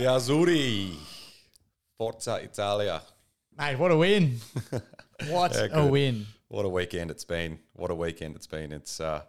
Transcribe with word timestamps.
The 0.00 0.06
Azzurri. 0.06 0.94
Forza 1.98 2.36
Italia. 2.42 3.02
Mate, 3.58 3.78
what 3.78 3.90
a 3.90 3.96
win. 3.98 4.38
What 5.28 5.52
Yeah, 5.54 5.66
a 5.72 5.86
win. 5.86 6.26
What 6.48 6.64
a 6.64 6.70
weekend 6.70 7.10
it's 7.10 7.26
been. 7.26 7.58
What 7.74 7.90
a 7.90 7.94
weekend 7.94 8.34
it's 8.34 8.46
been. 8.46 8.72
It's 8.72 8.98
uh, 8.98 9.20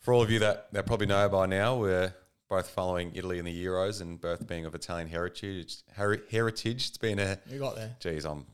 for 0.00 0.14
all 0.14 0.22
of 0.22 0.30
you 0.30 0.38
that, 0.38 0.72
that 0.72 0.86
probably 0.86 1.04
know 1.06 1.28
by 1.28 1.44
now, 1.44 1.76
we're 1.76 2.14
both 2.48 2.70
following 2.70 3.12
Italy 3.14 3.38
in 3.38 3.44
the 3.44 3.64
Euros 3.66 4.00
and 4.00 4.18
both 4.18 4.46
being 4.46 4.64
of 4.64 4.74
Italian 4.74 5.06
heritage. 5.08 5.82
Heri- 5.94 6.22
heritage. 6.30 6.88
It's 6.88 6.96
been 6.96 7.18
a 7.18 7.38
You 7.46 7.58
got 7.58 7.76
there. 7.76 7.94
geez, 8.00 8.24
I'm 8.24 8.46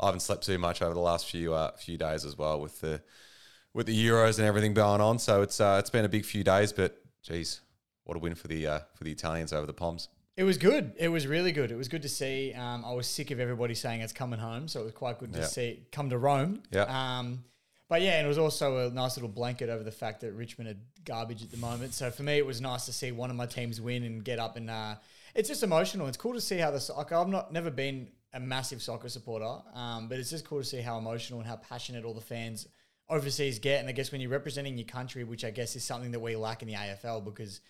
I 0.00 0.06
haven't 0.06 0.20
slept 0.20 0.46
too 0.46 0.56
much 0.56 0.80
over 0.80 0.94
the 0.94 1.00
last 1.00 1.26
few 1.26 1.52
uh, 1.52 1.72
few 1.76 1.98
days 1.98 2.24
as 2.24 2.38
well 2.38 2.58
with 2.62 2.80
the 2.80 3.02
with 3.74 3.84
the 3.84 4.06
Euros 4.08 4.38
and 4.38 4.48
everything 4.48 4.72
going 4.72 5.02
on. 5.02 5.18
So 5.18 5.42
it's 5.42 5.60
uh, 5.60 5.76
it's 5.80 5.90
been 5.90 6.06
a 6.06 6.08
big 6.08 6.24
few 6.24 6.42
days, 6.44 6.72
but 6.72 6.98
geez, 7.22 7.60
what 8.04 8.16
a 8.16 8.20
win 8.20 8.34
for 8.34 8.48
the 8.48 8.66
uh, 8.66 8.78
for 8.94 9.04
the 9.04 9.12
Italians 9.12 9.52
over 9.52 9.66
the 9.66 9.74
Poms. 9.74 10.08
It 10.36 10.44
was 10.44 10.58
good. 10.58 10.92
It 10.98 11.08
was 11.08 11.26
really 11.26 11.50
good. 11.52 11.70
It 11.72 11.76
was 11.76 11.88
good 11.88 12.02
to 12.02 12.08
see. 12.10 12.52
Um, 12.52 12.84
I 12.84 12.92
was 12.92 13.06
sick 13.06 13.30
of 13.30 13.40
everybody 13.40 13.74
saying 13.74 14.02
it's 14.02 14.12
coming 14.12 14.38
home, 14.38 14.68
so 14.68 14.80
it 14.80 14.84
was 14.84 14.92
quite 14.92 15.18
good 15.18 15.32
to 15.32 15.40
Yeah. 15.40 15.46
see 15.46 15.68
it 15.68 15.92
come 15.92 16.10
to 16.10 16.18
Rome. 16.18 16.62
Yeah. 16.70 16.82
Um, 16.82 17.44
but 17.88 18.02
yeah, 18.02 18.18
and 18.18 18.26
it 18.26 18.28
was 18.28 18.36
also 18.36 18.88
a 18.88 18.90
nice 18.90 19.16
little 19.16 19.28
blanket 19.30 19.70
over 19.70 19.82
the 19.82 19.92
fact 19.92 20.20
that 20.20 20.32
Richmond 20.32 20.68
are 20.68 20.76
garbage 21.04 21.42
at 21.42 21.50
the 21.50 21.56
moment. 21.56 21.94
So 21.94 22.10
for 22.10 22.22
me, 22.22 22.34
it 22.36 22.44
was 22.44 22.60
nice 22.60 22.84
to 22.86 22.92
see 22.92 23.12
one 23.12 23.30
of 23.30 23.36
my 23.36 23.46
teams 23.46 23.80
win 23.80 24.02
and 24.02 24.22
get 24.24 24.38
up 24.38 24.56
and 24.56 24.68
uh, 24.68 24.96
it's 25.34 25.48
just 25.48 25.62
emotional. 25.62 26.06
It's 26.06 26.16
cool 26.16 26.34
to 26.34 26.40
see 26.40 26.58
how 26.58 26.70
the 26.70 26.92
like 26.96 27.12
I've 27.12 27.28
not 27.28 27.52
never 27.52 27.70
been 27.70 28.08
a 28.34 28.40
massive 28.40 28.82
soccer 28.82 29.08
supporter, 29.08 29.62
um, 29.72 30.08
but 30.08 30.18
it's 30.18 30.28
just 30.30 30.44
cool 30.44 30.58
to 30.58 30.64
see 30.64 30.80
how 30.82 30.98
emotional 30.98 31.38
and 31.40 31.48
how 31.48 31.56
passionate 31.56 32.04
all 32.04 32.12
the 32.12 32.20
fans 32.20 32.66
overseas 33.08 33.58
get. 33.58 33.80
And 33.80 33.88
I 33.88 33.92
guess 33.92 34.12
when 34.12 34.20
you're 34.20 34.30
representing 34.30 34.76
your 34.76 34.86
country, 34.86 35.24
which 35.24 35.44
I 35.44 35.50
guess 35.50 35.76
is 35.76 35.84
something 35.84 36.10
that 36.10 36.20
we 36.20 36.36
lack 36.36 36.60
in 36.62 36.68
the 36.68 36.74
AFL 36.74 37.24
because 37.24 37.60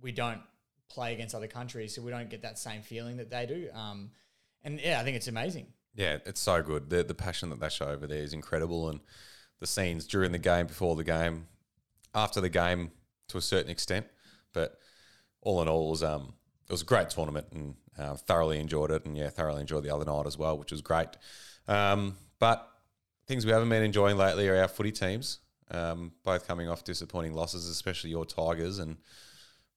we 0.00 0.10
don't 0.10 0.40
play 0.88 1.12
against 1.12 1.34
other 1.34 1.46
countries, 1.46 1.94
so 1.94 2.02
we 2.02 2.10
don't 2.10 2.30
get 2.30 2.42
that 2.42 2.58
same 2.58 2.82
feeling 2.82 3.16
that 3.18 3.30
they 3.30 3.46
do. 3.46 3.68
Um, 3.74 4.10
and 4.62 4.80
yeah, 4.80 5.00
I 5.00 5.04
think 5.04 5.16
it's 5.16 5.28
amazing. 5.28 5.66
Yeah, 5.94 6.18
it's 6.26 6.40
so 6.40 6.62
good. 6.62 6.90
The 6.90 7.02
the 7.02 7.14
passion 7.14 7.50
that 7.50 7.60
they 7.60 7.68
show 7.68 7.86
over 7.86 8.06
there 8.06 8.22
is 8.22 8.32
incredible, 8.32 8.88
and 8.90 9.00
the 9.60 9.66
scenes 9.66 10.06
during 10.06 10.32
the 10.32 10.38
game, 10.38 10.66
before 10.66 10.96
the 10.96 11.04
game, 11.04 11.46
after 12.14 12.40
the 12.40 12.48
game, 12.50 12.90
to 13.28 13.38
a 13.38 13.42
certain 13.42 13.70
extent. 13.70 14.06
But 14.52 14.78
all 15.40 15.62
in 15.62 15.68
all, 15.68 15.88
it 15.88 15.90
was 15.90 16.02
um 16.02 16.34
it 16.68 16.72
was 16.72 16.82
a 16.82 16.86
great 16.86 17.10
tournament, 17.10 17.46
and 17.52 17.74
uh, 17.98 18.14
thoroughly 18.14 18.58
enjoyed 18.58 18.90
it, 18.90 19.06
and 19.06 19.16
yeah, 19.16 19.30
thoroughly 19.30 19.60
enjoyed 19.60 19.84
the 19.84 19.94
other 19.94 20.04
night 20.04 20.26
as 20.26 20.36
well, 20.36 20.58
which 20.58 20.72
was 20.72 20.82
great. 20.82 21.08
Um, 21.68 22.16
but 22.38 22.68
things 23.26 23.46
we 23.46 23.52
haven't 23.52 23.68
been 23.68 23.82
enjoying 23.82 24.16
lately 24.16 24.48
are 24.48 24.56
our 24.56 24.68
footy 24.68 24.92
teams, 24.92 25.38
um, 25.70 26.12
both 26.24 26.46
coming 26.46 26.68
off 26.68 26.84
disappointing 26.84 27.32
losses, 27.32 27.68
especially 27.68 28.10
your 28.10 28.24
Tigers, 28.24 28.78
and 28.78 28.98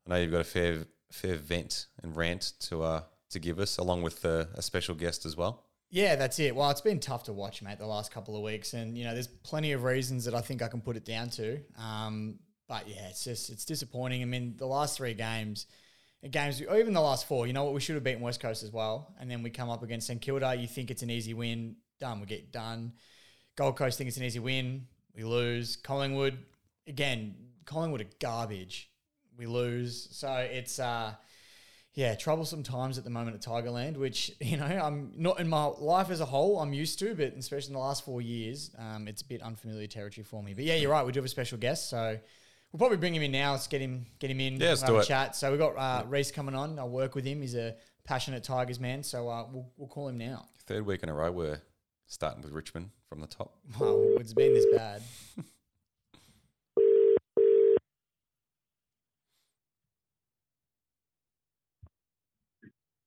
I 0.06 0.10
know 0.10 0.16
you've 0.18 0.32
got 0.32 0.42
a 0.42 0.46
fair 0.46 0.86
fair 1.12 1.36
vent 1.36 1.88
and 2.04 2.16
rant 2.16 2.54
to 2.60 2.84
uh 2.84 3.02
to 3.30 3.40
give 3.40 3.60
us, 3.60 3.78
along 3.78 4.02
with 4.02 4.26
uh, 4.26 4.46
a 4.56 4.62
special 4.62 4.96
guest 4.96 5.26
as 5.26 5.38
well. 5.38 5.66
Yeah, 5.92 6.16
that's 6.16 6.40
it. 6.40 6.56
Well, 6.56 6.70
it's 6.70 6.82
been 6.82 7.00
tough 7.00 7.24
to 7.24 7.34
watch, 7.34 7.62
mate, 7.62 7.80
the 7.80 7.86
last 7.86 8.12
couple 8.12 8.36
of 8.36 8.44
weeks, 8.44 8.74
and 8.74 8.98
you 8.98 9.04
know, 9.04 9.14
there's 9.14 9.28
plenty 9.28 9.72
of 9.72 9.84
reasons 9.84 10.26
that 10.26 10.36
I 10.36 10.42
think 10.42 10.62
I 10.62 10.68
can 10.68 10.82
put 10.82 10.96
it 10.96 11.06
down 11.06 11.30
to. 11.32 11.60
Um, 11.78 12.40
but 12.68 12.88
yeah, 12.88 13.08
it's 13.10 13.24
just 13.24 13.50
it's 13.50 13.66
disappointing. 13.66 14.22
I 14.22 14.26
mean, 14.26 14.56
the 14.58 14.68
last 14.68 14.98
three 14.98 15.16
games, 15.16 15.66
games, 16.30 16.62
or 16.62 16.78
even 16.78 16.94
the 16.94 17.02
last 17.02 17.28
four, 17.28 17.48
you 17.48 17.54
know 17.54 17.64
what? 17.64 17.73
We 17.73 17.80
should 17.80 17.96
have 17.96 18.04
beaten 18.04 18.22
West 18.22 18.40
Coast 18.40 18.64
as 18.64 18.72
well, 18.72 19.16
and 19.20 19.30
then 19.30 19.42
we 19.42 19.50
come 19.50 19.70
up 19.70 19.82
against 19.82 20.08
St 20.08 20.22
Kilda. 20.22 20.56
You 20.56 20.67
think 20.67 20.92
it's 20.92 21.02
an 21.02 21.10
easy 21.10 21.33
win, 21.33 21.76
done. 22.00 22.20
We 22.20 22.28
get 22.28 22.52
done. 22.52 22.94
Gold 23.56 23.76
Coast 23.76 23.98
think 23.98 24.08
it's 24.08 24.17
an 24.17 24.23
easy 24.23 24.39
win, 24.39 24.86
we 25.16 25.23
lose. 25.23 25.76
Collingwood, 25.76 26.38
again, 26.88 27.36
Collingwood 27.66 28.02
are 28.02 28.10
garbage. 28.20 28.89
We 29.39 29.48
lose. 29.48 30.10
So 30.11 30.32
it's 30.32 30.80
uh 30.80 31.14
yeah, 31.95 32.16
troublesome 32.16 32.64
times 32.64 32.98
at 32.98 33.04
the 33.04 33.10
moment 33.10 33.36
at 33.36 33.42
Tigerland, 33.42 33.98
which 33.98 34.32
you 34.42 34.58
know 34.58 34.66
I'm 34.66 35.14
not 35.17 35.39
in 35.39 35.48
my 35.48 35.66
life 35.66 36.10
as 36.11 36.22
a 36.22 36.26
whole. 36.26 36.60
I'm 36.60 36.73
used 36.73 37.00
to, 37.00 37.16
but 37.16 37.33
especially 37.38 37.70
in 37.70 37.73
the 37.73 37.80
last 37.80 38.05
four 38.05 38.22
years, 38.22 38.72
um, 38.77 39.08
it's 39.08 39.22
a 39.22 39.26
bit 39.26 39.42
unfamiliar 39.42 39.88
territory 39.88 40.23
for 40.23 40.44
me. 40.44 40.54
But 40.54 40.66
yeah, 40.66 40.76
you're 40.76 40.92
right. 40.92 41.05
We 41.05 41.11
do 41.11 41.20
have 41.20 41.26
a 41.26 41.30
special 41.30 41.58
guest, 41.58 41.89
so 41.89 42.17
we'll 42.72 42.77
probably 42.77 42.98
bring 42.98 43.16
him 43.16 43.23
in 43.23 43.32
now. 43.32 43.52
Let's 43.54 43.67
get 43.67 43.82
him 43.82 44.05
get 44.20 44.30
him 44.30 44.39
in. 44.39 44.60
Yeah, 44.60 44.70
let's 44.70 44.83
do 44.83 44.94
have 44.94 45.04
it. 45.04 45.08
chat. 45.08 45.36
So 45.36 45.50
we've 45.50 45.60
got 45.60 45.76
uh, 45.77 46.06
Reese 46.08 46.32
coming 46.32 46.56
on. 46.56 46.77
I'll 46.77 46.89
work 46.89 47.16
with 47.16 47.26
him. 47.26 47.42
He's 47.42 47.56
a 47.56 47.76
passionate 48.04 48.44
Tigers 48.44 48.80
man, 48.80 49.04
so 49.04 49.27
uh, 49.30 49.45
we'll 49.52 49.70
we'll 49.77 49.89
call 49.89 50.08
him 50.08 50.17
now. 50.17 50.45
Third 50.67 50.86
week 50.86 51.04
in 51.04 51.10
a 51.10 51.14
row, 51.14 51.32
we're 51.32 51.61
starting 52.08 52.42
with 52.42 52.52
Richmond 52.52 52.92
from 53.08 53.21
the 53.21 53.27
top. 53.27 53.56
Wow, 53.80 54.00
it's 54.20 54.33
been 54.33 54.54
this 54.54 54.66
bad. 54.76 55.02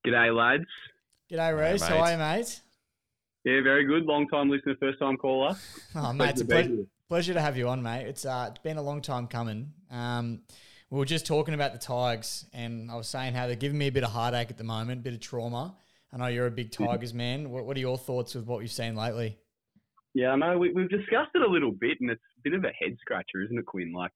G'day, 0.06 0.34
lads. 0.36 0.64
G'day, 1.30 1.72
Reese. 1.72 1.82
How 1.82 1.98
are 1.98 2.12
you, 2.12 2.18
mate? 2.18 2.60
Yeah, 3.44 3.60
very 3.62 3.84
good. 3.84 4.04
Long 4.04 4.26
time 4.28 4.50
listener, 4.50 4.74
first 4.80 4.98
time 4.98 5.16
caller. 5.16 5.54
Oh, 5.94 6.12
mate, 6.12 6.30
it's 6.30 6.40
a 6.40 6.44
to 6.44 6.48
be 6.48 6.54
pleasure, 6.54 6.86
pleasure 7.08 7.34
to 7.34 7.40
have 7.40 7.56
you 7.56 7.68
on, 7.68 7.82
mate. 7.82 8.06
It's 8.06 8.24
uh, 8.24 8.48
it's 8.50 8.58
been 8.58 8.78
a 8.78 8.82
long 8.82 9.00
time 9.00 9.28
coming. 9.28 9.72
Um, 9.90 10.40
we 10.90 10.98
were 10.98 11.04
just 11.04 11.24
talking 11.24 11.54
about 11.54 11.72
the 11.72 11.78
Tigers, 11.78 12.46
and 12.52 12.90
I 12.90 12.96
was 12.96 13.08
saying 13.08 13.34
how 13.34 13.46
they're 13.46 13.56
giving 13.56 13.78
me 13.78 13.86
a 13.86 13.92
bit 13.92 14.02
of 14.02 14.10
heartache 14.10 14.50
at 14.50 14.58
the 14.58 14.64
moment, 14.64 15.00
a 15.00 15.02
bit 15.02 15.14
of 15.14 15.20
trauma. 15.20 15.76
I 16.12 16.16
know 16.16 16.26
you're 16.26 16.46
a 16.46 16.50
big 16.50 16.72
Tigers 16.72 17.14
man. 17.14 17.50
What, 17.50 17.64
what 17.64 17.76
are 17.76 17.80
your 17.80 17.96
thoughts 17.96 18.34
with 18.34 18.46
what 18.46 18.60
you've 18.60 18.72
seen 18.72 18.96
lately? 18.96 19.38
Yeah, 20.14 20.30
I 20.30 20.36
know. 20.36 20.58
We, 20.58 20.72
we've 20.72 20.90
discussed 20.90 21.30
it 21.34 21.42
a 21.42 21.50
little 21.50 21.72
bit, 21.72 21.98
and 22.00 22.10
it's 22.10 22.20
a 22.38 22.40
bit 22.42 22.54
of 22.54 22.64
a 22.64 22.72
head 22.78 22.96
scratcher, 23.00 23.42
isn't 23.44 23.58
it, 23.58 23.66
Quinn? 23.66 23.92
Like, 23.92 24.12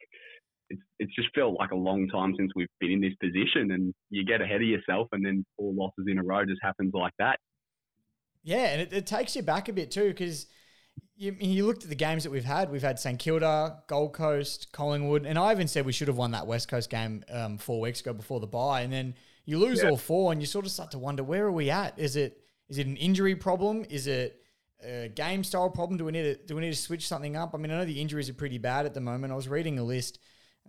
it's 0.71 0.83
it's 0.99 1.15
just 1.15 1.29
felt 1.35 1.59
like 1.59 1.71
a 1.73 1.77
long 1.77 2.09
time 2.09 2.35
since 2.39 2.53
we've 2.57 2.69
been 2.81 2.93
in 2.93 3.01
this 3.01 3.15
position, 3.21 3.71
and 3.73 3.95
you 4.11 4.25
get 4.25 4.41
ahead 4.41 4.57
of 4.63 4.69
yourself, 4.69 5.09
and 5.13 5.25
then 5.25 5.45
four 5.57 5.73
losses 5.73 6.07
in 6.09 6.19
a 6.19 6.23
row 6.23 6.45
just 6.45 6.61
happens 6.63 6.93
like 6.95 7.13
that. 7.19 7.39
Yeah, 8.43 8.67
and 8.69 8.81
it, 8.83 8.93
it 8.93 9.07
takes 9.07 9.35
you 9.35 9.43
back 9.43 9.69
a 9.69 9.73
bit 9.73 9.91
too, 9.91 10.09
because 10.09 10.47
you, 11.17 11.35
you 11.41 11.67
looked 11.67 11.83
at 11.83 11.89
the 11.89 11.97
games 11.97 12.23
that 12.25 12.31
we've 12.31 12.45
had. 12.45 12.71
We've 12.71 12.83
had 12.83 12.99
St 12.99 13.19
Kilda, 13.19 13.83
Gold 13.89 14.13
Coast, 14.13 14.71
Collingwood, 14.73 15.27
and 15.27 15.39
I 15.39 15.53
even 15.53 15.69
said 15.69 15.85
we 15.85 15.93
should 15.93 16.09
have 16.09 16.17
won 16.17 16.31
that 16.33 16.47
West 16.47 16.69
Coast 16.69 16.91
game 16.91 17.25
um, 17.31 17.59
four 17.59 17.81
weeks 17.81 18.01
ago 18.01 18.13
before 18.13 18.41
the 18.41 18.47
bye. 18.47 18.83
And 18.83 18.93
then 18.93 19.15
you 19.45 19.59
lose 19.59 19.83
Yeah. 19.83 19.91
all 19.91 19.97
four, 19.97 20.33
and 20.33 20.41
you 20.41 20.47
sort 20.47 20.65
of 20.65 20.71
start 20.71 20.91
to 20.93 20.99
wonder 20.99 21.25
where 21.25 21.45
are 21.47 21.53
we 21.53 21.71
at? 21.71 21.99
Is 21.99 22.17
it 22.17 22.41
is 22.69 22.79
it 22.79 22.87
an 22.87 22.97
injury 22.97 23.35
problem? 23.37 23.85
Is 23.89 24.07
it 24.07 24.43
a 24.85 25.09
game 25.09 25.43
style 25.43 25.71
problem? 25.71 25.97
Do 25.99 26.05
we 26.05 26.13
need 26.13 26.23
to 26.23 26.37
do 26.37 26.55
we 26.55 26.63
need 26.63 26.73
to 26.73 26.77
switch 26.77 27.07
something 27.07 27.37
up? 27.37 27.55
I 27.55 27.59
mean, 27.59 27.71
I 27.73 27.79
know 27.79 27.85
the 27.85 28.01
injuries 28.01 28.29
are 28.29 28.35
pretty 28.35 28.59
bad 28.59 28.87
at 28.87 28.95
the 28.95 29.01
moment. 29.01 29.33
I 29.33 29.37
was 29.37 29.49
reading 29.49 29.79
a 29.79 29.85
list. 29.85 30.19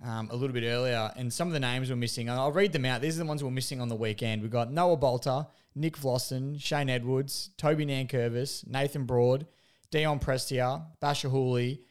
Um, 0.03 0.29
a 0.31 0.35
little 0.35 0.53
bit 0.53 0.63
earlier, 0.63 1.11
and 1.15 1.33
some 1.33 1.47
of 1.47 1.53
the 1.53 1.59
names 1.59 1.89
were 1.89 1.95
missing. 1.95 2.29
I'll 2.29 2.51
read 2.51 2.71
them 2.71 2.85
out. 2.85 3.01
These 3.01 3.15
are 3.15 3.23
the 3.23 3.27
ones 3.27 3.43
we're 3.43 3.49
missing 3.49 3.81
on 3.81 3.87
the 3.87 3.95
weekend. 3.95 4.43
We've 4.43 4.51
got 4.51 4.71
Noah 4.71 4.95
Balta, 4.95 5.47
Nick 5.73 5.97
Vlastuin, 5.97 6.61
Shane 6.61 6.89
Edwards, 6.89 7.49
Toby 7.57 7.85
Nankervis, 7.85 8.67
Nathan 8.67 9.05
Broad, 9.05 9.47
Dion 9.89 10.19
Prestia, 10.19 10.85
Basher 10.99 11.29
Hooley, 11.29 11.81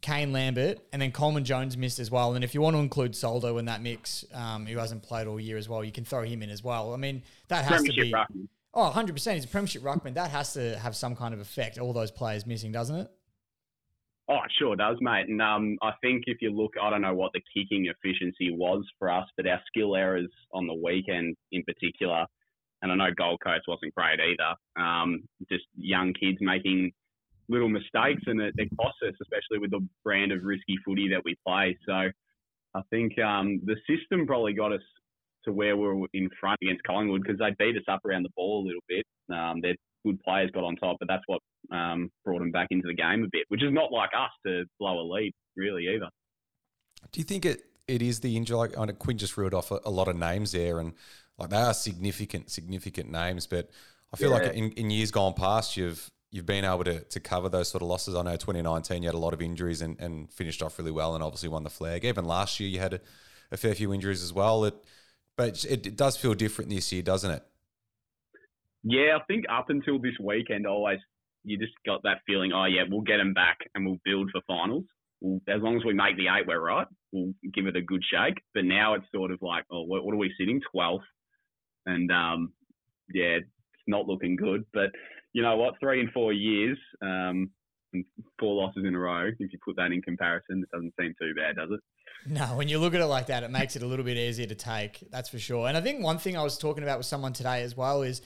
Kane 0.00 0.32
Lambert, 0.32 0.78
and 0.92 1.02
then 1.02 1.12
Coleman 1.12 1.44
Jones 1.44 1.76
missed 1.76 1.98
as 1.98 2.10
well. 2.10 2.34
And 2.34 2.44
if 2.44 2.54
you 2.54 2.60
want 2.60 2.76
to 2.76 2.80
include 2.80 3.14
Soldo 3.14 3.58
in 3.58 3.66
that 3.66 3.82
mix, 3.82 4.24
um, 4.32 4.66
who 4.66 4.78
hasn't 4.78 5.02
played 5.02 5.26
all 5.26 5.38
year 5.38 5.58
as 5.58 5.68
well, 5.68 5.84
you 5.84 5.92
can 5.92 6.04
throw 6.04 6.22
him 6.22 6.42
in 6.42 6.50
as 6.50 6.64
well. 6.64 6.94
I 6.94 6.96
mean, 6.96 7.22
that 7.48 7.64
has 7.64 7.82
to 7.82 7.92
be. 7.92 8.12
ruckman. 8.12 8.48
Oh, 8.72 8.90
100%. 8.94 9.34
He's 9.34 9.44
a 9.44 9.48
premiership 9.48 9.82
ruckman. 9.82 10.14
That 10.14 10.30
has 10.30 10.52
to 10.54 10.78
have 10.78 10.94
some 10.94 11.16
kind 11.16 11.34
of 11.34 11.40
effect, 11.40 11.78
all 11.78 11.92
those 11.92 12.10
players 12.10 12.46
missing, 12.46 12.72
doesn't 12.72 12.96
it? 12.96 13.10
Oh, 14.30 14.36
it 14.44 14.52
sure 14.56 14.76
does, 14.76 14.96
mate. 15.00 15.28
And 15.28 15.42
um, 15.42 15.76
I 15.82 15.90
think 16.00 16.24
if 16.26 16.38
you 16.40 16.50
look, 16.50 16.74
I 16.80 16.88
don't 16.88 17.02
know 17.02 17.14
what 17.14 17.32
the 17.32 17.42
kicking 17.52 17.86
efficiency 17.86 18.52
was 18.52 18.84
for 18.96 19.10
us, 19.10 19.26
but 19.36 19.48
our 19.48 19.60
skill 19.66 19.96
errors 19.96 20.30
on 20.52 20.68
the 20.68 20.74
weekend 20.74 21.36
in 21.50 21.64
particular, 21.64 22.26
and 22.80 22.92
I 22.92 22.94
know 22.94 23.12
Gold 23.16 23.40
Coast 23.44 23.64
wasn't 23.66 23.92
great 23.96 24.20
either. 24.20 24.54
Um, 24.80 25.24
just 25.50 25.64
young 25.76 26.14
kids 26.14 26.38
making 26.40 26.92
little 27.48 27.68
mistakes, 27.68 28.22
and 28.26 28.40
it, 28.40 28.54
it 28.56 28.68
costs 28.80 29.00
us, 29.04 29.14
especially 29.20 29.58
with 29.58 29.72
the 29.72 29.84
brand 30.04 30.30
of 30.30 30.44
risky 30.44 30.76
footy 30.86 31.08
that 31.08 31.24
we 31.24 31.34
play. 31.44 31.76
So 31.84 31.92
I 31.92 32.82
think 32.88 33.18
um, 33.18 33.60
the 33.64 33.74
system 33.88 34.28
probably 34.28 34.52
got 34.52 34.72
us 34.72 34.80
to 35.44 35.52
where 35.52 35.76
we 35.76 35.88
were 35.88 36.06
in 36.14 36.30
front 36.38 36.60
against 36.62 36.84
Collingwood 36.84 37.24
because 37.24 37.40
they 37.40 37.50
beat 37.58 37.76
us 37.76 37.82
up 37.88 38.04
around 38.04 38.22
the 38.22 38.30
ball 38.36 38.62
a 38.62 38.66
little 38.66 38.84
bit. 38.88 39.04
Um, 39.28 39.60
their 39.60 39.74
good 40.04 40.20
players 40.22 40.50
got 40.52 40.64
on 40.64 40.76
top, 40.76 40.96
but 41.00 41.08
that's 41.08 41.24
what 41.26 41.40
um, 41.76 42.10
brought 42.24 42.40
them 42.40 42.50
back 42.50 42.68
into 42.70 42.88
the 42.88 42.94
game 42.94 43.24
a 43.24 43.28
bit, 43.30 43.44
which 43.48 43.62
is 43.62 43.72
not 43.72 43.92
like 43.92 44.10
us 44.16 44.30
to 44.46 44.64
blow 44.78 45.00
a 45.00 45.06
lead 45.06 45.32
really 45.56 45.88
either. 45.94 46.08
Do 47.12 47.20
you 47.20 47.24
think 47.24 47.44
it, 47.44 47.62
it 47.88 48.02
is 48.02 48.20
the 48.20 48.36
injury? 48.36 48.56
Like 48.56 48.78
I 48.78 48.84
know 48.84 48.92
Quinn 48.92 49.18
just 49.18 49.36
reeled 49.36 49.54
off 49.54 49.70
a, 49.70 49.80
a 49.84 49.90
lot 49.90 50.08
of 50.08 50.16
names 50.16 50.52
there, 50.52 50.78
and 50.78 50.92
like 51.38 51.50
they 51.50 51.56
are 51.56 51.74
significant, 51.74 52.50
significant 52.50 53.10
names. 53.10 53.46
But 53.46 53.70
I 54.12 54.16
feel 54.16 54.30
Yeah. 54.30 54.36
like 54.36 54.46
in, 54.46 54.72
in 54.72 54.90
years 54.90 55.10
gone 55.10 55.34
past, 55.34 55.76
you've 55.76 56.10
you've 56.30 56.46
been 56.46 56.64
able 56.64 56.84
to, 56.84 57.00
to 57.00 57.18
cover 57.18 57.48
those 57.48 57.68
sort 57.68 57.82
of 57.82 57.88
losses. 57.88 58.14
I 58.14 58.22
know 58.22 58.36
2019 58.36 59.02
you 59.02 59.08
had 59.08 59.14
a 59.16 59.18
lot 59.18 59.34
of 59.34 59.42
injuries 59.42 59.82
and, 59.82 59.98
and 60.00 60.32
finished 60.32 60.62
off 60.62 60.78
really 60.78 60.92
well, 60.92 61.14
and 61.14 61.24
obviously 61.24 61.48
won 61.48 61.64
the 61.64 61.70
flag. 61.70 62.04
Even 62.04 62.24
last 62.24 62.60
year 62.60 62.68
you 62.68 62.78
had 62.78 62.94
a, 62.94 63.00
a 63.50 63.56
fair 63.56 63.74
few 63.74 63.92
injuries 63.92 64.22
as 64.22 64.32
well. 64.32 64.64
It, 64.64 64.74
but 65.36 65.64
it, 65.64 65.86
it 65.86 65.96
does 65.96 66.16
feel 66.16 66.34
different 66.34 66.70
this 66.70 66.92
year, 66.92 67.02
doesn't 67.02 67.30
it? 67.30 67.42
Yeah, 68.82 69.18
I 69.20 69.24
think 69.26 69.44
up 69.50 69.70
until 69.70 69.98
this 69.98 70.14
weekend, 70.22 70.66
always 70.66 70.98
you 71.44 71.58
just 71.58 71.72
got 71.86 72.02
that 72.04 72.18
feeling. 72.26 72.52
Oh 72.52 72.64
yeah, 72.66 72.82
we'll 72.88 73.00
get 73.02 73.18
them 73.18 73.34
back 73.34 73.58
and 73.74 73.84
we'll 73.86 74.00
build 74.04 74.30
for 74.32 74.40
finals. 74.46 74.84
We'll, 75.20 75.40
as 75.48 75.62
long 75.62 75.76
as 75.76 75.84
we 75.84 75.92
make 75.94 76.16
the 76.16 76.28
eight, 76.28 76.46
we're 76.46 76.60
right. 76.60 76.86
We'll 77.12 77.34
give 77.52 77.66
it 77.66 77.76
a 77.76 77.82
good 77.82 78.02
shake. 78.10 78.42
But 78.54 78.64
now 78.64 78.94
it's 78.94 79.06
sort 79.14 79.30
of 79.30 79.38
like, 79.42 79.64
oh, 79.70 79.82
what, 79.82 80.04
what 80.04 80.14
are 80.14 80.18
we 80.18 80.32
sitting? 80.38 80.60
Twelfth. 80.72 81.04
and 81.86 82.10
um, 82.10 82.52
yeah, 83.12 83.38
it's 83.38 83.48
not 83.86 84.06
looking 84.06 84.36
good. 84.36 84.64
But 84.72 84.90
you 85.32 85.42
know 85.42 85.56
what? 85.56 85.74
Three 85.80 86.00
and 86.00 86.10
four 86.12 86.32
years, 86.32 86.78
um, 87.02 87.50
and 87.92 88.04
four 88.38 88.54
losses 88.62 88.84
in 88.86 88.94
a 88.94 88.98
row. 88.98 89.28
If 89.38 89.52
you 89.52 89.58
put 89.64 89.76
that 89.76 89.92
in 89.92 90.00
comparison, 90.02 90.62
it 90.62 90.70
doesn't 90.74 90.94
seem 91.00 91.14
too 91.20 91.34
bad, 91.34 91.56
does 91.56 91.70
it? 91.72 91.80
No, 92.26 92.56
when 92.56 92.68
you 92.68 92.78
look 92.78 92.94
at 92.94 93.00
it 93.00 93.06
like 93.06 93.26
that, 93.26 93.42
it 93.42 93.50
makes 93.50 93.76
it 93.76 93.82
a 93.82 93.86
little 93.86 94.04
bit 94.04 94.16
easier 94.16 94.46
to 94.46 94.54
take. 94.54 95.02
That's 95.10 95.28
for 95.28 95.38
sure. 95.38 95.66
And 95.68 95.76
I 95.76 95.80
think 95.80 96.02
one 96.04 96.18
thing 96.18 96.36
I 96.36 96.42
was 96.42 96.58
talking 96.58 96.82
about 96.82 96.98
with 96.98 97.06
someone 97.06 97.32
today 97.32 97.62
as 97.62 97.76
well 97.76 98.02
is 98.02 98.20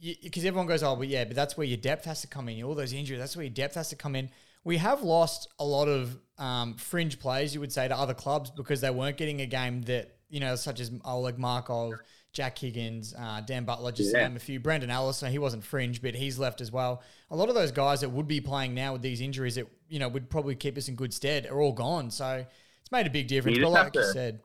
because 0.00 0.44
everyone 0.44 0.66
goes, 0.66 0.82
oh, 0.82 0.96
but 0.96 1.08
yeah, 1.08 1.24
but 1.24 1.34
that's 1.34 1.56
where 1.56 1.66
your 1.66 1.76
depth 1.76 2.04
has 2.04 2.20
to 2.22 2.26
come 2.26 2.48
in. 2.48 2.62
All 2.62 2.74
those 2.74 2.92
injuries, 2.92 3.20
that's 3.20 3.36
where 3.36 3.44
your 3.44 3.54
depth 3.54 3.74
has 3.74 3.88
to 3.90 3.96
come 3.96 4.14
in. 4.14 4.30
We 4.64 4.76
have 4.78 5.02
lost 5.02 5.48
a 5.58 5.64
lot 5.64 5.88
of 5.88 6.16
um, 6.38 6.74
fringe 6.74 7.18
players, 7.18 7.54
you 7.54 7.60
would 7.60 7.72
say, 7.72 7.88
to 7.88 7.96
other 7.96 8.14
clubs 8.14 8.50
because 8.50 8.80
they 8.80 8.90
weren't 8.90 9.16
getting 9.16 9.40
a 9.40 9.46
game 9.46 9.82
that 9.82 10.18
you 10.30 10.40
know, 10.40 10.56
such 10.56 10.80
as 10.80 10.90
Oleg 11.04 11.38
Markov, 11.38 11.94
Jack 12.32 12.58
Higgins, 12.58 13.14
uh, 13.18 13.40
Dan 13.40 13.64
Butler, 13.64 13.92
just 13.92 14.12
yeah. 14.12 14.20
to 14.20 14.28
name 14.28 14.36
a 14.36 14.40
few. 14.40 14.60
Brandon 14.60 14.90
Allison, 14.90 15.30
he 15.30 15.38
wasn't 15.38 15.64
fringe, 15.64 16.02
but 16.02 16.14
he's 16.14 16.38
left 16.38 16.60
as 16.60 16.70
well. 16.70 17.02
A 17.30 17.36
lot 17.36 17.48
of 17.48 17.54
those 17.54 17.72
guys 17.72 18.00
that 18.02 18.10
would 18.10 18.28
be 18.28 18.40
playing 18.40 18.74
now 18.74 18.92
with 18.92 19.02
these 19.02 19.20
injuries 19.20 19.54
that 19.54 19.66
you 19.88 19.98
know 19.98 20.08
would 20.08 20.28
probably 20.30 20.54
keep 20.54 20.76
us 20.76 20.88
in 20.88 20.94
good 20.94 21.14
stead 21.14 21.46
are 21.46 21.60
all 21.60 21.72
gone. 21.72 22.10
So 22.10 22.44
it's 22.80 22.92
made 22.92 23.06
a 23.06 23.10
big 23.10 23.28
difference. 23.28 23.58
But 23.58 23.70
like 23.70 23.92
to, 23.94 24.00
you 24.00 24.12
said, 24.12 24.40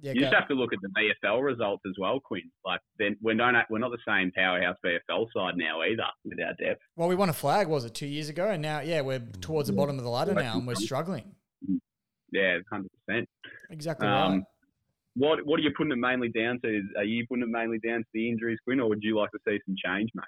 yeah, 0.00 0.12
you 0.12 0.20
just 0.20 0.34
have 0.34 0.48
to 0.48 0.54
look 0.54 0.72
at 0.72 0.78
the 0.80 0.88
VFL 0.88 1.42
results 1.44 1.82
as 1.86 1.94
well, 1.98 2.20
Quinn. 2.20 2.50
Like 2.64 2.80
then 2.98 3.16
we're 3.20 3.34
not 3.34 3.54
we're 3.70 3.78
not 3.78 3.90
the 3.90 3.98
same 4.06 4.32
powerhouse 4.32 4.76
VFL 4.84 5.26
side 5.34 5.56
now 5.56 5.82
either 5.82 6.04
with 6.24 6.38
our 6.40 6.54
depth. 6.54 6.80
Well, 6.96 7.08
we 7.08 7.14
won 7.14 7.28
a 7.28 7.34
flag 7.34 7.68
was 7.68 7.84
it 7.84 7.94
two 7.94 8.06
years 8.06 8.28
ago, 8.28 8.48
and 8.48 8.62
now 8.62 8.80
yeah 8.80 9.02
we're 9.02 9.20
towards 9.40 9.68
the 9.68 9.74
bottom 9.74 9.98
of 9.98 10.04
the 10.04 10.10
ladder 10.10 10.34
now, 10.34 10.56
and 10.56 10.66
we're 10.66 10.74
struggling. 10.74 11.34
Yeah, 12.32 12.58
hundred 12.70 12.90
percent. 13.06 13.28
Exactly 13.70 14.08
um, 14.08 14.32
right. 14.32 14.42
What 15.16 15.46
what 15.46 15.60
are 15.60 15.62
you 15.62 15.72
putting 15.76 15.92
it 15.92 15.98
mainly 15.98 16.28
down 16.28 16.60
to? 16.62 16.82
Are 16.96 17.04
you 17.04 17.26
putting 17.26 17.42
it 17.42 17.50
mainly 17.50 17.78
down 17.78 18.00
to 18.00 18.08
the 18.14 18.28
injuries, 18.28 18.58
Quinn, 18.64 18.80
or 18.80 18.88
would 18.88 19.02
you 19.02 19.18
like 19.18 19.30
to 19.32 19.38
see 19.46 19.58
some 19.66 19.74
change, 19.84 20.10
mate? 20.14 20.24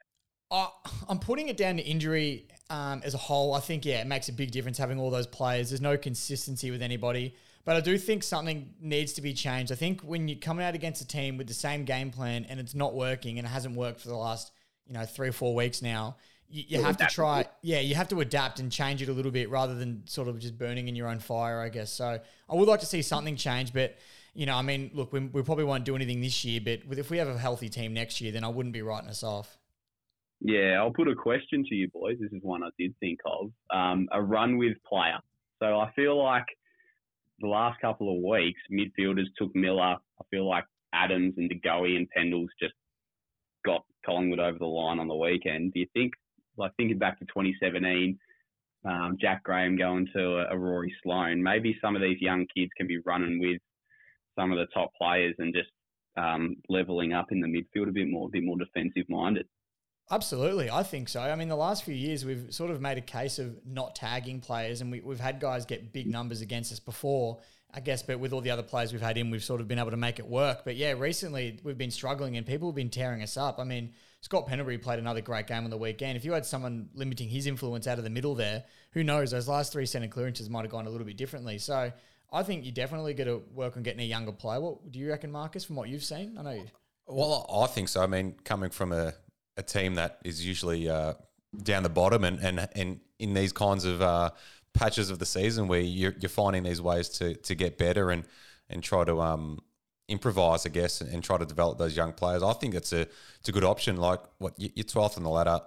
Uh, 0.51 0.67
I'm 1.09 1.19
putting 1.19 1.49
it 1.49 1.57
down 1.57 1.77
to 1.77 1.83
injury 1.83 2.47
um, 2.69 3.01
as 3.05 3.15
a 3.15 3.19
whole. 3.19 3.55
I 3.55 3.61
think 3.61 3.87
yeah, 3.87 4.03
it 4.03 4.07
makes 4.07 4.29
a 4.29 4.33
big 4.33 4.51
difference 4.51 4.77
having 4.77 4.99
all 4.99 5.11
those 5.11 5.27
players. 5.27 5.71
There's 5.71 5.81
no 5.81 5.97
consistency 5.97 6.71
with 6.71 6.83
anybody. 6.83 7.35
But 7.65 7.77
I 7.77 7.81
do 7.81 7.97
think 7.97 8.23
something 8.25 8.75
needs 8.81 9.13
to 9.15 9.23
be 9.23 9.33
changed. 9.35 9.71
I 9.71 9.77
think 9.77 10.01
when 10.01 10.27
you're 10.29 10.39
coming 10.39 10.65
out 10.65 10.75
against 10.75 11.01
a 11.01 11.07
team 11.07 11.37
with 11.37 11.47
the 11.47 11.55
same 11.55 11.85
game 11.85 12.11
plan 12.11 12.45
and 12.49 12.59
it's 12.59 12.75
not 12.75 12.95
working 12.95 13.39
and 13.39 13.47
it 13.47 13.51
hasn't 13.51 13.77
worked 13.77 14.01
for 14.01 14.09
the 14.09 14.17
last, 14.17 14.53
you 14.87 14.95
know, 14.95 15.05
three 15.05 15.29
or 15.29 15.33
four 15.33 15.55
weeks 15.55 15.81
now, 15.81 16.17
you, 16.49 16.65
you 16.67 16.83
have 16.83 16.97
to 16.97 17.07
try, 17.07 17.45
yeah, 17.63 17.79
you 17.79 17.95
have 17.95 18.09
to 18.09 18.21
adapt 18.21 18.59
and 18.59 18.71
change 18.71 19.01
it 19.01 19.09
a 19.09 19.13
little 19.13 19.31
bit 19.31 19.49
rather 19.49 19.75
than 19.75 20.03
sort 20.07 20.29
of 20.29 20.39
just 20.41 20.59
burning 20.59 20.89
in 20.89 20.97
your 20.97 21.09
own 21.09 21.21
fire, 21.21 21.61
I 21.61 21.69
guess. 21.69 21.93
So 21.93 22.19
I 22.49 22.55
would 22.55 22.69
like 22.69 22.81
to 22.81 22.87
see 22.87 23.01
something 23.01 23.37
change, 23.37 23.73
but 23.73 23.97
you 24.35 24.47
know, 24.47 24.57
I 24.57 24.63
mean, 24.63 24.91
look, 24.95 25.13
we, 25.13 25.21
we 25.21 25.43
probably 25.43 25.65
won't 25.65 25.85
do 25.85 25.95
anything 25.95 26.21
this 26.21 26.45
year, 26.45 26.61
but 26.65 26.99
if 26.99 27.11
we 27.11 27.19
have 27.19 27.29
a 27.29 27.39
healthy 27.39 27.69
team 27.69 27.95
next 27.95 28.21
year, 28.21 28.33
then 28.33 28.45
I 28.45 28.49
wouldn't 28.49 28.73
be 28.73 28.83
writing 28.83 29.11
us 29.11 29.23
off. 29.23 29.59
Yeah, 30.41 30.79
I'll 30.81 30.93
put 30.93 31.07
a 31.07 31.15
question 31.15 31.65
to 31.69 31.75
you 31.75 31.89
boys. 31.89 32.17
This 32.19 32.33
is 32.33 32.43
one 32.43 32.63
I 32.65 32.71
did 32.79 32.95
think 32.99 33.21
of. 33.25 33.53
Um, 33.71 34.09
a 34.11 34.21
run 34.21 34.59
with 34.59 34.77
player. 34.89 35.19
So 35.61 35.79
I 35.79 35.93
feel 35.93 36.21
like 36.21 36.47
the 37.43 37.49
last 37.49 37.81
couple 37.81 38.15
of 38.15 38.23
weeks, 38.23 38.61
midfielders 38.71 39.27
Touk 39.41 39.55
Miller. 39.55 39.97
I 39.97 40.25
feel 40.31 40.49
like 40.49 40.65
Adams 40.95 41.35
and 41.37 41.49
De 41.49 41.57
Goey 41.57 41.97
and 41.97 42.09
Pendles 42.17 42.49
just 42.61 42.75
got 43.65 43.85
Collingwood 44.07 44.39
over 44.39 44.59
the 44.59 44.67
line 44.67 44.99
on 44.99 45.09
the 45.09 45.15
weekend. 45.15 45.75
Do 45.75 45.81
you 45.81 45.87
think, 45.93 46.13
like 46.57 46.73
thinking 46.77 46.99
back 46.99 47.19
to 47.19 47.25
2017, 47.27 48.19
um, 48.85 49.17
Jack 49.21 49.43
Graham 49.45 49.77
going 49.77 50.09
to 50.15 50.39
a, 50.39 50.55
a 50.55 50.59
Rory 50.59 50.95
Sloane, 51.03 51.43
maybe 51.43 51.77
some 51.81 51.95
of 51.97 52.03
these 52.03 52.21
young 52.21 52.47
kids 52.55 52.71
can 52.77 52.87
be 52.87 52.99
running 53.05 53.41
with 53.41 53.61
some 54.39 54.53
of 54.53 54.59
the 54.59 54.67
top 54.73 54.91
players 55.01 55.35
and 55.39 55.55
just 55.55 55.71
um, 56.17 56.57
leveling 56.69 57.13
up 57.13 57.27
in 57.31 57.41
the 57.41 57.47
midfield 57.47 57.89
a 57.89 57.93
bit 57.93 58.09
more, 58.09 58.29
a 58.29 58.31
bit 58.31 58.45
more 58.45 58.57
defensive 58.59 59.09
minded. 59.09 59.47
Absolutely, 60.11 60.71
I 60.71 60.83
think 60.83 61.09
so. 61.09 61.21
I 61.21 61.35
mean, 61.37 61.49
the 61.49 61.57
last 61.57 61.85
few 61.85 61.95
years 61.95 62.25
we've 62.25 62.53
sort 62.53 62.71
of 62.71 62.81
made 62.81 62.99
a 62.99 63.03
case 63.03 63.39
of 63.39 63.57
not 63.67 63.95
tagging 63.95 64.41
players, 64.41 64.81
and 64.81 64.91
we, 64.91 65.01
we've 65.01 65.21
had 65.21 65.41
guys 65.41 65.65
get 65.65 65.93
big 65.93 66.07
numbers 66.07 66.43
against 66.43 66.71
us 66.73 66.81
before, 66.81 67.39
I 67.73 67.81
guess. 67.81 68.03
But 68.03 68.21
with 68.21 68.33
all 68.33 68.43
the 68.43 68.51
other 68.51 68.63
players 68.63 68.93
we've 68.93 69.01
had 69.01 69.17
in, 69.17 69.31
we've 69.31 69.43
sort 69.43 69.61
of 69.61 69.69
been 69.69 69.79
able 69.79 69.91
to 69.91 69.97
make 69.97 70.19
it 70.19 70.27
work. 70.27 70.65
But 70.65 70.77
yeah, 70.77 70.93
recently 70.93 71.61
we've 71.65 71.79
been 71.79 71.91
struggling, 71.91 72.37
and 72.37 72.47
people 72.47 72.69
have 72.69 72.77
been 72.77 72.91
tearing 72.91 73.23
us 73.23 73.37
up. 73.37 73.59
I 73.59 73.65
mean, 73.65 73.93
Scott 74.21 74.47
Pendlebury 74.47 74.79
played 74.79 74.99
another 74.99 75.21
great 75.21 75.47
game 75.47 75.65
on 75.65 75.71
the 75.71 75.79
weekend. 75.79 76.17
If 76.17 76.25
you 76.25 76.33
had 76.33 76.45
someone 76.45 76.91
limiting 76.95 77.29
his 77.29 77.47
influence 77.47 77.87
out 77.87 77.99
of 77.99 78.05
the 78.05 78.11
middle 78.11 78.35
there, 78.35 78.65
who 78.93 79.03
knows? 79.03 79.31
Those 79.31 79.49
last 79.49 79.73
three 79.73 79.87
centre 79.87 80.09
clearances 80.09 80.51
might 80.51 80.63
have 80.63 80.71
gone 80.71 80.87
a 80.87 80.91
little 80.91 81.07
bit 81.07 81.17
differently. 81.17 81.59
So 81.59 81.91
I 82.33 82.43
think 82.43 82.65
you 82.65 82.73
definitely 82.73 83.15
got 83.15 83.25
to 83.25 83.43
work 83.55 83.77
on 83.77 83.83
getting 83.83 84.01
a 84.01 84.05
younger 84.05 84.33
player. 84.33 84.61
What 84.61 84.93
do 84.93 84.99
you 84.99 85.09
reckon, 85.09 85.33
Marcus? 85.33 85.65
From 85.65 85.77
what 85.77 85.89
you've 85.89 86.05
seen, 86.05 86.37
I 86.39 86.43
know. 86.43 86.51
You. 86.53 86.67
Well, 87.07 87.47
I 87.53 87.67
think 87.67 87.89
so. 87.89 88.03
I 88.03 88.07
mean, 88.07 88.35
coming 88.45 88.71
from 88.71 88.93
a, 88.93 89.13
a 89.57 89.63
team 89.63 89.95
that 89.95 90.19
is 90.25 90.45
usually 90.47 90.89
uh, 90.89 91.15
down 91.63 91.83
the 91.83 91.89
bottom, 91.89 92.25
and 92.25 92.41
and 92.41 92.69
and 92.75 93.01
in 93.19 93.35
these 93.35 93.53
kinds 93.53 93.85
of 93.85 94.03
uh, 94.03 94.31
patches 94.75 95.11
of 95.11 95.19
the 95.19 95.27
season 95.27 95.69
where 95.69 95.81
you're, 95.81 96.15
you're 96.19 96.29
finding 96.29 96.63
these 96.63 96.81
ways 96.81 97.09
to 97.09 97.35
to 97.35 97.55
get 97.55 97.79
better 97.79 98.11
and 98.11 98.25
and 98.69 98.83
try 98.83 99.05
to 99.05 99.21
um, 99.21 99.59
improvise, 100.09 100.65
I 100.65 100.71
guess, 100.71 101.01
and, 101.01 101.13
and, 101.13 101.23
try 101.23 101.37
to 101.37 101.45
develop 101.45 101.79
those 101.79 101.97
young 101.97 102.13
players. 102.13 102.43
I 102.43 102.53
think 102.55 102.75
it's 102.75 102.93
a 102.93 103.03
it's 103.41 103.49
a 103.49 103.53
good 103.53 103.65
option. 103.65 103.97
Like 103.97 104.21
what 104.39 104.55
you're 104.59 104.85
twelfth 104.85 105.17
on 105.17 105.25
the 105.25 105.31
ladder. 105.31 105.61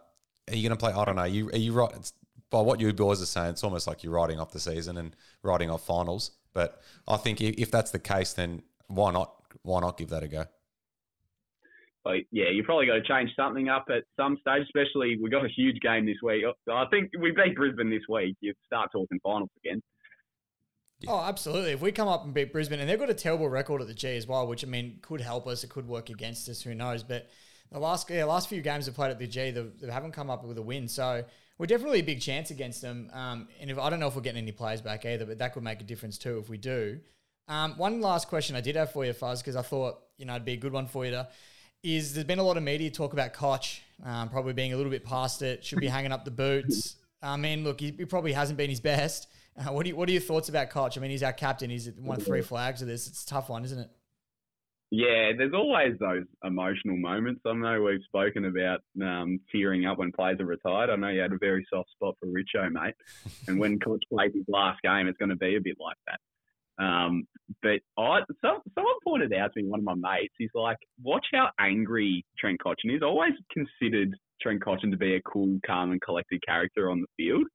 Are 0.47 0.55
you 0.55 0.61
going 0.67 0.77
to 0.77 0.83
play? 0.83 0.93
I 0.93 1.05
don't 1.05 1.15
know. 1.15 1.23
You 1.23 1.49
are 1.49 1.57
you 1.57 1.73
right? 1.73 1.91
It's, 1.95 2.13
by 2.51 2.61
what 2.61 2.79
you 2.79 2.93
boys 2.93 3.21
are 3.21 3.25
saying, 3.25 3.49
it's 3.49 3.63
almost 3.63 3.87
like 3.87 4.03
you're 4.03 4.13
writing 4.13 4.39
off 4.39 4.51
the 4.51 4.59
season 4.59 4.97
and 4.97 5.15
writing 5.43 5.69
off 5.69 5.85
finals. 5.85 6.31
But 6.53 6.81
I 7.07 7.17
think 7.17 7.41
if 7.41 7.71
that's 7.71 7.91
the 7.91 7.99
case, 7.99 8.33
then 8.33 8.61
why 8.87 9.11
not? 9.11 9.33
Why 9.63 9.81
not 9.81 9.97
give 9.97 10.09
that 10.09 10.23
a 10.23 10.27
go? 10.27 10.45
But 12.06 12.18
yeah, 12.31 12.52
you 12.52 12.63
probably 12.63 12.86
got 12.86 12.94
to 12.94 13.04
change 13.04 13.31
something 13.36 13.68
up 13.68 13.86
at 13.90 14.04
some 14.16 14.38
stage. 14.40 14.62
Especially 14.63 15.18
we've 15.22 15.31
got 15.31 15.44
a 15.44 15.50
huge 15.50 15.81
game 15.81 16.06
this 16.06 16.18
week. 16.24 16.44
I 16.72 16.86
think 16.92 17.10
we 17.19 17.31
beat 17.31 17.56
Brisbane 17.56 17.90
this 17.90 18.04
week. 18.07 18.38
You 18.40 18.54
start 18.68 18.92
talking 18.92 19.19
finals 19.24 19.50
again. 19.66 19.81
Oh, 21.07 21.19
absolutely. 21.19 21.72
If 21.72 21.81
we 21.81 21.92
come 21.92 22.07
up 22.07 22.24
and 22.24 22.34
beat 22.34 22.54
Brisbane, 22.54 22.80
and 22.80 22.90
they've 22.90 23.00
got 23.00 23.10
a 23.10 23.16
terrible 23.16 23.50
record 23.50 23.81
at 23.81 23.88
the 23.88 23.94
G 23.94 24.16
as 24.16 24.28
well, 24.28 24.47
which 24.47 24.64
I 24.64 24.68
mean 24.68 25.00
could 25.02 25.19
help 25.19 25.47
us. 25.47 25.64
It 25.64 25.69
could 25.69 25.88
work 25.88 26.09
against 26.09 26.47
us. 26.47 26.62
Who 26.62 26.76
knows? 26.76 27.04
But 27.04 27.30
the 27.71 27.80
last 27.80 28.09
yeah, 28.09 28.24
last 28.26 28.50
few 28.50 28.62
games 28.62 28.85
they've 28.85 28.95
played 28.95 29.12
at 29.12 29.19
the 29.19 29.28
G, 29.28 29.52
they 29.52 29.92
haven't 29.92 30.14
come 30.14 30.30
up 30.30 30.45
with 30.45 30.59
a 30.59 30.62
win. 30.62 30.88
So 30.88 31.26
we're 31.57 31.66
definitely 31.66 32.00
a 32.00 32.04
big 32.04 32.21
chance 32.21 32.52
against 32.52 32.83
them. 32.83 33.09
Um, 33.14 33.47
and 33.59 33.71
if 33.71 33.80
I 33.80 33.90
don't 33.90 34.00
know 34.00 34.07
if 34.07 34.16
we're 34.16 34.21
getting 34.21 34.44
any 34.44 34.52
players 34.52 34.81
back 34.81 35.06
either, 35.06 35.26
but 35.26 35.40
that 35.40 35.54
could 35.54 35.64
make 35.64 35.81
a 35.81 35.85
difference 35.85 36.19
too 36.19 36.38
if 36.38 36.50
we 36.50 36.57
do. 36.57 37.00
Um, 37.47 37.78
one 37.78 38.00
last 38.00 38.28
question 38.28 38.56
I 38.56 38.62
did 38.62 38.76
have 38.76 38.92
for 38.92 39.06
you, 39.06 39.14
Fuzz, 39.14 39.42
because 39.42 39.56
I 39.56 39.64
thought 39.64 39.97
you 40.18 40.26
know 40.26 40.33
it'd 40.33 40.45
be 40.45 40.54
a 40.54 40.57
good 40.57 40.74
one 40.74 40.85
for 40.85 41.06
you 41.06 41.12
to. 41.12 41.28
Is 41.85 42.13
there's 42.15 42.25
been 42.25 42.39
a 42.39 42.44
lot 42.44 42.57
of 42.57 42.63
media 42.63 42.89
talk 42.89 43.13
about 43.13 43.33
Cotch 43.33 43.83
um, 44.04 44.30
probably 44.30 44.54
being 44.54 44.73
a 44.73 44.77
little 44.77 44.92
bit 44.92 45.06
past 45.06 45.42
it, 45.42 45.63
should 45.63 45.80
be 45.80 45.87
hanging 45.87 46.11
up 46.11 46.25
the 46.25 46.31
boots. 46.31 46.95
I 47.21 47.37
mean, 47.37 47.63
look, 47.63 47.80
he, 47.80 47.94
he 47.97 48.06
probably 48.06 48.33
hasn't 48.33 48.57
been 48.57 48.69
his 48.69 48.80
best. 48.80 49.27
Uh, 49.57 49.71
what 49.71 49.83
do 49.83 49.89
you, 49.89 49.95
what 49.95 50.09
are 50.09 50.11
your 50.11 50.21
thoughts 50.21 50.49
about 50.49 50.69
Cotch? 50.69 50.97
I 50.97 51.01
mean, 51.01 51.11
he's 51.11 51.23
our 51.23 51.33
captain. 51.33 51.69
He's 51.69 51.89
won 51.97 52.19
three 52.19 52.42
flags 52.42 52.81
of 52.81 52.87
this. 52.87 53.07
It's 53.07 53.23
a 53.23 53.27
tough 53.27 53.49
one, 53.49 53.63
isn't 53.63 53.80
it? 53.80 53.89
Yeah, 54.92 55.31
there's 55.35 55.54
always 55.54 55.97
those 55.99 56.25
emotional 56.44 56.97
moments. 56.97 57.42
I 57.45 57.54
know 57.54 57.81
we've 57.81 58.04
spoken 58.06 58.45
about 58.45 58.81
um, 59.01 59.39
tearing 59.51 59.85
up 59.85 59.97
when 59.97 60.11
players 60.11 60.39
are 60.39 60.45
retired. 60.45 60.89
I 60.89 60.95
know 60.95 61.09
you 61.09 61.21
had 61.21 61.31
a 61.31 61.37
very 61.37 61.65
soft 61.69 61.89
spot 61.92 62.15
for 62.19 62.27
Richo, 62.27 62.71
mate. 62.71 62.94
and 63.47 63.59
when 63.59 63.80
Cotch 63.80 64.04
plays 64.09 64.31
his 64.33 64.45
last 64.47 64.81
game, 64.83 65.07
it's 65.07 65.18
going 65.18 65.30
to 65.30 65.35
be 65.35 65.56
a 65.56 65.61
bit 65.61 65.77
like 65.80 65.97
that. 66.07 66.19
Um, 66.79 67.27
but 67.61 67.79
I, 67.97 68.19
so, 68.41 68.61
someone 68.73 68.95
pointed 69.03 69.33
out 69.33 69.53
to 69.53 69.61
me, 69.61 69.69
one 69.69 69.79
of 69.79 69.85
my 69.85 69.95
mates, 69.95 70.33
he's 70.37 70.49
like, 70.53 70.77
watch 71.03 71.25
how 71.31 71.49
angry 71.59 72.25
Trent 72.39 72.59
Cotchin 72.59 72.95
is. 72.95 73.01
I 73.01 73.05
always 73.05 73.33
considered 73.51 74.15
Trent 74.41 74.61
Cotchin 74.61 74.91
to 74.91 74.97
be 74.97 75.15
a 75.15 75.21
cool, 75.21 75.59
calm, 75.65 75.91
and 75.91 76.01
collected 76.01 76.41
character 76.45 76.89
on 76.89 77.01
the 77.01 77.07
field, 77.17 77.45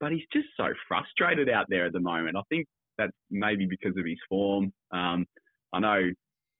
but 0.00 0.12
he's 0.12 0.26
just 0.32 0.48
so 0.56 0.68
frustrated 0.88 1.48
out 1.48 1.66
there 1.68 1.86
at 1.86 1.92
the 1.92 2.00
moment. 2.00 2.36
I 2.36 2.42
think 2.48 2.66
that's 2.98 3.12
maybe 3.30 3.66
because 3.66 3.96
of 3.96 4.06
his 4.06 4.18
form. 4.28 4.72
Um, 4.92 5.26
I 5.72 5.80
know 5.80 6.10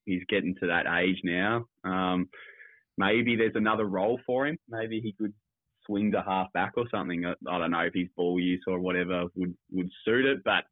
he's 0.05 0.23
getting 0.29 0.55
to 0.61 0.67
that 0.69 0.87
age 1.01 1.21
now. 1.25 1.65
Um, 1.85 2.29
maybe 2.99 3.37
there's 3.37 3.57
another 3.57 3.85
role 3.85 4.21
for 4.27 4.47
him. 4.47 4.59
Maybe 4.69 5.01
he 5.01 5.13
could 5.13 5.33
swing 5.87 6.13
to 6.13 6.23
half 6.23 6.53
back 6.53 6.73
or 6.77 6.85
something. 6.91 7.25
I, 7.25 7.33
I 7.49 7.59
don't 7.59 7.71
know 7.71 7.81
if 7.81 7.95
his 7.95 8.09
ball 8.17 8.39
use 8.41 8.63
or 8.67 8.79
whatever 8.79 9.25
would, 9.35 9.55
would 9.73 9.91
suit 10.05 10.25
it, 10.25 10.39
but 10.45 10.65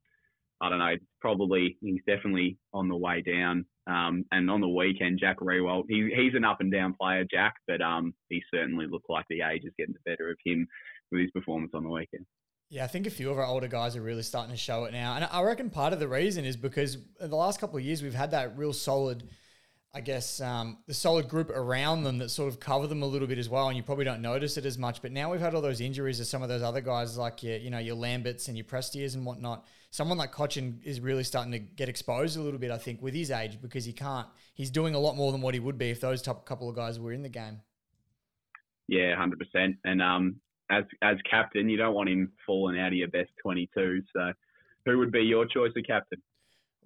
I 0.62 0.68
don't 0.68 0.78
know. 0.78 0.94
Probably 1.20 1.76
he's 1.80 2.00
definitely 2.06 2.56
on 2.72 2.88
the 2.88 2.96
way 2.96 3.20
down. 3.20 3.66
Um, 3.88 4.24
and 4.30 4.48
on 4.48 4.60
the 4.60 4.68
weekend, 4.68 5.18
Jack 5.18 5.40
Riewoldt, 5.40 5.86
he, 5.88 6.08
he's 6.14 6.34
an 6.36 6.44
up 6.44 6.60
and 6.60 6.70
down 6.70 6.94
player, 6.94 7.24
Jack, 7.28 7.54
but 7.66 7.82
um, 7.82 8.14
he 8.28 8.40
certainly 8.54 8.86
looked 8.86 9.10
like 9.10 9.24
the 9.28 9.40
age 9.42 9.62
is 9.64 9.72
getting 9.76 9.94
the 9.94 10.10
better 10.10 10.30
of 10.30 10.36
him 10.46 10.68
with 11.10 11.22
his 11.22 11.30
performance 11.32 11.72
on 11.74 11.82
the 11.82 11.90
weekend. 11.90 12.24
Yeah, 12.70 12.84
I 12.84 12.86
think 12.86 13.08
a 13.08 13.10
few 13.10 13.28
of 13.30 13.38
our 13.38 13.44
older 13.44 13.66
guys 13.66 13.96
are 13.96 14.02
really 14.02 14.22
starting 14.22 14.52
to 14.52 14.56
show 14.56 14.84
it 14.84 14.92
now. 14.92 15.16
And 15.16 15.28
I 15.30 15.42
reckon 15.42 15.68
part 15.68 15.92
of 15.92 15.98
the 15.98 16.08
reason 16.08 16.44
is 16.44 16.56
because 16.56 16.96
the 17.20 17.36
last 17.36 17.60
couple 17.60 17.76
of 17.76 17.84
years, 17.84 18.02
we've 18.02 18.14
had 18.14 18.30
that 18.30 18.56
real 18.56 18.72
solid, 18.72 19.28
I 19.92 20.00
guess, 20.00 20.40
um, 20.40 20.78
the 20.86 20.94
solid 20.94 21.28
group 21.28 21.50
around 21.50 22.04
them 22.04 22.18
that 22.18 22.30
sort 22.30 22.48
of 22.48 22.60
cover 22.60 22.86
them 22.86 23.02
a 23.02 23.06
little 23.06 23.28
bit 23.28 23.36
as 23.36 23.48
well. 23.48 23.66
And 23.66 23.76
you 23.76 23.82
probably 23.82 24.04
don't 24.04 24.22
notice 24.22 24.56
it 24.56 24.64
as 24.64 24.78
much. 24.78 25.02
But 25.02 25.12
now 25.12 25.30
we've 25.30 25.40
had 25.40 25.54
all 25.54 25.60
those 25.60 25.82
injuries 25.82 26.20
of 26.20 26.28
some 26.28 26.42
of 26.42 26.48
those 26.48 26.62
other 26.62 26.80
guys, 26.80 27.18
like 27.18 27.42
your, 27.42 27.56
you 27.56 27.68
know, 27.68 27.78
your 27.78 27.96
Lamberts 27.96 28.48
and 28.48 28.56
your 28.56 28.64
Prestias 28.64 29.16
and 29.16 29.26
whatnot. 29.26 29.66
Someone 29.92 30.16
like 30.16 30.32
Cotchin 30.32 30.82
is 30.84 31.00
really 31.00 31.22
starting 31.22 31.52
to 31.52 31.58
get 31.58 31.86
exposed 31.86 32.38
a 32.38 32.40
little 32.40 32.58
bit, 32.58 32.70
I 32.70 32.78
think, 32.78 33.02
with 33.02 33.12
his 33.12 33.30
age 33.30 33.60
because 33.60 33.84
he 33.84 33.92
can't. 33.92 34.26
He's 34.54 34.70
doing 34.70 34.94
a 34.94 34.98
lot 34.98 35.16
more 35.16 35.32
than 35.32 35.42
what 35.42 35.52
he 35.52 35.60
would 35.60 35.76
be 35.76 35.90
if 35.90 36.00
those 36.00 36.22
top 36.22 36.46
couple 36.46 36.70
of 36.70 36.74
guys 36.74 36.98
were 36.98 37.12
in 37.12 37.22
the 37.22 37.28
game. 37.28 37.60
Yeah, 38.88 39.14
hundred 39.16 39.38
percent. 39.38 39.76
And 39.84 40.00
um, 40.00 40.40
as 40.70 40.84
as 41.02 41.18
captain, 41.30 41.68
you 41.68 41.76
don't 41.76 41.92
want 41.92 42.08
him 42.08 42.32
falling 42.46 42.80
out 42.80 42.88
of 42.88 42.94
your 42.94 43.08
best 43.08 43.28
twenty-two. 43.42 44.00
So, 44.16 44.32
who 44.86 44.96
would 44.96 45.12
be 45.12 45.20
your 45.20 45.44
choice 45.44 45.72
of 45.76 45.84
captain? 45.86 46.22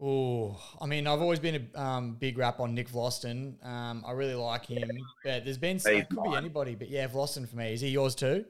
Oh, 0.03 0.61
I 0.81 0.87
mean, 0.87 1.07
I've 1.07 1.23
always 1.23 1.39
been 1.39 1.69
a 1.75 1.81
um, 1.81 2.17
big 2.17 2.37
rap 2.37 2.59
on 2.59 2.75
Nick 2.75 2.91
Vlastuin. 2.91 3.65
Um, 3.65 4.05
I 4.05 4.13
really 4.13 4.35
like 4.35 4.67
him, 4.67 4.91
but 5.25 5.45
there's 5.45 5.59
been 5.59 5.79
some, 5.79 5.95
it 5.95 6.09
could 6.11 6.25
be 6.25 6.35
anybody, 6.35 6.75
but 6.75 6.91
yeah, 6.91 7.07
Vlastuin 7.07 7.49
for 7.49 7.57
me. 7.57 7.73
Is 7.73 7.83
he 7.83 7.89
yours 7.89 8.17
too? 8.17 8.45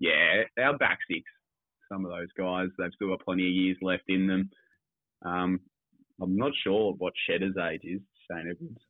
Yeah, 0.00 0.44
our 0.58 0.78
back 0.78 1.00
six. 1.06 1.22
Some 1.90 2.04
of 2.04 2.10
those 2.10 2.32
guys, 2.36 2.68
they've 2.78 2.90
still 2.94 3.08
got 3.08 3.24
plenty 3.24 3.46
of 3.46 3.54
years 3.54 3.76
left 3.80 4.04
in 4.08 4.26
them. 4.26 4.50
Um, 5.24 5.60
I'm 6.20 6.36
not 6.36 6.52
sure 6.64 6.94
what 6.98 7.12
Shedder's 7.28 7.56
age 7.56 7.82
is, 7.84 8.00
Shane 8.30 8.50
Edwards, 8.50 8.80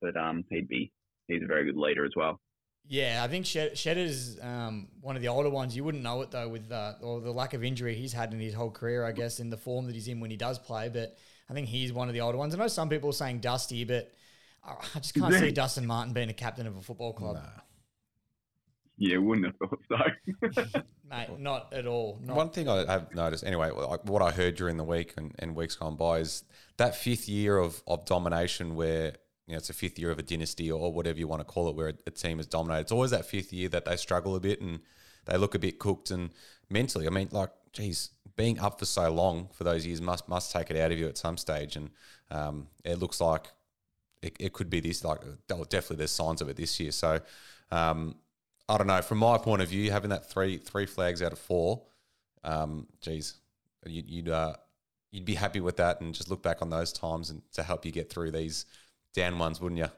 but 0.00 0.16
um, 0.16 0.44
he'd 0.50 0.68
be 0.68 0.92
he's 1.26 1.42
a 1.42 1.46
very 1.46 1.64
good 1.64 1.76
leader 1.76 2.04
as 2.04 2.12
well. 2.16 2.40
Yeah, 2.88 3.22
I 3.24 3.28
think 3.28 3.46
Shedder's 3.46 4.38
um, 4.40 4.88
one 5.00 5.16
of 5.16 5.22
the 5.22 5.28
older 5.28 5.50
ones. 5.50 5.76
You 5.76 5.82
wouldn't 5.82 6.04
know 6.04 6.22
it 6.22 6.30
though, 6.30 6.48
with 6.48 6.70
uh, 6.70 6.94
or 7.02 7.20
the 7.20 7.32
lack 7.32 7.52
of 7.54 7.64
injury 7.64 7.96
he's 7.96 8.12
had 8.12 8.32
in 8.32 8.40
his 8.40 8.54
whole 8.54 8.70
career. 8.70 9.04
I 9.04 9.12
guess 9.12 9.40
in 9.40 9.50
the 9.50 9.56
form 9.56 9.86
that 9.86 9.94
he's 9.94 10.06
in 10.08 10.20
when 10.20 10.30
he 10.30 10.36
does 10.36 10.58
play, 10.58 10.88
but 10.88 11.16
I 11.50 11.52
think 11.52 11.66
he's 11.68 11.92
one 11.92 12.08
of 12.08 12.14
the 12.14 12.20
older 12.20 12.38
ones. 12.38 12.54
I 12.54 12.58
know 12.58 12.68
some 12.68 12.88
people 12.88 13.10
are 13.10 13.14
saying 13.14 13.40
Dusty, 13.40 13.84
but 13.84 14.12
I 14.64 14.98
just 14.98 15.14
can't 15.14 15.34
see 15.34 15.50
Dustin 15.52 15.86
Martin 15.86 16.12
being 16.12 16.30
a 16.30 16.34
captain 16.34 16.66
of 16.66 16.76
a 16.76 16.80
football 16.80 17.12
club. 17.12 17.36
Nah. 17.36 17.62
Yeah, 18.98 19.18
wouldn't 19.18 19.46
have 19.46 19.56
thought 19.56 19.80
so. 19.88 20.82
Mate, 21.08 21.38
not 21.38 21.72
at 21.72 21.86
all. 21.86 22.18
Not 22.22 22.36
One 22.36 22.50
thing 22.50 22.68
I 22.68 22.90
have 22.90 23.14
noticed, 23.14 23.44
anyway, 23.44 23.70
what 23.70 24.22
I 24.22 24.30
heard 24.30 24.56
during 24.56 24.76
the 24.76 24.84
week 24.84 25.14
and, 25.16 25.34
and 25.38 25.54
weeks 25.54 25.76
gone 25.76 25.96
by 25.96 26.20
is 26.20 26.44
that 26.78 26.96
fifth 26.96 27.28
year 27.28 27.58
of, 27.58 27.82
of 27.86 28.06
domination 28.06 28.74
where 28.74 29.12
you 29.46 29.52
know, 29.52 29.58
it's 29.58 29.70
a 29.70 29.74
fifth 29.74 29.98
year 29.98 30.10
of 30.10 30.18
a 30.18 30.22
dynasty 30.22 30.70
or 30.70 30.92
whatever 30.92 31.18
you 31.18 31.28
want 31.28 31.40
to 31.40 31.44
call 31.44 31.68
it, 31.68 31.76
where 31.76 31.88
a, 31.88 31.94
a 32.06 32.10
team 32.10 32.40
is 32.40 32.46
dominated. 32.46 32.82
It's 32.82 32.92
always 32.92 33.10
that 33.12 33.26
fifth 33.26 33.52
year 33.52 33.68
that 33.68 33.84
they 33.84 33.96
struggle 33.96 34.34
a 34.34 34.40
bit 34.40 34.60
and 34.60 34.80
they 35.26 35.36
look 35.36 35.54
a 35.54 35.58
bit 35.58 35.78
cooked 35.78 36.10
and 36.10 36.30
mentally. 36.70 37.06
I 37.06 37.10
mean, 37.10 37.28
like, 37.30 37.50
geez, 37.72 38.10
being 38.34 38.58
up 38.58 38.78
for 38.78 38.86
so 38.86 39.10
long 39.10 39.48
for 39.52 39.64
those 39.64 39.86
years 39.86 40.00
must 40.00 40.28
must 40.28 40.52
take 40.52 40.70
it 40.70 40.76
out 40.76 40.90
of 40.90 40.98
you 40.98 41.06
at 41.06 41.18
some 41.18 41.36
stage. 41.36 41.76
And 41.76 41.90
um, 42.30 42.68
it 42.84 42.98
looks 42.98 43.20
like 43.20 43.46
it, 44.22 44.36
it 44.40 44.52
could 44.52 44.70
be 44.70 44.80
this. 44.80 45.04
Like, 45.04 45.20
definitely, 45.48 45.96
there's 45.96 46.10
signs 46.10 46.40
of 46.40 46.48
it 46.48 46.56
this 46.56 46.80
year. 46.80 46.90
So, 46.90 47.20
um, 47.70 48.16
I 48.68 48.78
don't 48.78 48.86
know. 48.86 49.02
From 49.02 49.18
my 49.18 49.38
point 49.38 49.62
of 49.62 49.68
view, 49.68 49.90
having 49.90 50.10
that 50.10 50.28
three 50.28 50.58
three 50.58 50.86
flags 50.86 51.22
out 51.22 51.32
of 51.32 51.38
four, 51.38 51.82
um, 52.44 52.86
geez, 53.00 53.34
you, 53.86 54.02
you'd 54.06 54.28
uh, 54.28 54.54
you'd 55.10 55.24
be 55.24 55.34
happy 55.34 55.60
with 55.60 55.76
that 55.76 56.00
and 56.00 56.14
just 56.14 56.30
look 56.30 56.42
back 56.42 56.62
on 56.62 56.70
those 56.70 56.92
times 56.92 57.30
and 57.30 57.42
to 57.52 57.62
help 57.62 57.84
you 57.86 57.92
get 57.92 58.10
through 58.10 58.30
these 58.30 58.66
down 59.14 59.38
ones, 59.38 59.60
wouldn't 59.60 59.78
you? 59.78 59.88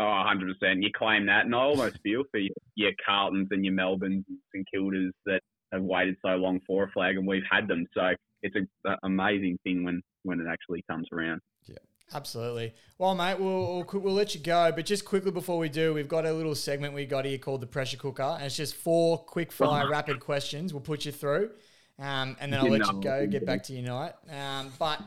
Oh, 0.00 0.02
100%. 0.04 0.82
You 0.82 0.90
claim 0.96 1.26
that. 1.26 1.44
And 1.44 1.54
I 1.54 1.58
almost 1.58 1.98
feel 2.02 2.22
for 2.30 2.38
your, 2.38 2.54
your 2.76 2.92
Carltons 3.04 3.48
and 3.50 3.64
your 3.64 3.74
Melbournes 3.74 4.24
and 4.54 4.66
Kildas 4.72 5.10
that 5.26 5.40
have 5.72 5.82
waited 5.82 6.16
so 6.24 6.36
long 6.36 6.60
for 6.66 6.84
a 6.84 6.90
flag 6.92 7.16
and 7.16 7.26
we've 7.26 7.42
had 7.50 7.66
them. 7.66 7.86
So 7.94 8.10
it's 8.42 8.54
an 8.54 8.96
amazing 9.02 9.58
thing 9.64 9.84
when, 9.84 10.00
when 10.22 10.40
it 10.40 10.46
actually 10.48 10.84
comes 10.88 11.08
around. 11.12 11.40
Yeah. 11.66 11.76
Absolutely. 12.14 12.74
Well, 12.96 13.14
mate, 13.14 13.38
we'll, 13.38 13.84
we'll, 13.92 14.00
we'll 14.00 14.14
let 14.14 14.34
you 14.34 14.40
go, 14.40 14.72
but 14.74 14.86
just 14.86 15.04
quickly 15.04 15.30
before 15.30 15.58
we 15.58 15.68
do, 15.68 15.92
we've 15.92 16.08
got 16.08 16.24
a 16.24 16.32
little 16.32 16.54
segment 16.54 16.94
we 16.94 17.04
got 17.04 17.26
here 17.26 17.36
called 17.36 17.60
the 17.60 17.66
pressure 17.66 17.98
cooker, 17.98 18.22
and 18.22 18.44
it's 18.44 18.56
just 18.56 18.74
four 18.76 19.18
quick 19.18 19.52
fire 19.52 19.90
rapid 19.90 20.20
questions. 20.20 20.72
We'll 20.72 20.80
put 20.80 21.04
you 21.04 21.12
through, 21.12 21.50
um, 21.98 22.36
and 22.40 22.52
then 22.52 22.60
I'll 22.60 22.70
let 22.70 22.86
you 22.86 23.00
go, 23.00 23.26
get 23.26 23.44
back 23.44 23.62
to 23.64 23.74
your 23.74 23.82
night. 23.82 24.14
Um, 24.30 24.72
but 24.78 25.02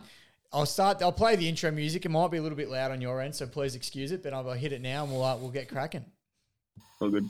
I'll 0.53 0.67
start. 0.67 1.01
I'll 1.01 1.11
play 1.11 1.35
the 1.35 1.49
intro 1.49 1.71
music. 1.71 2.05
It 2.05 2.09
might 2.09 2.29
be 2.29 2.37
a 2.37 2.41
little 2.41 2.57
bit 2.57 2.69
loud 2.69 2.91
on 2.91 3.01
your 3.01 3.19
end, 3.19 3.33
so 3.33 3.47
please 3.47 3.73
excuse 3.73 4.11
it. 4.11 4.21
But 4.21 4.33
I'll 4.33 4.51
hit 4.51 4.71
it 4.71 4.81
now, 4.81 5.03
and 5.03 5.11
we'll 5.11 5.23
uh, 5.23 5.37
we'll 5.37 5.49
get 5.49 5.67
cracking. 5.67 6.05
All 6.99 7.09
good. 7.09 7.27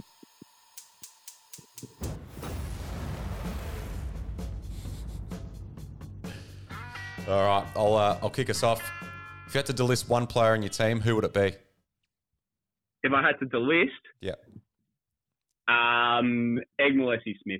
All 7.28 7.46
right, 7.46 7.66
I'll 7.76 7.96
uh, 7.96 8.20
I'll 8.22 8.30
kick 8.30 8.50
us 8.50 8.64
off. 8.64 8.82
If 9.52 9.56
you 9.56 9.60
had 9.60 9.66
to 9.66 9.74
delist 9.74 10.08
one 10.08 10.28
player 10.28 10.56
in 10.56 10.62
your 10.62 10.70
team, 10.70 11.02
who 11.02 11.14
would 11.16 11.26
it 11.26 11.34
be? 11.34 11.52
If 13.04 13.12
I 13.12 13.22
had 13.22 13.38
to 13.40 13.46
delist, 13.46 13.90
yeah, 14.22 14.36
um, 15.68 16.58
Egg 16.80 16.94
Smith. 17.44 17.60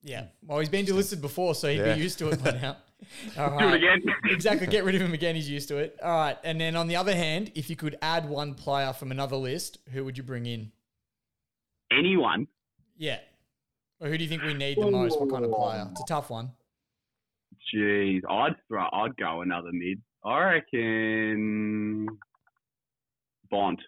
Yeah, 0.00 0.26
well, 0.46 0.60
he's 0.60 0.68
been 0.68 0.86
delisted 0.86 1.20
before, 1.20 1.56
so 1.56 1.66
he'd 1.66 1.78
yeah. 1.78 1.94
be 1.96 2.00
used 2.00 2.20
to 2.20 2.28
it 2.28 2.44
by 2.44 2.52
now. 2.52 2.76
All 3.36 3.50
right. 3.50 3.58
Do 3.58 3.68
it 3.70 3.74
again. 3.74 4.02
exactly. 4.26 4.68
Get 4.68 4.84
rid 4.84 4.94
of 4.94 5.00
him 5.00 5.12
again. 5.12 5.34
He's 5.34 5.50
used 5.50 5.66
to 5.70 5.78
it. 5.78 5.98
All 6.04 6.14
right. 6.14 6.38
And 6.44 6.60
then 6.60 6.76
on 6.76 6.86
the 6.86 6.94
other 6.94 7.16
hand, 7.16 7.50
if 7.56 7.68
you 7.68 7.74
could 7.74 7.98
add 8.00 8.28
one 8.28 8.54
player 8.54 8.92
from 8.92 9.10
another 9.10 9.34
list, 9.34 9.78
who 9.92 10.04
would 10.04 10.16
you 10.16 10.22
bring 10.22 10.46
in? 10.46 10.70
Anyone. 11.90 12.46
Yeah. 12.96 13.18
Or 13.98 14.08
who 14.08 14.16
do 14.16 14.22
you 14.22 14.30
think 14.30 14.44
we 14.44 14.54
need 14.54 14.78
the 14.78 14.88
most? 14.88 15.18
What 15.18 15.30
kind 15.30 15.44
of 15.44 15.50
player? 15.50 15.88
It's 15.90 16.02
a 16.02 16.06
tough 16.06 16.30
one. 16.30 16.52
Jeez, 17.74 18.20
I'd 18.30 18.54
throw. 18.68 18.86
I'd 18.92 19.16
go 19.16 19.40
another 19.40 19.70
mid. 19.72 20.00
I 20.24 20.38
reckon 20.38 22.08
Bont. 23.50 23.80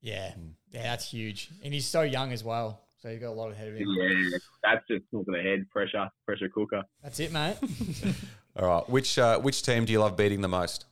Yeah, 0.00 0.32
yeah, 0.70 0.82
that's 0.82 1.10
huge, 1.10 1.50
and 1.64 1.74
he's 1.74 1.86
so 1.86 2.02
young 2.02 2.32
as 2.32 2.44
well. 2.44 2.80
So 2.98 3.08
you've 3.08 3.20
got 3.20 3.30
a 3.30 3.32
lot 3.32 3.52
ahead 3.52 3.68
of 3.68 3.76
him. 3.76 3.86
Yeah, 3.88 4.38
that's 4.62 4.84
just 4.90 5.04
talking 5.12 5.34
ahead. 5.34 5.70
Pressure, 5.70 6.08
pressure 6.26 6.48
cooker. 6.48 6.82
That's 7.02 7.20
it, 7.20 7.32
mate. 7.32 7.56
All 8.56 8.66
right. 8.66 8.90
Which 8.90 9.18
uh, 9.18 9.38
which 9.38 9.62
team 9.62 9.84
do 9.84 9.92
you 9.92 10.00
love 10.00 10.16
beating 10.16 10.40
the 10.40 10.48
most? 10.48 10.84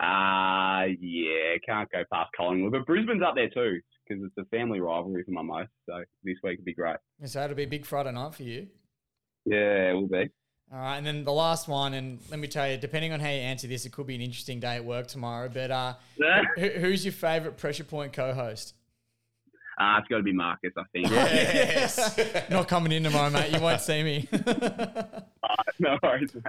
Uh 0.00 0.86
yeah, 0.98 1.56
can't 1.66 1.90
go 1.92 2.02
past 2.10 2.30
Collingwood, 2.34 2.72
but 2.72 2.86
Brisbane's 2.86 3.22
up 3.22 3.34
there 3.34 3.50
too 3.50 3.80
because 4.08 4.24
it's 4.24 4.34
a 4.38 4.44
family 4.46 4.80
rivalry 4.80 5.22
for 5.24 5.32
my 5.32 5.42
most. 5.42 5.68
So 5.86 6.02
this 6.24 6.36
week 6.42 6.58
would 6.58 6.64
be 6.64 6.74
great. 6.74 6.96
So 7.24 7.44
it'll 7.44 7.54
be 7.54 7.64
a 7.64 7.68
big 7.68 7.84
Friday 7.84 8.12
night 8.12 8.34
for 8.34 8.42
you. 8.42 8.68
Yeah, 9.44 9.90
it 9.90 9.92
will 9.92 10.08
be. 10.08 10.30
All 10.72 10.78
right, 10.78 10.98
and 10.98 11.04
then 11.04 11.24
the 11.24 11.32
last 11.32 11.66
one, 11.66 11.94
and 11.94 12.20
let 12.30 12.38
me 12.38 12.46
tell 12.46 12.70
you, 12.70 12.76
depending 12.76 13.12
on 13.12 13.18
how 13.18 13.28
you 13.28 13.40
answer 13.40 13.66
this, 13.66 13.86
it 13.86 13.90
could 13.90 14.06
be 14.06 14.14
an 14.14 14.20
interesting 14.20 14.60
day 14.60 14.76
at 14.76 14.84
work 14.84 15.08
tomorrow. 15.08 15.48
But 15.52 15.72
uh, 15.72 15.94
who, 16.56 16.68
who's 16.68 17.04
your 17.04 17.12
favourite 17.12 17.56
pressure 17.56 17.82
point 17.82 18.12
co-host? 18.12 18.74
Uh, 19.80 19.96
it's 19.98 20.06
got 20.08 20.18
to 20.18 20.22
be 20.22 20.32
Marcus, 20.32 20.72
I 20.76 20.82
think. 20.92 21.10
Yes. 21.10 22.20
Not 22.50 22.68
coming 22.68 22.92
in 22.92 23.02
tomorrow, 23.02 23.30
mate. 23.30 23.50
You 23.50 23.60
won't 23.60 23.80
see 23.80 24.02
me. 24.04 24.28
uh, 24.32 25.02
no 25.80 25.98
worries, 26.02 26.34
mate. 26.34 26.44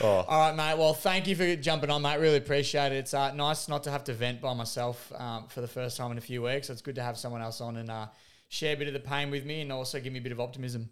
Oh. 0.00 0.06
All 0.06 0.40
right, 0.40 0.56
mate. 0.56 0.78
Well, 0.78 0.94
thank 0.94 1.26
you 1.26 1.36
for 1.36 1.56
jumping 1.56 1.90
on, 1.90 2.02
mate. 2.02 2.18
Really 2.18 2.36
appreciate 2.36 2.92
it. 2.92 2.96
It's 2.96 3.14
uh, 3.14 3.34
nice 3.34 3.68
not 3.68 3.82
to 3.82 3.90
have 3.90 4.04
to 4.04 4.14
vent 4.14 4.40
by 4.40 4.54
myself 4.54 5.12
um, 5.16 5.46
for 5.48 5.60
the 5.60 5.68
first 5.68 5.96
time 5.96 6.10
in 6.10 6.18
a 6.18 6.22
few 6.22 6.42
weeks. 6.42 6.70
It's 6.70 6.82
good 6.82 6.94
to 6.94 7.02
have 7.02 7.18
someone 7.18 7.42
else 7.42 7.60
on 7.60 7.76
and 7.76 7.90
uh, 7.90 8.06
share 8.48 8.74
a 8.74 8.76
bit 8.78 8.88
of 8.88 8.94
the 8.94 9.00
pain 9.00 9.30
with 9.30 9.44
me 9.44 9.60
and 9.60 9.70
also 9.72 10.00
give 10.00 10.12
me 10.12 10.20
a 10.20 10.22
bit 10.22 10.32
of 10.32 10.40
optimism. 10.40 10.88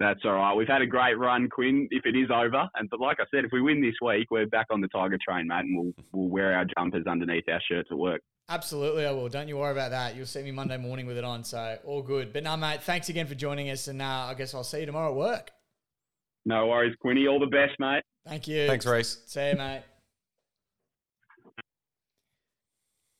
That's 0.00 0.20
all 0.24 0.32
right. 0.32 0.54
We've 0.54 0.66
had 0.66 0.80
a 0.80 0.86
great 0.86 1.18
run, 1.18 1.50
Quinn. 1.50 1.86
If 1.90 2.06
it 2.06 2.16
is 2.16 2.30
over, 2.34 2.66
and 2.74 2.88
but 2.88 3.00
like 3.00 3.18
I 3.20 3.24
said, 3.30 3.44
if 3.44 3.52
we 3.52 3.60
win 3.60 3.82
this 3.82 3.94
week, 4.00 4.30
we're 4.30 4.46
back 4.46 4.66
on 4.70 4.80
the 4.80 4.88
Tiger 4.88 5.18
train, 5.22 5.46
mate, 5.46 5.60
and 5.66 5.76
we'll 5.76 5.92
we'll 6.12 6.30
wear 6.30 6.54
our 6.54 6.64
jumpers 6.76 7.06
underneath 7.06 7.44
our 7.50 7.60
shirts 7.70 7.90
at 7.92 7.98
work. 7.98 8.22
Absolutely, 8.48 9.04
I 9.04 9.10
will. 9.10 9.28
Don't 9.28 9.46
you 9.46 9.58
worry 9.58 9.72
about 9.72 9.90
that. 9.90 10.16
You'll 10.16 10.24
see 10.24 10.42
me 10.42 10.52
Monday 10.52 10.78
morning 10.78 11.06
with 11.06 11.18
it 11.18 11.24
on, 11.24 11.44
so 11.44 11.78
all 11.84 12.02
good. 12.02 12.32
But 12.32 12.44
no, 12.44 12.56
mate, 12.56 12.82
thanks 12.82 13.10
again 13.10 13.26
for 13.26 13.34
joining 13.34 13.68
us, 13.68 13.88
and 13.88 14.00
uh, 14.00 14.28
I 14.30 14.34
guess 14.34 14.54
I'll 14.54 14.64
see 14.64 14.80
you 14.80 14.86
tomorrow 14.86 15.10
at 15.10 15.16
work. 15.16 15.50
No 16.46 16.68
worries, 16.68 16.96
Quinny. 17.00 17.28
All 17.28 17.38
the 17.38 17.46
best, 17.46 17.78
mate. 17.78 18.02
Thank 18.26 18.48
you. 18.48 18.68
Thanks, 18.68 18.86
Reese. 18.86 19.22
See 19.26 19.50
you, 19.50 19.56
mate. 19.56 19.82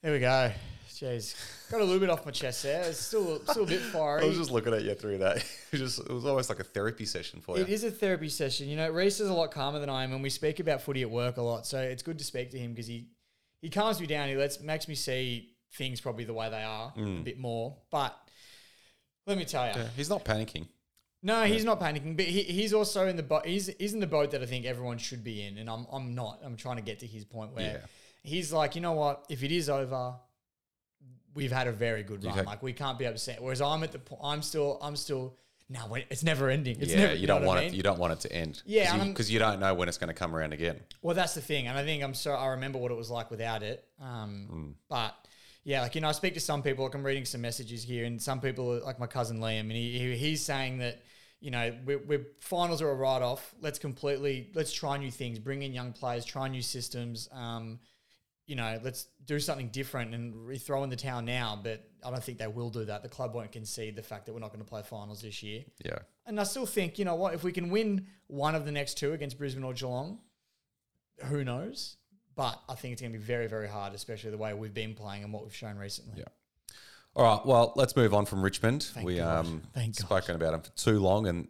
There 0.03 0.13
we 0.13 0.19
go. 0.19 0.51
Jeez, 1.01 1.35
got 1.71 1.81
a 1.81 1.85
little 1.85 1.99
bit 1.99 2.11
off 2.11 2.27
my 2.27 2.31
chest 2.31 2.63
there. 2.63 2.85
It's 2.85 2.99
still 2.99 3.41
still 3.47 3.63
a 3.63 3.67
bit 3.67 3.81
fiery. 3.81 4.23
I 4.23 4.27
was 4.27 4.37
just 4.37 4.51
looking 4.51 4.75
at 4.75 4.83
you 4.83 4.95
through 4.95 5.19
that. 5.19 5.45
It 5.73 5.81
was, 5.81 5.97
just, 5.97 6.11
it 6.11 6.13
was 6.13 6.27
almost 6.27 6.49
like 6.49 6.59
a 6.59 6.65
therapy 6.65 7.05
session 7.05 7.41
for 7.41 7.57
you. 7.57 7.63
It 7.63 7.69
is 7.69 7.85
a 7.85 7.93
therapy 7.93 8.29
session. 8.29 8.69
You 8.69 8.75
know, 8.77 8.91
Reese 8.91 9.21
is 9.21 9.29
a 9.29 9.33
lot 9.33 9.53
calmer 9.53 9.79
than 9.79 9.89
I 9.89 10.03
am, 10.03 10.13
and 10.13 10.21
we 10.21 10.29
speak 10.29 10.59
about 10.59 10.83
footy 10.83 11.03
at 11.03 11.11
work 11.11 11.37
a 11.37 11.43
lot. 11.43 11.65
So 11.65 11.79
it's 11.79 12.03
good 12.03 12.19
to 12.19 12.25
speak 12.25 12.51
to 12.51 12.59
him 12.59 12.73
because 12.73 12.89
he 12.89 13.07
he 13.63 13.71
calms 13.71 14.01
me 14.01 14.09
down. 14.09 14.29
He 14.29 14.35
lets 14.35 14.61
makes 14.61 14.89
me 14.89 14.97
see 14.97 15.51
things 15.75 16.01
probably 16.01 16.25
the 16.25 16.35
way 16.35 16.51
they 16.51 16.65
are 16.65 16.93
mm. 16.97 17.21
a 17.21 17.23
bit 17.23 17.39
more. 17.39 17.77
But 17.93 18.17
let 19.29 19.39
me 19.39 19.45
tell 19.45 19.65
you, 19.69 19.75
yeah, 19.77 19.89
he's 19.97 20.11
not 20.11 20.25
panicking. 20.25 20.67
No, 21.23 21.45
he's 21.45 21.65
not 21.65 21.79
panicking, 21.79 22.17
but 22.17 22.25
he, 22.25 22.43
he's 22.43 22.75
also 22.75 23.07
in 23.07 23.17
the 23.17 23.23
boat. 23.23 23.47
He's, 23.47 23.71
he's 23.79 23.93
in 23.95 24.01
the 24.01 24.07
boat 24.09 24.33
that 24.33 24.43
I 24.43 24.47
think 24.47 24.65
everyone 24.65 24.99
should 24.99 25.23
be 25.23 25.47
in, 25.47 25.57
and 25.59 25.71
I'm 25.71 25.87
I'm 25.93 26.15
not. 26.17 26.41
I'm 26.43 26.57
trying 26.57 26.77
to 26.77 26.83
get 26.83 26.99
to 26.99 27.07
his 27.07 27.25
point 27.25 27.55
where 27.55 27.81
yeah. 27.81 27.87
he's 28.29 28.53
like, 28.53 28.75
you 28.75 28.81
know 28.81 28.95
what? 28.95 29.27
If 29.29 29.45
it 29.45 29.53
is 29.53 29.71
over, 29.71 30.15
we've 31.35 31.53
had 31.53 31.67
a 31.67 31.73
very 31.73 32.03
good 32.03 32.25
run. 32.25 32.45
like 32.45 32.63
we 32.63 32.73
can't 32.73 32.99
be 32.99 33.07
upset. 33.07 33.43
Whereas 33.43 33.61
I'm 33.61 33.83
at 33.83 33.93
the 33.93 33.99
point. 33.99 34.21
I'm 34.25 34.43
still. 34.43 34.79
I'm 34.83 34.97
still 34.97 35.37
no, 35.73 35.95
it's 35.95 36.25
never 36.25 36.51
ending. 36.51 36.79
It's 36.81 36.91
yeah, 36.91 36.99
never, 36.99 37.15
you, 37.15 37.21
you 37.21 37.27
don't 37.29 37.45
want 37.45 37.61
I 37.61 37.63
mean? 37.63 37.73
it. 37.73 37.77
You 37.77 37.85
don't 37.85 38.01
want 38.01 38.13
it 38.13 38.21
to 38.21 38.33
end. 38.33 38.61
Yeah, 38.67 39.05
because 39.05 39.31
you, 39.31 39.35
you, 39.35 39.39
don't 39.39 39.61
know 39.61 39.73
when 39.73 39.89
it's 39.89 39.99
going 39.99 40.09
to 40.09 40.15
come 40.15 40.35
around 40.35 40.53
again. 40.53 40.81
Well, 41.01 41.15
that's 41.15 41.35
the 41.35 41.41
thing, 41.41 41.69
and 41.69 41.79
I 41.79 41.85
think 41.85 42.03
I'm 42.03 42.13
so. 42.13 42.33
I 42.33 42.49
remember 42.49 42.79
what 42.79 42.91
it 42.91 42.97
was 42.97 43.09
like 43.09 43.31
without 43.31 43.63
it. 43.63 43.85
Um, 44.01 44.49
mm. 44.53 44.75
but 44.89 45.15
yeah, 45.63 45.83
like 45.83 45.95
you 45.95 46.01
know, 46.01 46.09
I 46.09 46.13
speak 46.13 46.35
to 46.35 46.41
some 46.41 46.63
people. 46.63 46.85
Like 46.85 46.95
I'm 46.95 47.07
reading 47.07 47.25
some 47.25 47.41
messages 47.41 47.85
here, 47.85 48.05
and 48.05 48.21
some 48.21 48.41
people, 48.41 48.81
like 48.85 48.99
my 48.99 49.07
cousin 49.07 49.39
Liam, 49.39 49.61
and 49.61 49.73
he, 49.73 49.97
he 49.97 50.17
he's 50.17 50.45
saying 50.45 50.79
that 50.79 51.03
you 51.41 51.51
know, 51.51 51.75
we're, 51.85 51.99
we're 51.99 52.27
finals 52.41 52.83
are 52.83 52.91
a 52.91 52.95
write 52.95 53.23
off. 53.23 53.55
Let's 53.61 53.79
completely 53.79 54.51
let's 54.55 54.73
try 54.73 54.97
new 54.99 55.11
things, 55.11 55.39
bring 55.39 55.63
in 55.63 55.73
young 55.73 55.93
players, 55.93 56.25
try 56.25 56.49
new 56.49 56.63
systems. 56.63 57.29
Um, 57.33 57.79
you 58.51 58.57
know, 58.57 58.81
let's 58.83 59.07
do 59.27 59.39
something 59.39 59.69
different 59.69 60.13
and 60.13 60.35
re- 60.45 60.59
throw 60.59 60.83
in 60.83 60.91
the 60.91 60.97
towel 60.97 61.23
now. 61.23 61.57
But 61.63 61.89
I 62.05 62.11
don't 62.11 62.23
think 62.23 62.39
they 62.39 62.49
will 62.49 62.69
do 62.69 62.85
that. 62.87 63.05
The 63.05 63.09
club 63.09 63.33
won't 63.33 63.53
concede 63.53 63.95
the 63.95 64.03
fact 64.03 64.27
that 64.27 64.33
we're 64.33 64.41
not 64.41 64.49
going 64.49 64.65
to 64.65 64.69
play 64.69 64.83
finals 64.83 65.23
this 65.23 65.41
year. 65.41 65.63
Yeah. 65.85 66.01
And 66.27 66.41
I 66.41 66.43
still 66.43 66.67
think, 66.67 66.99
you 66.99 67.05
know 67.05 67.15
what, 67.15 67.33
if 67.33 67.45
we 67.45 67.53
can 67.53 67.71
win 67.71 68.09
one 68.27 68.57
of 68.57 68.65
the 68.65 68.73
next 68.73 68.99
two 68.99 69.13
against 69.13 69.39
Brisbane 69.39 69.63
or 69.63 69.73
Geelong, 69.73 70.19
who 71.27 71.45
knows? 71.45 71.97
But 72.35 72.61
I 72.69 72.75
think 72.75 72.93
it's 72.93 73.03
going 73.03 73.13
to 73.13 73.19
be 73.19 73.25
very, 73.25 73.47
very 73.47 73.69
hard, 73.69 73.95
especially 73.95 74.33
the 74.33 74.39
way 74.39 74.53
we've 74.53 74.75
been 74.75 74.95
playing 74.95 75.23
and 75.23 75.33
what 75.33 75.45
we've 75.45 75.55
shown 75.55 75.77
recently. 75.77 76.19
Yeah. 76.19 76.25
All 77.15 77.23
right. 77.23 77.47
Well, 77.47 77.73
let's 77.77 77.95
move 77.95 78.13
on 78.13 78.27
from 78.27 78.43
Richmond. 78.43 78.83
Thank 78.83 79.07
we 79.07 79.19
God. 79.19 79.47
um 79.47 79.63
Thank 79.75 79.97
God. 79.97 80.07
spoken 80.07 80.35
about 80.35 80.51
them 80.51 80.63
for 80.63 80.71
too 80.71 80.99
long, 80.99 81.29
and 81.29 81.47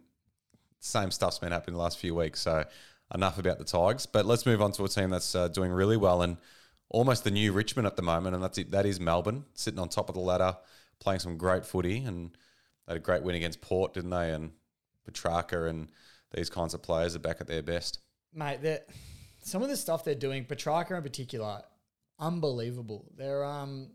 same 0.81 1.09
stuff's 1.09 1.39
been 1.39 1.51
happening 1.51 1.77
the 1.77 1.81
last 1.81 1.97
few 1.97 2.13
weeks. 2.13 2.41
So 2.41 2.63
enough 3.11 3.39
about 3.39 3.57
the 3.57 3.65
Tigers. 3.65 4.05
But 4.05 4.27
let's 4.27 4.45
move 4.45 4.61
on 4.61 4.71
to 4.73 4.83
a 4.83 4.87
team 4.87 5.09
that's 5.09 5.33
uh, 5.33 5.47
doing 5.47 5.71
really 5.71 5.97
well 5.97 6.21
and 6.21 6.37
almost 6.91 7.23
the 7.23 7.31
new 7.31 7.51
Richmond 7.53 7.87
at 7.87 7.95
the 7.95 8.01
moment, 8.01 8.35
and 8.35 8.43
that's 8.43 8.57
it. 8.57 8.71
That 8.71 8.85
is 8.85 8.99
Melbourne, 8.99 9.45
sitting 9.53 9.79
on 9.79 9.89
top 9.89 10.09
of 10.09 10.15
the 10.15 10.21
ladder, 10.21 10.55
playing 10.99 11.19
some 11.19 11.37
great 11.37 11.65
footy, 11.65 11.97
and 12.03 12.31
they 12.87 12.93
had 12.93 12.97
a 12.97 12.99
great 12.99 13.23
win 13.23 13.35
against 13.35 13.61
Port, 13.61 13.93
didn't 13.93 14.09
they? 14.11 14.31
And 14.31 14.51
Petracca 15.09 15.69
and 15.69 15.89
these 16.35 16.49
kinds 16.49 16.73
of 16.73 16.81
players 16.81 17.15
are 17.15 17.19
back 17.19 17.41
at 17.41 17.47
their 17.47 17.63
best. 17.63 17.99
Mate, 18.33 18.61
they're- 18.61 18.85
some 19.43 19.63
of 19.63 19.69
the 19.69 19.77
stuff 19.77 20.03
they're 20.03 20.13
doing, 20.13 20.45
Petracca 20.45 20.95
in 20.95 21.01
particular, 21.03 21.63
unbelievable. 22.19 23.05
They're 23.17 23.43
um, 23.43 23.89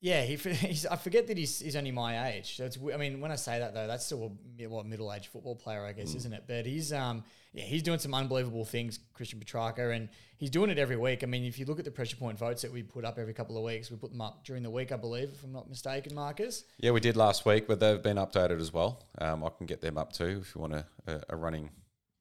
yeah, 0.00 0.22
he 0.22 0.36
he's, 0.50 0.86
I 0.86 0.96
forget 0.96 1.26
that 1.26 1.36
he's, 1.36 1.60
he's 1.60 1.76
only 1.76 1.90
my 1.90 2.30
age. 2.30 2.56
So 2.56 2.64
it's 2.64 2.78
I 2.92 2.96
mean 2.96 3.20
when 3.20 3.30
I 3.30 3.36
say 3.36 3.58
that 3.58 3.74
though, 3.74 3.86
that's 3.86 4.06
still 4.06 4.32
a 4.60 4.66
what 4.66 4.86
middle 4.86 5.12
aged 5.12 5.26
football 5.26 5.56
player 5.56 5.84
I 5.84 5.92
guess, 5.92 6.14
isn't 6.14 6.32
it? 6.32 6.44
But 6.46 6.66
he's 6.66 6.92
um, 6.92 7.24
yeah, 7.56 7.64
he's 7.64 7.82
doing 7.82 7.98
some 7.98 8.12
unbelievable 8.12 8.66
things, 8.66 8.98
Christian 9.14 9.40
Petracca, 9.40 9.96
and 9.96 10.10
he's 10.36 10.50
doing 10.50 10.68
it 10.68 10.78
every 10.78 10.98
week. 10.98 11.22
I 11.22 11.26
mean, 11.26 11.42
if 11.42 11.58
you 11.58 11.64
look 11.64 11.78
at 11.78 11.86
the 11.86 11.90
pressure 11.90 12.18
point 12.18 12.38
votes 12.38 12.60
that 12.60 12.70
we 12.70 12.82
put 12.82 13.02
up 13.06 13.18
every 13.18 13.32
couple 13.32 13.56
of 13.56 13.64
weeks, 13.64 13.90
we 13.90 13.96
put 13.96 14.10
them 14.10 14.20
up 14.20 14.44
during 14.44 14.62
the 14.62 14.68
week, 14.68 14.92
I 14.92 14.96
believe, 14.96 15.30
if 15.32 15.42
I'm 15.42 15.52
not 15.52 15.66
mistaken, 15.66 16.14
Marcus. 16.14 16.64
Yeah, 16.76 16.90
we 16.90 17.00
did 17.00 17.16
last 17.16 17.46
week, 17.46 17.66
but 17.66 17.80
they've 17.80 18.02
been 18.02 18.18
updated 18.18 18.60
as 18.60 18.74
well. 18.74 19.06
Um, 19.18 19.42
I 19.42 19.48
can 19.48 19.64
get 19.64 19.80
them 19.80 19.96
up 19.96 20.12
too 20.12 20.42
if 20.42 20.54
you 20.54 20.60
want 20.60 20.74
a, 20.74 20.84
a, 21.06 21.20
a 21.30 21.36
running 21.36 21.70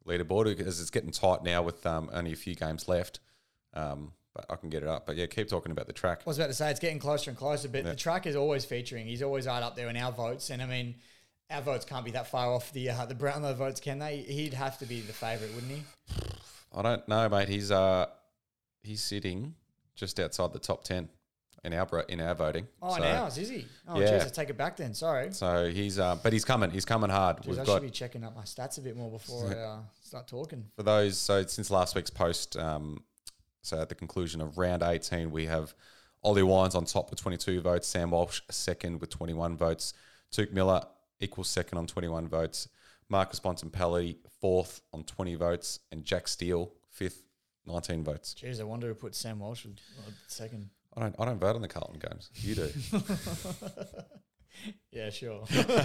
leaderboard 0.08 0.46
because 0.56 0.80
it's 0.80 0.90
getting 0.90 1.12
tight 1.12 1.44
now 1.44 1.62
with 1.62 1.86
um, 1.86 2.10
only 2.14 2.32
a 2.32 2.38
few 2.38 2.56
games 2.56 2.88
left. 2.88 3.20
Um, 3.74 4.14
but 4.34 4.46
I 4.50 4.56
can 4.56 4.70
get 4.70 4.84
it 4.84 4.90
up. 4.90 5.06
But 5.06 5.18
yeah, 5.18 5.26
keep 5.26 5.50
talking 5.50 5.74
about 5.74 5.88
the 5.88 5.94
track. 5.94 6.22
I 6.26 6.30
was 6.30 6.38
about 6.38 6.48
to 6.48 6.54
say 6.54 6.72
it's 6.72 6.80
getting 6.80 7.00
closer 7.00 7.30
and 7.30 7.38
closer, 7.38 7.68
but 7.68 7.84
the 7.84 7.96
track 7.96 8.26
is 8.26 8.38
always 8.38 8.64
featuring. 8.64 9.06
He's 9.06 9.22
always 9.22 9.48
right 9.48 9.62
up 9.62 9.76
there 9.76 9.90
in 9.90 9.98
our 9.98 10.14
votes, 10.14 10.50
and 10.50 10.62
I 10.62 10.66
mean, 10.66 10.96
our 11.50 11.62
votes 11.62 11.86
can't 11.86 12.06
be 12.06 12.12
that 12.12 12.28
far 12.28 12.54
off 12.54 12.72
the 12.74 12.90
uh, 12.90 13.06
the 13.06 13.16
Brownlow 13.16 13.54
votes, 13.54 13.80
can 13.80 14.00
they? 14.00 14.18
He'd 14.18 14.54
have 14.54 14.78
to 14.80 14.86
be 14.86 15.02
the 15.02 15.14
favourite, 15.14 15.54
wouldn't 15.54 15.72
he? 15.72 15.84
I 16.74 16.82
don't 16.82 17.08
know, 17.08 17.30
mate. 17.30 17.50
He's 17.50 17.72
uh 17.72 18.08
he's 18.84 19.04
sitting 19.04 19.56
just 19.96 20.20
outside 20.20 20.54
the 20.54 20.60
top 20.60 20.84
ten 20.84 21.10
in 21.64 21.74
our 21.74 22.02
in 22.10 22.20
our 22.20 22.36
voting. 22.36 22.68
Oh, 22.82 22.90
so, 22.96 23.04
and 23.04 23.18
ours 23.18 23.38
is 23.38 23.50
he? 23.50 23.66
Oh, 23.88 24.00
Yeah. 24.00 24.20
jeez, 24.20 24.26
I 24.26 24.30
take 24.30 24.50
it 24.50 24.58
back 24.58 24.76
then. 24.78 24.94
Sorry, 24.94 25.32
So 25.34 25.70
he's 25.70 26.00
uh, 26.00 26.16
but 26.22 26.34
he's 26.34 26.46
coming. 26.46 26.72
He's 26.72 26.86
coming 26.86 27.10
hard. 27.10 27.46
We've 27.46 27.60
I 27.60 27.64
got 27.64 27.74
should 27.76 27.84
be 27.84 27.90
checking 27.92 28.24
up 28.24 28.36
my 28.36 28.44
stats 28.44 28.78
a 28.78 28.82
bit 28.82 28.96
more 28.98 29.12
before 29.12 29.50
I 29.50 29.56
uh, 29.56 29.78
start 30.02 30.28
talking. 30.28 30.66
for 30.76 30.84
those. 30.84 31.18
So 31.18 31.46
since 31.46 31.70
last 31.72 31.96
week's 31.96 32.10
post, 32.10 32.58
um, 32.58 33.04
so 33.62 33.82
at 33.82 33.90
the 33.90 33.96
conclusion 33.96 34.42
of 34.42 34.58
round 34.58 34.84
18, 34.84 35.32
we 35.32 35.46
have 35.46 35.74
Ollie 36.24 36.44
Wines 36.44 36.76
on 36.76 36.86
top 36.86 37.10
with 37.10 37.20
22 37.22 37.62
votes, 37.62 37.88
Sam 37.88 38.12
Walsh 38.12 38.42
second 38.50 39.00
with 39.00 39.10
21 39.10 39.58
votes, 39.58 39.94
Touk 40.32 40.52
Miller 40.52 40.82
equals 41.20 41.50
second 41.50 41.78
on 41.78 41.88
21 41.88 42.28
votes, 42.28 42.68
Marcus 43.10 43.40
Bontempelli 43.40 44.18
fourth 44.42 44.82
on 44.94 45.04
20 45.04 45.36
votes, 45.36 45.80
and 45.92 46.04
Jack 46.04 46.28
Steele 46.28 46.72
fifth, 46.90 47.24
19 47.66 48.04
votes. 48.04 48.36
Jeez, 48.40 48.60
I 48.60 48.64
wonder 48.64 48.88
who 48.88 48.94
put 48.96 49.16
Sam 49.16 49.40
Walsh 49.40 49.66
with- 49.66 49.80
uh, 50.00 50.12
second. 50.28 50.70
I 50.98 51.02
don't, 51.02 51.16
I 51.20 51.26
don't 51.26 51.40
vote 51.40 51.56
on 51.56 51.62
the 51.62 51.68
Carlton 51.68 52.00
games. 52.00 52.30
You 52.36 52.56
do. 52.56 52.70
Yeah, 54.92 55.10
sure. 55.10 55.44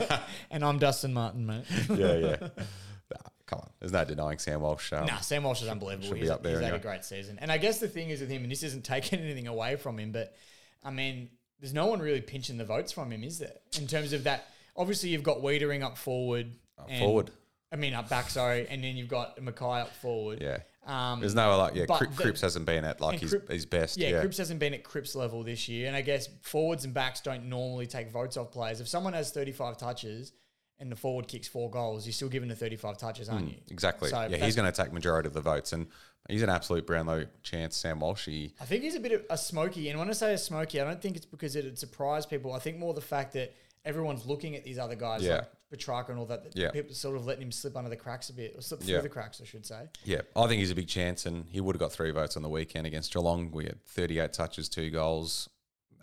and 0.51 0.65
I'm 0.65 0.79
Dustin 0.79 1.13
Martin, 1.13 1.45
mate. 1.47 1.65
yeah, 1.91 2.15
yeah. 2.15 2.37
Nah, 2.41 3.17
come 3.47 3.59
on, 3.61 3.71
there's 3.81 3.91
no 3.93 4.05
denying 4.05 4.39
Sam 4.39 4.61
Walsh. 4.61 4.93
Um, 4.93 5.07
Nah, 5.07 5.19
Sam 5.19 5.43
Walsh 5.43 5.63
is 5.63 5.69
unbelievable. 5.69 6.15
He's, 6.15 6.31
up 6.31 6.43
there 6.43 6.53
he's 6.53 6.61
had 6.65 6.75
a 6.75 6.79
great 6.79 7.05
season. 7.05 7.39
And 7.41 7.51
I 7.51 7.59
guess 7.59 7.81
the 7.81 7.89
thing 7.89 8.11
is 8.11 8.21
with 8.21 8.31
him, 8.31 8.43
and 8.43 8.51
this 8.53 8.63
isn't 8.63 8.85
taking 8.85 9.19
anything 9.19 9.49
away 9.49 9.77
from 9.77 9.99
him, 9.99 10.13
but 10.13 10.37
I 10.85 10.91
mean, 10.91 11.31
there's 11.59 11.75
no 11.75 11.87
one 11.87 11.99
really 12.01 12.21
pinching 12.21 12.57
the 12.59 12.65
votes 12.65 12.93
from 12.93 13.11
him, 13.11 13.25
is 13.25 13.39
there? 13.41 13.55
In 13.79 13.87
terms 13.89 14.13
of 14.13 14.25
that, 14.25 14.47
obviously 14.77 15.11
you've 15.11 15.23
got 15.23 15.39
Weitering 15.39 15.83
up 15.83 15.97
forward. 15.99 16.53
and- 16.89 16.99
forward. 16.99 17.31
I 17.73 17.77
mean, 17.77 17.95
up 17.95 18.09
back, 18.09 18.29
sorry. 18.31 18.67
And 18.69 18.83
then 18.83 18.97
you've 18.97 19.09
got 19.09 19.37
McKay 19.37 19.83
up 19.83 19.95
forward. 19.95 20.41
Yeah. 20.43 20.59
Um, 20.87 21.21
There's 21.21 21.37
no 21.37 21.57
like 21.57 21.77
yeah. 21.77 21.87
Cri- 21.87 22.09
the- 22.09 22.23
Cripps 22.23 22.41
hasn't 22.41 22.67
been 22.67 22.85
at 22.85 23.01
like 23.01 23.21
his, 23.21 23.31
Crip- 23.31 23.49
his 23.49 23.65
best. 23.65 23.97
yeah, 23.97 24.09
Yeah, 24.09 24.21
Cripps 24.23 24.39
hasn't 24.39 24.59
been 24.59 24.75
at 24.75 24.83
Cripps 24.83 25.15
level 25.15 25.45
this 25.45 25.69
year. 25.69 25.87
And 25.87 25.95
I 25.95 26.01
guess 26.01 26.29
forwards 26.43 26.85
and 26.85 26.93
backs 26.93 27.21
don't 27.21 27.45
normally 27.49 27.87
take 27.87 28.11
votes 28.11 28.37
off 28.37 28.51
players. 28.51 28.81
If 28.81 28.89
someone 28.89 29.13
has 29.13 29.31
35 29.31 29.77
touches 29.77 30.33
and 30.81 30.91
the 30.91 30.97
forward 30.97 31.29
kicks 31.29 31.47
four 31.47 31.71
goals, 31.71 32.07
you're 32.07 32.13
still 32.13 32.29
given 32.29 32.49
the 32.49 32.57
35 32.57 32.99
touches, 32.99 33.29
aren't 33.29 33.49
you? 33.51 33.57
exactly. 33.71 34.09
So 34.09 34.27
yeah, 34.29 34.45
he's 34.45 34.57
going 34.57 34.73
to 34.73 34.83
take 34.83 34.93
majority 34.93 35.29
of 35.29 35.35
the 35.35 35.43
votes, 35.43 35.73
and 35.73 35.87
he's 36.29 36.43
an 36.43 36.49
absolute 36.51 36.87
Brownlow 36.89 37.27
chance. 37.45 37.77
Sam 37.77 38.01
Walsh. 38.01 38.25
He, 38.27 38.55
I 38.61 38.65
think 38.65 38.83
he's 38.83 38.95
a 38.97 39.01
bit 39.01 39.13
of 39.13 39.23
a 39.31 39.37
smoky. 39.39 39.91
And 39.91 39.99
when 39.99 40.09
I 40.09 40.13
say 40.15 40.33
a 40.35 40.39
smoky, 40.39 40.81
I 40.81 40.85
don't 40.85 41.01
think 41.01 41.17
it's 41.17 41.27
because 41.27 41.55
it'd 41.55 41.79
surprise 41.79 42.27
people. 42.27 42.53
I 42.53 42.59
think 42.59 42.79
more 42.79 42.95
the 42.95 43.01
fact 43.03 43.35
that 43.35 43.55
everyone's 43.85 44.27
looking 44.27 44.57
at 44.57 44.65
these 44.65 44.79
other 44.79 44.95
guys 44.95 45.23
Yeah. 45.23 45.37
like 45.37 45.51
Petracca 45.73 46.11
and 46.11 46.19
all 46.19 46.27
that. 46.27 46.45
that 46.45 46.57
Yeah. 46.57 46.71
People 46.71 46.95
sort 46.95 47.17
of 47.17 47.25
letting 47.25 47.43
him 47.43 47.53
slip 47.53 47.77
under 47.77 47.89
the 47.91 47.97
cracks 47.97 48.29
a 48.29 48.33
bit, 48.33 48.55
or 48.57 48.61
slip 48.63 48.81
through 48.81 48.95
Yeah. 48.95 49.01
the 49.01 49.09
cracks, 49.09 49.41
I 49.41 49.45
should 49.45 49.65
say. 49.65 49.89
yeah, 50.05 50.23
I 50.37 50.47
think 50.49 50.59
he's 50.61 50.71
a 50.71 50.75
big 50.75 50.89
chance, 50.89 51.27
and 51.27 51.47
he 51.49 51.61
would 51.61 51.75
have 51.77 51.81
got 51.81 51.93
three 51.93 52.11
votes 52.11 52.37
on 52.37 52.43
the 52.43 52.49
weekend 52.49 52.87
against 52.87 53.13
Geelong. 53.13 53.51
We 53.53 53.65
had 53.65 53.85
38 53.87 54.33
touches, 54.33 54.69
two 54.69 54.91
goals, 54.91 55.49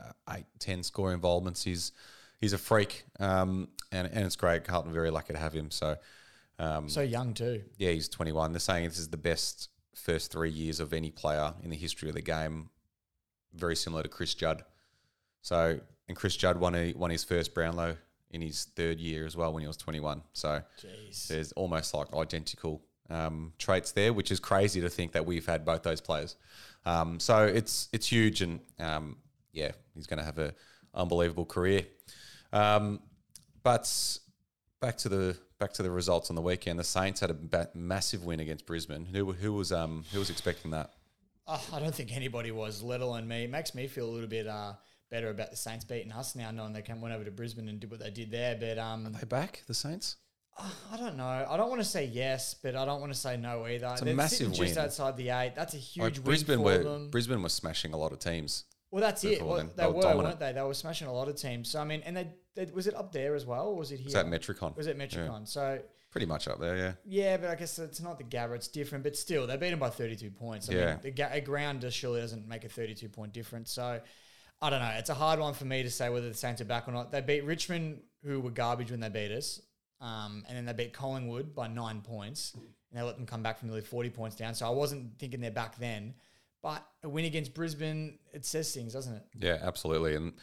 uh, 0.02 0.12
eight, 0.36 0.46
10 0.60 0.84
score 0.84 1.14
involvements. 1.14 1.64
He's 1.64 1.92
he's 2.40 2.54
a 2.54 2.58
freak, 2.58 3.06
um, 3.20 3.70
and 3.92 4.08
and 4.08 4.26
it's 4.26 4.36
great. 4.36 4.64
Carlton 4.64 4.94
very 4.94 5.10
lucky 5.12 5.34
to 5.34 5.40
have 5.40 5.54
him. 5.54 5.72
So. 5.72 5.98
Um, 6.60 6.90
So 6.90 7.02
young 7.02 7.36
too. 7.36 7.64
Yeah, 7.78 7.92
he's 7.92 8.10
21. 8.10 8.52
They're 8.52 8.60
saying 8.60 8.88
this 8.90 8.98
is 8.98 9.10
the 9.10 9.18
best 9.18 9.70
first 9.94 10.32
three 10.32 10.50
years 10.50 10.80
of 10.80 10.92
any 10.92 11.12
player 11.12 11.54
in 11.62 11.70
the 11.70 11.76
history 11.76 12.10
of 12.10 12.16
the 12.16 12.22
game. 12.22 12.72
Very 13.54 13.76
similar 13.76 14.02
to 14.02 14.10
Chris 14.10 14.34
Judd. 14.34 14.64
So, 15.44 15.80
and 16.08 16.16
Chris 16.18 16.36
Judd 16.36 16.58
won, 16.58 16.76
a, 16.76 16.94
won 16.94 17.10
his 17.10 17.24
first 17.24 17.54
Brownlow 17.54 17.98
in 18.32 18.42
his 18.42 18.66
third 18.76 19.00
year 19.00 19.26
as 19.26 19.36
well 19.36 19.54
when 19.54 19.62
he 19.62 19.68
was 19.68 19.78
21. 19.78 20.22
So, 20.34 20.62
Jeez. 20.82 21.28
there's 21.28 21.52
almost 21.54 21.94
like 21.94 22.14
identical 22.14 22.82
um, 23.10 23.54
traits 23.58 23.92
there, 23.92 24.14
which 24.14 24.32
is 24.32 24.40
crazy 24.40 24.82
to 24.82 24.90
think 24.90 25.14
that 25.14 25.26
we've 25.26 25.46
had 25.46 25.66
both 25.66 25.84
those 25.84 26.02
players. 26.02 26.36
Um, 26.86 27.20
so 27.20 27.46
it's 27.46 27.90
it's 27.92 28.08
huge, 28.08 28.42
and 28.42 28.62
um, 28.80 29.18
yeah, 29.52 29.72
he's 29.94 30.08
going 30.08 30.20
to 30.20 30.26
have 30.26 30.38
a 30.38 30.54
unbelievable 30.94 31.46
career. 31.46 31.86
Um, 32.54 33.02
but 33.64 33.92
back 34.80 34.98
to 34.98 35.10
the 35.10 35.38
back 35.60 35.74
to 35.74 35.84
the 35.84 35.92
results 35.92 36.30
on 36.30 36.36
the 36.36 36.42
weekend. 36.42 36.80
The 36.80 36.84
Saints 36.84 37.20
had 37.20 37.30
a 37.30 37.34
ba- 37.34 37.70
massive 37.74 38.24
win 38.24 38.40
against 38.40 38.66
Brisbane. 38.66 39.06
Who 39.06 39.34
who 39.34 39.54
was 39.54 39.72
um 39.72 40.06
who 40.12 40.20
was 40.20 40.30
expecting 40.30 40.72
that? 40.72 40.92
Oh, 41.48 41.64
I 41.74 41.80
don't 41.80 41.96
think 41.96 42.16
anybody 42.16 42.52
was, 42.52 42.84
let 42.84 43.00
alone 43.00 43.26
me. 43.28 43.46
It 43.46 43.50
makes 43.50 43.74
me 43.74 43.88
feel 43.88 44.06
a 44.06 44.12
little 44.12 44.28
bit 44.28 44.48
uh, 44.48 44.74
better 45.10 45.30
about 45.30 45.52
the 45.52 45.58
Saints 45.58 45.86
beating 45.86 46.12
us 46.12 46.36
now, 46.36 46.52
knowing 46.52 46.74
they 46.74 46.82
came 46.82 47.02
went 47.02 47.14
over 47.16 47.24
to 47.24 47.32
Brisbane 47.32 47.70
and 47.70 47.80
did 47.80 47.90
what 47.92 48.00
they 48.00 48.10
did 48.10 48.32
there. 48.32 48.56
But 48.60 48.78
um, 48.78 49.06
Are 49.08 49.10
they 49.12 49.26
back 49.26 49.64
the 49.68 49.74
Saints? 49.74 50.18
I 50.92 50.98
don't 50.98 51.18
know. 51.18 51.46
I 51.48 51.56
don't 51.56 51.70
want 51.70 51.82
to 51.82 51.88
say 51.88 52.06
yes, 52.06 52.56
but 52.56 52.76
I 52.76 52.84
don't 52.84 53.00
want 53.00 53.14
to 53.14 53.18
say 53.20 53.38
no 53.38 53.68
either. 53.68 53.88
It's 53.92 54.02
a 54.02 54.06
They're 54.06 54.16
massive 54.16 54.38
sitting 54.40 54.54
just 54.54 54.76
win. 54.76 54.86
outside 54.86 55.16
the 55.16 55.30
eight. 55.30 55.54
That's 55.56 55.76
a 55.76 55.78
huge 55.78 56.04
Like, 56.04 56.14
win 56.16 56.24
Brisbane 56.24 56.58
for 56.58 56.64
were 56.64 56.78
them. 56.84 57.10
Brisbane 57.12 57.44
was 57.44 57.54
smashing 57.54 57.94
a 57.94 57.98
lot 57.98 58.12
of 58.12 58.20
teams. 58.20 58.64
Well, 58.90 59.02
that's 59.02 59.24
it. 59.24 59.42
Well, 59.46 59.58
they, 59.58 59.64
They 59.76 59.86
were 59.86 60.02
dominant. 60.02 60.24
weren't 60.24 60.40
they? 60.40 60.54
They 60.54 60.62
were 60.64 60.74
smashing 60.74 61.08
a 61.08 61.14
lot 61.14 61.28
of 61.28 61.36
teams. 61.36 61.70
So 61.70 61.80
I 61.80 61.84
mean, 61.84 62.02
and 62.06 62.18
they, 62.18 62.28
they 62.56 62.66
was 62.74 62.88
it 62.88 62.96
up 62.96 63.12
there 63.12 63.36
as 63.36 63.46
well, 63.46 63.68
or 63.68 63.76
was 63.76 63.92
it 63.92 63.98
here? 64.00 64.08
Is 64.08 64.14
that 64.14 64.26
Metricon? 64.26 64.76
Was 64.76 64.88
it 64.88 64.98
Metricon? 64.98 65.48
So 65.48 65.80
Pretty 66.10 66.26
much 66.26 66.48
up 66.48 66.60
there, 66.60 66.78
yeah. 66.78 66.94
yeah, 67.06 67.38
but 67.38 67.50
I 67.50 67.56
guess 67.56 67.78
it's 67.78 68.00
not 68.02 68.18
the 68.18 68.24
Gabba. 68.24 68.56
It's 68.56 68.70
different, 68.70 69.04
but 69.04 69.16
still, 69.16 69.46
they 69.46 69.58
beat 69.58 69.70
them 69.72 69.78
by 69.80 69.90
thirty-two 69.90 70.32
points. 70.32 70.70
I 70.70 70.74
Yeah. 70.74 70.86
mean, 70.94 71.00
the 71.04 71.12
ga- 71.12 71.30
a 71.34 71.42
ground 71.42 71.82
just 71.82 71.98
surely 71.98 72.22
doesn't 72.22 72.48
make 72.48 72.64
a 72.64 72.70
thirty-two 72.70 73.10
point 73.10 73.34
difference. 73.34 73.72
So 73.72 74.00
I 74.62 74.70
don't 74.70 74.80
know. 74.80 74.94
It's 74.98 75.10
a 75.10 75.16
hard 75.16 75.40
one 75.40 75.54
for 75.54 75.66
me 75.66 75.84
to 75.84 75.90
say 75.90 76.10
whether 76.10 76.28
the 76.28 76.36
Saints 76.36 76.62
are 76.62 76.66
back 76.66 76.88
or 76.88 76.92
not. 76.92 77.12
They 77.12 77.22
beat 77.22 77.44
Richmond, 77.44 78.02
who 78.24 78.40
were 78.40 78.50
garbage 78.50 78.92
when 78.92 79.00
they 79.00 79.10
beat 79.10 79.32
us, 79.32 79.62
um, 80.02 80.44
and 80.48 80.58
then 80.58 80.66
they 80.66 80.74
beat 80.74 80.94
Collingwood 80.94 81.54
by 81.54 81.68
nine 81.68 82.02
points, 82.02 82.54
and 82.56 83.00
they 83.00 83.02
let 83.02 83.18
them 83.18 83.26
come 83.26 83.44
back 83.44 83.60
from 83.60 83.70
nearly 83.70 83.82
forty 83.82 84.10
points 84.10 84.36
down. 84.36 84.56
So 84.56 84.66
I 84.66 84.72
wasn't 84.72 85.20
thinking 85.20 85.42
they're 85.42 85.52
back 85.52 85.78
then. 85.78 86.16
But 86.64 86.84
a 87.04 87.08
win 87.08 87.26
against 87.26 87.54
Brisbane, 87.54 88.18
it 88.34 88.44
says 88.44 88.74
things, 88.74 88.94
doesn't 88.94 89.14
it? 89.14 89.24
Yeah, 89.40 89.60
absolutely. 89.62 90.16
And 90.16 90.34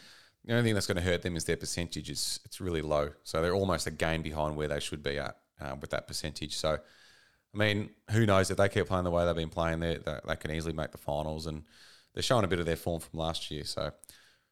the 0.45 0.53
only 0.53 0.63
thing 0.63 0.75
that's 0.75 0.87
going 0.87 0.97
to 0.97 1.03
hurt 1.03 1.23
them 1.23 1.37
is 1.37 1.45
their 1.45 1.57
percentage 1.57 2.09
is 2.09 2.39
it's 2.45 2.61
really 2.61 2.83
low. 2.83 3.11
So 3.25 3.43
they're 3.43 3.53
almost 3.53 3.89
a 3.89 3.91
game 3.91 4.23
behind 4.23 4.57
where 4.57 4.69
they 4.69 4.79
should 4.79 5.03
be 5.03 5.19
at 5.19 5.37
uh, 5.61 5.75
with 5.81 5.91
that 5.91 6.07
percentage. 6.07 6.57
So, 6.57 6.79
I 7.55 7.59
mean, 7.59 7.91
who 8.13 8.27
knows 8.27 8.51
if 8.51 8.57
they 8.57 8.69
keep 8.69 8.87
playing 8.87 9.05
the 9.05 9.11
way 9.11 9.27
they've 9.27 9.35
been 9.35 9.51
playing, 9.51 9.81
they, 9.81 9.97
they, 9.97 10.21
they 10.27 10.37
can 10.37 10.53
easily 10.53 10.73
make 10.73 10.93
the 10.93 10.99
finals. 10.99 11.47
And 11.47 11.65
they're 12.15 12.23
showing 12.23 12.45
a 12.45 12.49
bit 12.49 12.61
of 12.61 12.67
their 12.67 12.77
form 12.77 13.01
from 13.01 13.19
last 13.19 13.51
year. 13.51 13.65
So, 13.65 13.91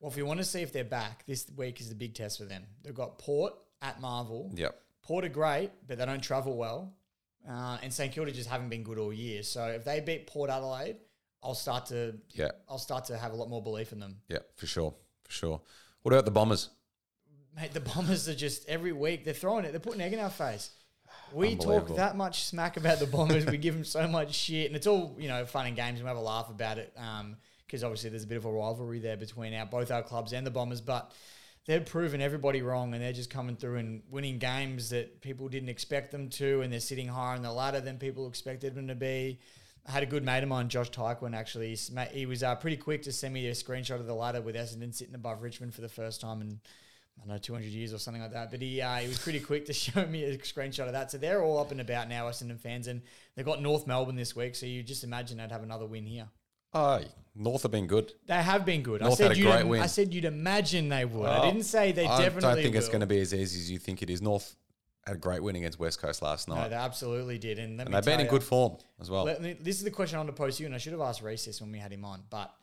Well, 0.02 0.10
if 0.10 0.16
you 0.16 0.26
want 0.26 0.40
to 0.40 0.44
see 0.44 0.62
if 0.62 0.72
they're 0.72 0.82
back, 0.82 1.24
this 1.26 1.46
week 1.56 1.80
is 1.80 1.88
the 1.88 1.94
big 1.94 2.14
test 2.14 2.38
for 2.38 2.44
them. 2.44 2.64
They've 2.82 2.92
got 2.92 3.20
Port 3.20 3.54
at 3.80 4.00
Marvel, 4.00 4.50
yep. 4.52 4.76
Port 5.00 5.24
are 5.24 5.28
great, 5.28 5.70
but 5.86 5.96
they 5.96 6.04
don't 6.04 6.20
travel 6.20 6.56
well. 6.56 6.92
Uh, 7.48 7.78
and 7.82 7.92
St 7.92 8.12
Kilda 8.12 8.32
just 8.32 8.48
haven't 8.48 8.68
been 8.68 8.82
good 8.82 8.98
all 8.98 9.12
year. 9.12 9.44
So 9.44 9.64
if 9.66 9.84
they 9.84 10.00
beat 10.00 10.26
Port 10.26 10.50
Adelaide, 10.50 10.96
I'll 11.40 11.54
start 11.54 11.86
to 11.86 12.16
Yeah, 12.30 12.50
I'll 12.68 12.78
start 12.78 13.04
to 13.06 13.16
have 13.16 13.32
a 13.32 13.36
lot 13.36 13.48
more 13.48 13.62
belief 13.62 13.92
in 13.92 14.00
them. 14.00 14.16
yeah, 14.28 14.38
for 14.56 14.66
sure, 14.66 14.92
for 15.22 15.30
sure. 15.30 15.60
What 16.02 16.12
about 16.12 16.24
the 16.24 16.32
Bombers? 16.32 16.70
Mate, 17.54 17.72
the 17.72 17.80
Bombers 17.80 18.28
are 18.28 18.34
just 18.34 18.68
every 18.68 18.92
week 18.92 19.24
they're 19.24 19.34
throwing 19.34 19.64
it. 19.64 19.70
They're 19.70 19.80
putting 19.80 20.00
egg 20.00 20.12
in 20.12 20.18
our 20.18 20.30
face. 20.30 20.70
We 21.32 21.54
talk 21.54 21.94
that 21.96 22.16
much 22.16 22.44
smack 22.44 22.76
about 22.76 22.98
the 22.98 23.06
Bombers. 23.06 23.46
we 23.46 23.56
give 23.56 23.74
them 23.74 23.84
so 23.84 24.08
much 24.08 24.34
shit, 24.34 24.66
and 24.66 24.74
it's 24.74 24.88
all 24.88 25.16
you 25.18 25.28
know, 25.28 25.46
fun 25.46 25.66
and 25.66 25.76
games. 25.76 26.00
And 26.00 26.02
we 26.02 26.08
have 26.08 26.16
a 26.16 26.20
laugh 26.20 26.50
about 26.50 26.78
it 26.78 26.92
because 27.72 27.82
obviously 27.82 28.11
there's 28.11 28.24
a 28.24 28.26
bit 28.26 28.37
of 28.37 28.44
a 28.44 28.52
rivalry 28.52 28.98
there 28.98 29.16
between 29.16 29.54
our 29.54 29.64
both 29.64 29.90
our 29.90 30.02
clubs 30.02 30.35
and 30.35 30.46
the 30.46 30.50
Bombers. 30.50 30.82
But 30.82 31.11
they've 31.64 31.85
proven 31.85 32.20
everybody 32.20 32.61
wrong, 32.61 32.92
and 32.92 33.02
they're 33.02 33.14
just 33.14 33.30
coming 33.30 33.56
through 33.56 33.78
and 33.78 34.02
winning 34.11 34.37
games 34.37 34.90
that 34.90 35.22
people 35.22 35.48
didn't 35.48 35.70
expect 35.70 36.11
them 36.11 36.28
to, 36.28 36.61
and 36.61 36.70
they're 36.70 36.80
sitting 36.80 37.08
higher 37.08 37.35
on 37.35 37.40
the 37.40 37.50
ladder 37.50 37.80
than 37.80 37.96
people 37.96 38.28
expected 38.28 38.74
them 38.74 38.88
to 38.88 38.94
be. 38.94 39.40
I 39.88 39.90
had 39.90 40.02
a 40.02 40.06
good 40.06 40.22
mate 40.22 40.42
of 40.42 40.50
mine, 40.50 40.68
Josh 40.68 40.90
Tyquin, 40.90 41.35
actually. 41.35 41.74
He 42.12 42.26
was 42.26 42.42
uh, 42.42 42.54
pretty 42.56 42.76
quick 42.76 43.04
to 43.04 43.12
send 43.12 43.32
me 43.32 43.46
a 43.46 43.52
screenshot 43.52 43.98
of 43.98 44.06
the 44.06 44.14
ladder 44.14 44.42
with 44.42 44.54
Essendon 44.54 44.94
sitting 44.94 45.14
above 45.14 45.42
Richmond 45.42 45.74
for 45.74 45.80
the 45.80 45.88
first 45.88 46.20
time 46.20 46.42
in, 46.42 46.61
I 47.16 47.20
don't 47.20 47.28
know, 47.28 47.38
200 47.38 47.64
years 47.68 47.94
or 47.94 47.98
something 47.98 48.22
like 48.22 48.32
that. 48.35 48.50
But 48.50 48.61
he, 48.61 48.82
uh, 48.82 48.96
he 48.96 49.08
was 49.08 49.18
pretty 49.18 49.40
quick 49.40 49.64
to 49.64 49.72
show 49.72 50.04
me 50.04 50.24
a 50.24 50.37
screenshot 50.37 50.87
of 50.87 50.92
that. 50.92 51.11
So 51.11 51.16
they're 51.16 51.42
all 51.42 51.58
up 51.58 51.70
and 51.70 51.80
about 51.80 52.11
now, 52.11 52.26
Essendon 52.26 52.61
fans. 52.61 52.87
And 52.87 53.00
they've 53.35 53.46
got 53.46 53.62
North 53.62 53.87
Melbourne 53.87 54.14
this 54.14 54.37
week. 54.37 54.56
So 54.56 54.66
you 54.66 54.82
just 54.82 55.04
imagine 55.04 55.38
they'd 55.38 55.50
have 55.50 55.62
another 55.62 55.87
win 55.87 56.04
here. 56.04 56.28
Oh, 56.74 57.00
North 57.35 57.62
have 57.62 57.70
been 57.70 57.87
good. 57.87 58.12
They 58.26 58.35
have 58.42 58.64
been 58.64 58.82
good. 58.82 59.00
North 59.00 59.14
I 59.14 59.16
said 59.16 59.28
had 59.28 59.32
a 59.32 59.38
you'd 59.40 59.46
great 59.46 59.61
im- 59.62 59.68
win. 59.68 59.82
I 59.82 59.87
said 59.87 60.12
you'd 60.14 60.24
imagine 60.24 60.88
they 60.88 61.04
would. 61.04 61.28
I 61.28 61.38
Oh, 61.40 61.50
didn't 61.50 61.64
say 61.64 61.92
they 61.92 62.06
I 62.06 62.18
definitely 62.22 62.40
don't 62.42 62.56
think 62.62 62.76
it's 62.76 62.87
will. 62.87 62.92
going 62.92 63.00
to 63.00 63.06
be 63.06 63.20
as 63.20 63.32
easy 63.35 63.58
as 63.61 63.70
you 63.70 63.78
think 63.78 64.02
it 64.02 64.11
is. 64.11 64.20
North 64.22 64.54
had 65.06 65.16
a 65.16 65.18
great 65.18 65.42
win 65.42 65.56
against 65.56 65.78
West 65.78 66.00
Coast 66.00 66.22
last 66.22 66.46
No, 66.48 66.54
night, 66.54 66.68
they 66.68 66.76
absolutely 66.76 67.37
did. 67.38 67.58
And, 67.58 67.76
let 67.76 67.87
and 67.87 67.94
me 67.94 68.00
they've 68.00 68.04
been 68.04 68.20
in 68.20 68.26
good 68.28 68.42
form 68.44 68.76
as 69.00 69.11
well. 69.11 69.24
Let 69.24 69.42
me- 69.42 69.54
this 69.54 69.78
is 69.78 69.85
the 69.85 69.90
question 69.90 70.16
I 70.16 70.20
want 70.20 70.28
to 70.28 70.35
post 70.35 70.61
you, 70.61 70.66
and 70.66 70.74
I 70.74 70.78
should 70.78 70.92
have 70.92 71.00
asked 71.00 71.22
Reese 71.22 71.44
this 71.46 71.61
when 71.61 71.72
we 71.72 71.78
had 71.78 71.92
him 71.92 72.04
on, 72.04 72.22
but 72.30 72.54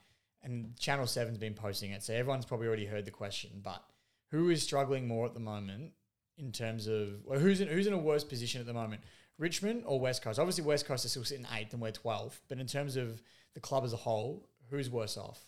and 0.42 0.74
Channel 0.80 1.06
7's 1.06 1.38
been 1.38 1.54
posting 1.54 1.92
it, 1.92 2.02
so 2.02 2.14
everyone's 2.14 2.46
probably 2.46 2.68
already 2.68 2.86
heard 2.86 3.04
the 3.06 3.12
question. 3.12 3.60
But 3.62 3.84
who 4.32 4.50
is 4.50 4.64
struggling 4.64 5.06
more 5.06 5.26
at 5.26 5.34
the 5.34 5.40
moment 5.42 5.92
in 6.38 6.54
terms 6.54 6.88
of 6.88 7.10
well, 7.26 7.40
who's 7.40 7.60
in, 7.60 7.68
who's 7.68 7.88
in 7.88 7.94
a 7.94 7.98
worse 7.98 8.24
position 8.24 8.62
at 8.62 8.68
the 8.68 8.74
moment, 8.74 9.02
Richmond 9.40 9.84
or 9.88 10.00
West 10.00 10.22
Coast? 10.22 10.38
Obviously, 10.38 10.64
West 10.64 10.86
Coast 10.86 11.06
is 11.06 11.12
still 11.12 11.24
sitting 11.24 11.48
eighth, 11.56 11.74
and 11.74 11.82
we're 11.82 11.92
12th. 11.92 12.40
But 12.48 12.60
in 12.60 12.68
terms 12.68 12.96
of 12.96 13.22
the 13.56 13.60
club 13.60 13.84
as 13.84 13.94
a 13.94 13.98
whole, 13.98 14.48
who's 14.70 14.90
worse 14.90 15.18
off? 15.18 15.40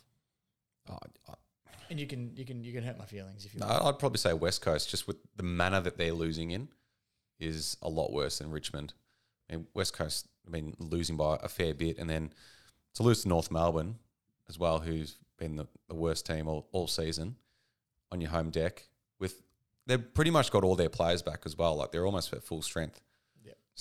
Oh, 0.89 0.97
I- 1.29 1.33
And 1.91 1.99
you 1.99 2.07
can 2.07 2.35
you 2.35 2.45
can 2.45 2.63
you 2.63 2.71
can 2.73 2.83
hurt 2.83 2.97
my 2.97 3.05
feelings 3.05 3.45
if 3.45 3.53
you 3.53 3.59
No, 3.59 3.67
want. 3.67 3.83
I'd 3.83 3.99
probably 3.99 4.17
say 4.17 4.33
West 4.33 4.61
Coast, 4.61 4.89
just 4.89 5.07
with 5.07 5.17
the 5.35 5.43
manner 5.43 5.81
that 5.81 5.97
they're 5.97 6.13
losing 6.13 6.51
in, 6.51 6.69
is 7.39 7.75
a 7.81 7.89
lot 7.89 8.11
worse 8.13 8.39
than 8.39 8.49
Richmond. 8.49 8.93
I 9.49 9.57
mean, 9.57 9.67
West 9.75 9.93
Coast, 9.93 10.27
I 10.47 10.49
mean, 10.49 10.75
losing 10.79 11.17
by 11.17 11.37
a 11.43 11.49
fair 11.49 11.73
bit, 11.73 11.97
and 11.97 12.09
then 12.09 12.31
to 12.95 13.03
lose 13.03 13.23
to 13.23 13.27
North 13.27 13.51
Melbourne 13.51 13.95
as 14.47 14.57
well, 14.57 14.79
who's 14.79 15.17
been 15.37 15.57
the, 15.57 15.67
the 15.89 15.95
worst 15.95 16.25
team 16.25 16.47
all, 16.47 16.67
all 16.71 16.87
season 16.87 17.35
on 18.11 18.21
your 18.21 18.29
home 18.29 18.49
deck. 18.51 18.87
With 19.19 19.41
they've 19.85 20.13
pretty 20.13 20.31
much 20.31 20.49
got 20.51 20.63
all 20.63 20.75
their 20.75 20.89
players 20.89 21.21
back 21.21 21.41
as 21.45 21.57
well. 21.57 21.75
Like 21.75 21.91
they're 21.91 22.05
almost 22.05 22.31
at 22.33 22.43
full 22.43 22.61
strength. 22.61 23.01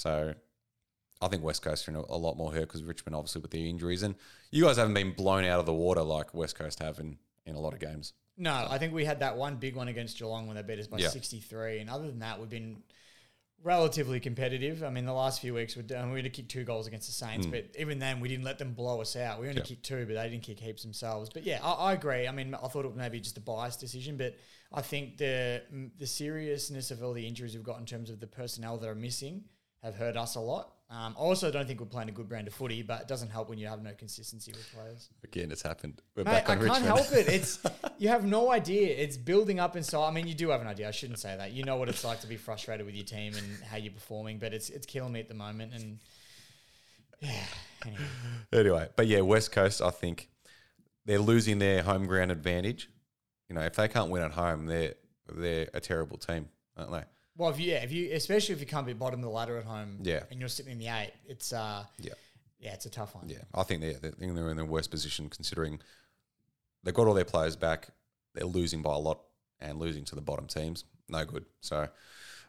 So 0.01 0.35
I 1.21 1.29
think 1.29 1.43
West 1.43 1.63
Coast 1.63 1.87
are 1.87 1.93
in 1.93 1.97
a, 1.97 2.17
lot 2.17 2.37
more 2.37 2.53
hurt 2.53 2.63
because 2.63 2.83
Richmond 2.83 3.15
obviously 3.15 3.43
with 3.43 3.51
their 3.51 3.67
injuries, 3.67 4.03
and 4.03 4.15
you 4.51 4.65
guys 4.65 4.79
haven't 4.79 4.95
been 4.95 5.13
blown 5.13 5.45
out 5.45 5.61
of 5.61 5.67
the 5.67 5.75
water 5.75 6.03
like 6.03 6.33
West 6.33 6.57
Coast 6.57 6.79
have 6.81 6.99
in 6.99 7.19
in 7.47 7.55
a 7.55 7.61
lot 7.61 7.73
of 7.73 7.81
games. 7.81 8.15
No, 8.37 8.67
I 8.69 8.79
think 8.79 8.95
we 8.95 9.05
had 9.05 9.21
that 9.21 9.37
one 9.37 9.57
big 9.57 9.77
one 9.77 9.89
against 9.89 10.19
Geelong 10.19 10.47
when 10.47 10.57
they 10.57 10.63
beat 10.63 10.79
us 10.79 10.87
by 10.87 10.99
Yeah. 10.99 11.09
63. 11.09 11.81
And 11.81 11.91
other 11.91 12.07
than 12.07 12.21
that, 12.21 12.39
we've 12.39 12.49
been 12.49 12.83
relatively 13.63 14.19
competitive. 14.21 14.83
I 14.83 14.89
mean, 14.89 15.05
the 15.05 15.13
last 15.13 15.41
few 15.41 15.53
weeks, 15.53 15.77
we 15.77 15.83
had 15.83 16.25
to 16.25 16.31
kick 16.31 16.49
two 16.49 16.65
goals 16.65 16.87
against 16.87 17.07
the 17.07 17.13
Saints, 17.13 17.45
hmm. 17.45 17.53
but 17.53 17.67
even 17.79 17.99
then, 17.99 18.21
we 18.21 18.29
didn't 18.29 18.45
let 18.45 18.59
them 18.59 18.73
blow 18.73 19.01
us 19.03 19.17
out. 19.17 19.41
We 19.41 19.49
only. 19.49 19.61
Yeah. 19.61 19.67
kicked 19.67 19.85
two, 19.85 20.07
but 20.07 20.15
they 20.15 20.29
didn't 20.31 20.43
kick 20.43 20.59
heaps 20.59 20.83
themselves. 20.83 21.29
But 21.29 21.45
yeah, 21.45 21.61
I, 21.63 21.73
I 21.73 21.93
agree. 21.93 22.27
I 22.27 22.33
mean, 22.33 22.55
I 22.55 22.69
thought 22.69 22.87
it 22.87 22.89
was 22.89 22.97
maybe 22.97 23.21
just 23.21 23.37
a 23.37 23.43
biased 23.43 23.81
decision, 23.81 24.17
but 24.17 24.37
I 24.73 24.81
think 24.81 25.19
the 25.19 25.63
the 25.99 26.07
seriousness 26.07 26.91
of 26.91 27.03
all 27.03 27.13
the 27.13 27.27
injuries 27.27 27.55
we've 27.55 27.63
got 27.63 27.79
in 27.79 27.85
terms 27.87 28.09
of 28.09 28.21
the 28.21 28.27
personnel 28.27 28.79
that 28.79 28.89
are 28.89 28.95
missing 28.95 29.45
have 29.83 29.97
hurt 29.97 30.17
us 30.17 30.35
a 30.35 30.41
lot. 30.41 30.73
Um, 30.91 31.15
I 31.17 31.21
also 31.21 31.53
don't 31.53 31.69
think 31.69 31.79
we're 31.79 31.87
playing 31.87 32.09
a 32.09 32.13
good 32.13 32.29
brand 32.29 32.49
of 32.49 32.55
footy, 32.55 32.83
but 32.83 33.03
it 33.03 33.09
doesn't 33.09 33.29
help 33.29 33.49
when 33.49 33.59
you 33.59 33.69
have 33.69 33.81
no 33.81 33.93
consistency 33.93 34.51
with 34.51 34.69
players. 34.75 35.09
Again, 35.23 35.53
it's 35.53 35.63
happened. 35.63 36.03
We're 36.17 36.25
Mate, 36.25 36.33
back 36.33 36.49
I 36.49 36.53
on 36.55 36.59
can't 36.59 36.71
Richmond. 36.83 36.87
help 36.87 37.13
it. 37.13 37.29
It's 37.33 37.61
you 37.99 38.09
have 38.09 38.25
no 38.25 38.51
idea. 38.51 38.89
It's 38.97 39.17
building 39.17 39.61
up 39.61 39.77
inside. 39.77 40.09
I 40.09 40.11
mean, 40.11 40.27
you 40.27 40.35
do 40.35 40.49
have 40.49 40.61
an 40.61 40.67
idea. 40.67 40.89
I 40.89 40.91
shouldn't 40.91 41.21
say 41.21 41.37
that. 41.37 41.53
You 41.53 41.63
know 41.63 41.77
what 41.77 41.89
it's 41.89 42.03
like 42.03 42.21
to 42.23 42.27
be 42.27 42.37
frustrated 42.37 42.85
with 42.87 42.97
your 42.97 43.05
team 43.05 43.35
and 43.37 43.63
how 43.63 43.77
you're 43.77 43.93
performing, 43.93 44.39
but 44.39 44.53
it's 44.53 44.69
it's 44.69 44.85
killing 44.85 45.13
me 45.13 45.21
at 45.21 45.29
the 45.29 45.35
moment. 45.35 45.75
And 45.75 46.01
yeah, 47.21 47.45
anyway. 47.87 48.03
anyway, 48.53 48.89
but 48.97 49.07
yeah, 49.07 49.21
West 49.21 49.53
Coast, 49.53 49.81
I 49.81 49.91
think 49.91 50.29
they're 51.07 51.21
losing 51.21 51.61
their 51.61 51.83
home 51.83 52.07
ground 52.07 52.33
advantage. 52.33 52.91
You 53.49 53.55
know, 53.55 53.63
if 53.63 53.77
they 53.77 53.87
can't 53.87 54.11
win 54.11 54.23
at 54.23 54.33
home, 54.33 54.67
they're 54.67 54.95
they're 55.33 55.69
a 55.73 55.79
terrible 55.81 56.19
team, 56.19 56.49
aren't 56.77 56.91
they? 56.91 57.05
Well, 57.41 57.49
if 57.49 57.59
you 57.59 57.73
yeah, 57.73 57.79
if 57.79 57.91
you 57.91 58.11
especially 58.13 58.55
if 58.55 58.61
you 58.61 58.67
can't 58.67 58.85
be 58.87 58.93
bottom 58.93 59.21
of 59.21 59.25
the 59.25 59.31
ladder 59.31 59.57
at 59.57 59.65
home, 59.65 60.01
Yeah. 60.03 60.25
and 60.31 60.39
you're 60.39 60.51
sitting 60.51 60.73
in 60.73 60.79
the 60.79 60.89
eight, 60.89 61.13
it's 61.27 61.55
uh 61.55 61.85
Yeah, 61.99 62.13
yeah, 62.59 62.75
it's 62.75 62.85
a 62.85 62.91
tough 62.91 63.15
one. 63.15 63.31
yeah. 63.31 63.39
I 63.55 63.63
think 63.63 63.81
they're 63.81 63.95
they're, 63.95 64.13
they're 64.35 64.51
in 64.51 64.59
the 64.59 64.65
worst 64.67 64.91
position 64.91 65.31
considering 65.31 65.81
they've 66.85 66.93
got 66.93 67.07
all 67.07 67.15
their 67.15 67.25
players 67.25 67.57
back. 67.57 67.89
They're 68.35 68.45
losing 68.45 68.83
by 68.83 68.93
a 68.93 68.99
lot 68.99 69.21
and 69.59 69.79
losing 69.79 70.05
to 70.05 70.15
the 70.15 70.21
bottom 70.21 70.49
teams. 70.49 70.85
No 71.09 71.25
good. 71.25 71.47
So, 71.61 71.89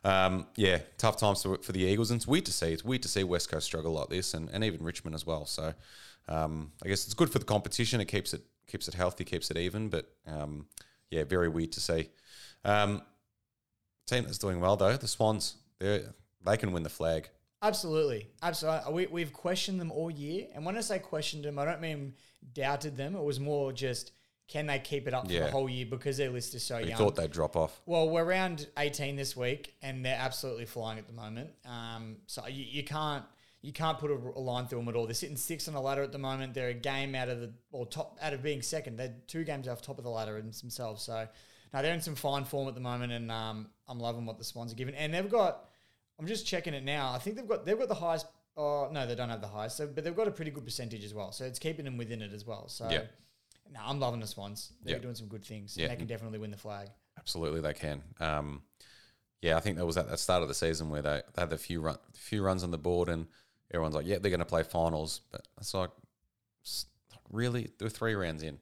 um, 0.03 0.47
yeah, 0.57 0.79
tough 0.97 1.15
times 1.15 1.41
for, 1.41 1.57
for 1.59 1.71
the 1.71 1.83
Eagles. 1.83 2.11
And 2.11 2.17
it's 2.17 2.27
weird 2.27 2.45
to 2.47 2.51
see. 2.51 2.73
It's 2.73 2.83
weird 2.83 3.01
to 3.03 3.07
see 3.07 3.23
West 3.23 3.49
Coast 3.49 3.65
struggle 3.65 3.93
like 3.93 4.09
this, 4.09 4.33
and, 4.33 4.49
and 4.51 4.61
even 4.65 4.83
Richmond 4.83 5.15
as 5.15 5.25
well. 5.25 5.45
So, 5.45 5.73
um, 6.27 6.73
I 6.83 6.89
guess 6.89 7.05
it's 7.05 7.13
good 7.13 7.29
for 7.31 7.39
the 7.39 7.45
competition. 7.45 8.01
It 8.01 8.05
keeps 8.09 8.33
it 8.33 8.41
keeps 8.67 8.89
it 8.89 8.93
healthy, 8.93 9.23
keeps 9.23 9.49
it 9.51 9.57
even. 9.57 9.87
But 9.87 10.13
um, 10.27 10.65
yeah, 11.09 11.23
very 11.23 11.47
weird 11.47 11.71
to 11.71 11.79
see. 11.79 12.09
Um, 12.65 13.01
team 14.07 14.23
that's 14.23 14.37
doing 14.37 14.59
well 14.59 14.75
though, 14.77 14.97
the 14.97 15.07
Swans. 15.07 15.55
They 15.79 16.03
they 16.45 16.57
can 16.57 16.71
win 16.71 16.83
the 16.83 16.89
flag. 16.89 17.29
Absolutely, 17.63 18.27
absolutely. 18.41 18.93
We, 18.93 19.05
we've 19.07 19.33
questioned 19.33 19.79
them 19.79 19.91
all 19.91 20.09
year, 20.09 20.47
and 20.55 20.65
when 20.65 20.75
I 20.77 20.81
say 20.81 20.97
questioned 20.99 21.45
them, 21.45 21.59
I 21.59 21.65
don't 21.65 21.79
mean 21.81 22.13
doubted 22.53 22.97
them. 22.97 23.15
It 23.15 23.23
was 23.23 23.39
more 23.39 23.71
just 23.71 24.13
can 24.47 24.65
they 24.65 24.79
keep 24.79 25.07
it 25.07 25.13
up 25.13 25.27
for 25.27 25.33
the 25.33 25.49
whole 25.51 25.69
year 25.69 25.85
because 25.85 26.17
their 26.17 26.29
list 26.29 26.55
is 26.55 26.63
so 26.63 26.77
We 26.79 26.89
young. 26.89 26.97
thought 26.97 27.15
they'd 27.15 27.31
drop 27.31 27.55
off. 27.55 27.79
Well, 27.85 28.09
we're 28.09 28.25
around 28.25 28.67
18 28.77 29.15
this 29.15 29.37
week, 29.37 29.75
and 29.81 30.03
they're 30.05 30.17
absolutely 30.19 30.65
flying 30.65 30.99
at 30.99 31.07
the 31.07 31.13
moment. 31.13 31.51
Um, 31.65 32.17
so 32.25 32.45
you, 32.47 32.65
you 32.67 32.83
can't 32.83 33.23
you 33.61 33.71
can't 33.71 33.99
put 33.99 34.09
a, 34.09 34.15
a 34.15 34.39
line 34.41 34.65
through 34.65 34.79
them 34.79 34.89
at 34.89 34.95
all. 34.95 35.05
They're 35.05 35.13
sitting 35.13 35.37
six 35.37 35.67
on 35.67 35.73
the 35.75 35.79
ladder 35.81 36.01
at 36.01 36.11
the 36.11 36.17
moment. 36.17 36.53
They're 36.55 36.69
a 36.69 36.73
game 36.73 37.13
out 37.15 37.29
of 37.29 37.39
the 37.41 37.53
or 37.71 37.85
top 37.85 38.17
out 38.21 38.33
of 38.33 38.41
being 38.41 38.61
second. 38.61 38.97
They're 38.97 39.13
two 39.27 39.43
games 39.43 39.67
off 39.67 39.81
top 39.81 39.99
of 39.99 40.03
the 40.03 40.09
ladder 40.09 40.37
in 40.37 40.47
themselves. 40.47 41.03
So 41.03 41.27
now 41.73 41.81
they're 41.81 41.93
in 41.93 42.01
some 42.01 42.15
fine 42.15 42.43
form 42.45 42.67
at 42.67 42.75
the 42.75 42.81
moment, 42.81 43.11
and 43.11 43.31
um, 43.31 43.67
I'm 43.87 43.99
loving 43.99 44.25
what 44.25 44.37
the 44.37 44.43
Swans 44.43 44.71
are 44.71 44.75
giving. 44.75 44.95
And 44.95 45.13
they've 45.13 45.29
got 45.29 45.65
I'm 46.19 46.27
just 46.27 46.45
checking 46.45 46.73
it 46.73 46.83
now. 46.83 47.13
I 47.13 47.17
think 47.19 47.35
they've 47.35 47.47
got 47.47 47.65
they've 47.65 47.77
got 47.79 47.87
the 47.87 47.95
highest. 47.95 48.27
Oh 48.57 48.89
no, 48.91 49.07
they 49.07 49.15
don't 49.15 49.29
have 49.29 49.41
the 49.41 49.47
highest. 49.47 49.77
So, 49.77 49.87
but 49.87 50.03
they've 50.03 50.15
got 50.15 50.27
a 50.27 50.31
pretty 50.31 50.51
good 50.51 50.65
percentage 50.65 51.03
as 51.03 51.13
well. 51.13 51.31
So 51.31 51.45
it's 51.45 51.59
keeping 51.59 51.85
them 51.85 51.97
within 51.97 52.21
it 52.21 52.33
as 52.33 52.45
well. 52.45 52.67
So. 52.67 52.89
Yeah. 52.89 53.03
No, 53.73 53.79
I'm 53.85 54.01
loving 54.01 54.19
the 54.19 54.27
Swans. 54.27 54.73
They're 54.83 54.97
Yeah. 54.97 55.01
doing 55.01 55.15
some 55.15 55.27
good 55.27 55.45
things. 55.45 55.77
Yeah. 55.77 55.85
And 55.85 55.93
they 55.93 55.95
can 55.95 56.05
definitely 56.07 56.39
win 56.39 56.51
the 56.51 56.57
flag. 56.57 56.89
Absolutely, 57.17 57.61
they 57.61 57.73
can. 57.73 58.03
Um, 58.19 58.63
yeah, 59.41 59.55
I 59.55 59.61
think 59.61 59.77
that 59.77 59.85
was 59.85 59.95
at 59.95 60.09
the 60.09 60.17
start 60.17 60.41
of 60.41 60.49
the 60.49 60.53
season 60.53 60.89
where 60.89 61.01
they, 61.01 61.21
they 61.33 61.41
had 61.41 61.53
a 61.53 61.57
few 61.57 61.79
run, 61.79 61.95
few 62.13 62.43
runs 62.43 62.65
on 62.65 62.71
the 62.71 62.77
board, 62.77 63.07
and 63.07 63.27
everyone's 63.73 63.95
like, 63.95 64.05
"Yeah, 64.05 64.17
they're 64.19 64.29
going 64.29 64.39
to 64.39 64.45
play 64.45 64.63
finals." 64.63 65.21
But 65.31 65.47
it's 65.57 65.73
like, 65.73 65.89
really, 67.29 67.69
they're 67.79 67.87
three 67.89 68.13
rounds 68.13 68.43
in, 68.43 68.59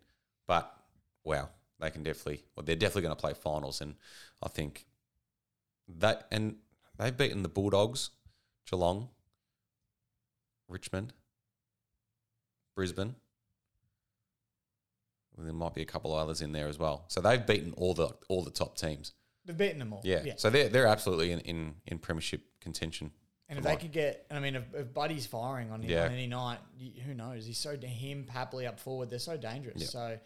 but 0.48 0.72
wow, 1.24 1.50
they 1.80 1.90
can 1.90 2.04
definitely. 2.04 2.44
Well, 2.56 2.64
they're 2.66 2.76
definitely 2.76 3.04
going 3.04 3.16
to 3.16 3.20
play 3.22 3.34
finals, 3.34 3.82
and 3.82 3.96
I 4.44 4.50
think 4.50 4.86
that 5.98 6.28
and 6.32 6.56
they've 6.98 7.16
beaten 7.16 7.44
the 7.44 7.50
Bulldogs, 7.50 8.12
Geelong, 8.70 9.10
Richmond, 10.68 11.14
Brisbane. 12.76 13.16
Well, 15.36 15.46
there 15.46 15.54
might 15.54 15.74
be 15.74 15.82
a 15.82 15.86
couple 15.86 16.14
of 16.14 16.20
others 16.20 16.42
in 16.42 16.52
there 16.52 16.68
as 16.68 16.78
well. 16.78 17.06
So 17.08 17.22
they've 17.22 17.46
beaten 17.46 17.74
all 17.78 17.94
the 17.94 18.10
all 18.28 18.44
the 18.44 18.52
top 18.52 18.78
teams. 18.78 19.14
They've 19.46 19.58
beaten 19.58 19.80
them 19.80 19.94
all. 19.94 20.02
Yeah. 20.04 20.34
So 20.36 20.50
they're 20.50 20.70
they're 20.70 20.88
absolutely 20.88 21.32
in, 21.32 21.40
in, 21.40 21.76
in 21.88 21.98
premiership 22.00 22.42
contention. 22.62 23.12
And 23.48 23.58
if 23.58 23.66
they 23.66 23.78
could 23.78 23.92
get, 23.92 24.28
and 24.30 24.38
I 24.38 24.42
mean, 24.44 24.56
if, 24.56 24.64
if 24.76 24.94
Buddy's 24.94 25.26
firing 25.26 25.72
on, 25.72 25.82
Yeah. 25.82 26.06
on 26.06 26.12
any 26.12 26.28
night, 26.28 26.60
who 27.04 27.16
knows? 27.16 27.48
He's 27.48 27.58
so 27.58 27.76
him, 27.76 28.28
Papley 28.32 28.68
up 28.68 28.80
forward. 28.80 29.10
They're 29.10 29.18
so 29.18 29.38
dangerous. 29.38 29.82
Yeah. 29.82 29.88
So 29.88 30.20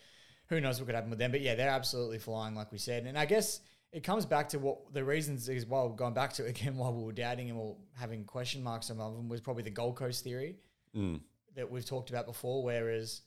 who 0.54 0.62
knows 0.62 0.80
what 0.80 0.86
could 0.88 0.96
happen 0.96 1.10
with 1.10 1.20
them? 1.20 1.32
But 1.32 1.42
yeah, 1.42 1.56
they're 1.56 1.70
absolutely 1.70 2.20
flying, 2.20 2.56
like 2.56 2.72
we 2.72 2.78
said. 2.78 3.06
And 3.06 3.18
I 3.18 3.26
guess 3.26 3.60
it 3.92 4.04
comes 4.04 4.26
back 4.26 4.50
to 4.50 4.60
what 4.60 4.94
the 4.94 5.04
reasons 5.04 5.48
is. 5.50 5.66
Well, 5.66 5.90
going 5.90 6.14
back 6.14 6.34
to 6.34 6.46
it 6.46 6.50
again, 6.50 6.78
why 6.78 6.90
we 6.90 7.04
were 7.04 7.12
doubting 7.12 7.50
and 7.50 7.60
or 7.60 7.76
having 7.98 8.24
question 8.26 8.64
marks 8.64 8.90
on 8.90 8.98
them 8.98 9.30
was 9.30 9.42
probably 9.42 9.64
the 9.64 9.70
Gold 9.72 9.96
Coast 9.96 10.24
theory 10.24 10.56
Mm. 10.96 11.22
that 11.56 11.70
we've 11.72 11.86
talked 11.86 12.10
about 12.12 12.26
before. 12.28 12.64
Whereas 12.64 13.22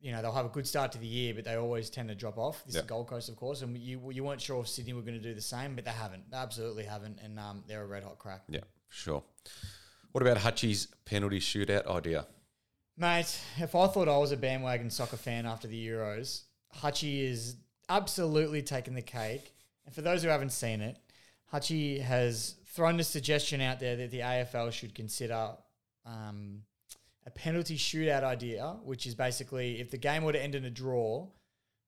you 0.00 0.12
know 0.12 0.20
they'll 0.20 0.32
have 0.32 0.44
a 0.44 0.50
good 0.50 0.66
start 0.66 0.92
to 0.92 0.98
the 0.98 1.06
year, 1.06 1.32
but 1.34 1.44
they 1.44 1.54
always 1.54 1.88
tend 1.88 2.08
to 2.10 2.14
drop 2.14 2.36
off. 2.36 2.62
This 2.66 2.74
Yep. 2.74 2.84
is 2.84 2.88
Gold 2.88 3.06
Coast, 3.08 3.28
of 3.30 3.36
course, 3.36 3.62
and 3.62 3.76
you 3.78 4.10
you 4.12 4.22
weren't 4.22 4.40
sure 4.42 4.60
if 4.60 4.68
Sydney 4.68 4.92
were 4.92 5.00
going 5.00 5.14
to 5.16 5.20
do 5.28 5.32
the 5.34 5.40
same, 5.40 5.74
but 5.74 5.84
they 5.86 5.90
haven't. 5.92 6.30
They 6.30 6.36
absolutely 6.36 6.84
haven't, 6.84 7.18
and 7.22 7.38
um, 7.40 7.64
they're 7.66 7.82
a 7.82 7.86
red 7.86 8.02
hot 8.04 8.18
crack. 8.18 8.42
Yeah, 8.48 8.60
sure. 8.90 9.22
What 10.12 10.20
about 10.22 10.36
Hutchie's 10.38 10.88
penalty 11.06 11.40
shootout 11.40 11.86
idea? 11.86 12.26
Mate, 12.98 13.38
if 13.58 13.74
I 13.74 13.86
thought 13.88 14.08
I 14.08 14.16
was 14.16 14.32
a 14.32 14.36
bandwagon 14.36 14.88
soccer 14.90 15.16
fan 15.18 15.44
after 15.46 15.68
the 15.68 15.86
Euros, 15.88 16.42
Hutchie 16.74 17.22
is 17.30 17.56
absolutely 17.88 18.62
taking 18.62 18.94
the 18.94 19.02
cake. 19.02 19.52
And 19.84 19.94
for 19.94 20.02
those 20.02 20.22
who 20.22 20.28
haven't 20.28 20.50
seen 20.52 20.80
it, 20.80 20.98
Hutchie 21.52 22.00
has 22.00 22.56
thrown 22.66 22.96
the 22.96 23.04
suggestion 23.04 23.60
out 23.60 23.80
there 23.80 23.96
that 23.96 24.10
the 24.10 24.20
AFL 24.20 24.72
should 24.72 24.94
consider 24.94 25.52
um, 26.04 26.62
a 27.24 27.30
penalty 27.30 27.76
shootout 27.76 28.22
idea, 28.24 28.76
which 28.84 29.06
is 29.06 29.14
basically 29.14 29.80
if 29.80 29.90
the 29.90 29.96
game 29.98 30.24
were 30.24 30.32
to 30.32 30.42
end 30.42 30.54
in 30.54 30.64
a 30.64 30.70
draw, 30.70 31.26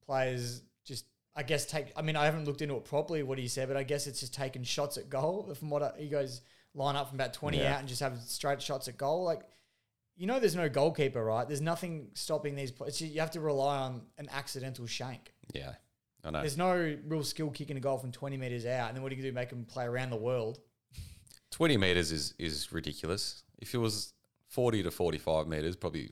players 0.07 0.63
just, 0.85 1.05
I 1.37 1.43
guess, 1.43 1.67
take. 1.67 1.93
I 1.97 2.03
mean, 2.03 2.17
I 2.17 2.25
haven't 2.25 2.45
looked 2.47 2.63
into 2.63 2.77
it 2.77 2.85
properly, 2.85 3.23
what 3.23 3.39
he 3.39 3.49
said, 3.49 3.69
but 3.69 3.77
I 3.77 3.83
guess 3.83 4.07
it's 4.07 4.21
just 4.21 4.33
taking 4.35 4.63
shots 4.63 4.97
at 4.97 5.11
goal. 5.11 5.53
From 5.59 5.71
what 5.71 5.83
I, 5.83 5.93
he 5.99 6.09
goes, 6.09 6.41
line 6.75 6.97
up 6.97 7.09
from 7.09 7.17
about 7.21 7.33
20 7.35 7.59
Yeah. 7.59 7.75
out 7.75 7.81
and 7.81 7.89
just 7.89 8.01
have 8.01 8.19
straight 8.23 8.63
shots 8.63 8.89
at 8.89 8.97
goal. 8.97 9.25
Like, 9.25 9.43
you 10.19 10.27
know, 10.27 10.41
there's 10.41 10.57
no 10.57 10.69
goalkeeper, 10.69 11.25
right? 11.25 11.47
There's 11.47 11.61
nothing 11.61 12.09
stopping 12.15 12.57
these 12.57 12.73
players. 12.73 13.01
You 13.01 13.21
have 13.21 13.31
to 13.31 13.41
rely 13.41 13.79
on 13.79 14.03
an 14.19 14.29
accidental 14.33 14.85
shank. 14.87 15.33
Yeah, 15.55 15.75
I 16.25 16.31
know. 16.31 16.41
There's 16.41 16.59
no 16.59 16.97
real 17.07 17.23
skill 17.23 17.51
kicking 17.51 17.77
a 17.77 17.81
goal 17.81 17.99
from 17.99 18.11
20 18.11 18.37
meters 18.37 18.67
out. 18.67 18.89
And 18.89 18.97
then 18.97 19.03
what 19.05 19.11
do 19.11 19.17
you 19.17 19.23
do? 19.23 19.33
Make 19.33 19.51
them 19.51 19.65
play 19.65 19.85
around 19.85 20.11
the 20.11 20.17
world? 20.17 20.59
20 21.53 21.77
meters 21.77 22.11
is, 22.13 22.35
is 22.39 22.73
ridiculous. 22.73 23.45
If 23.61 23.75
it 23.75 23.79
was 23.79 24.13
40 24.49 24.83
to 24.83 24.91
45 24.91 25.47
meters, 25.47 25.77
probably 25.77 26.11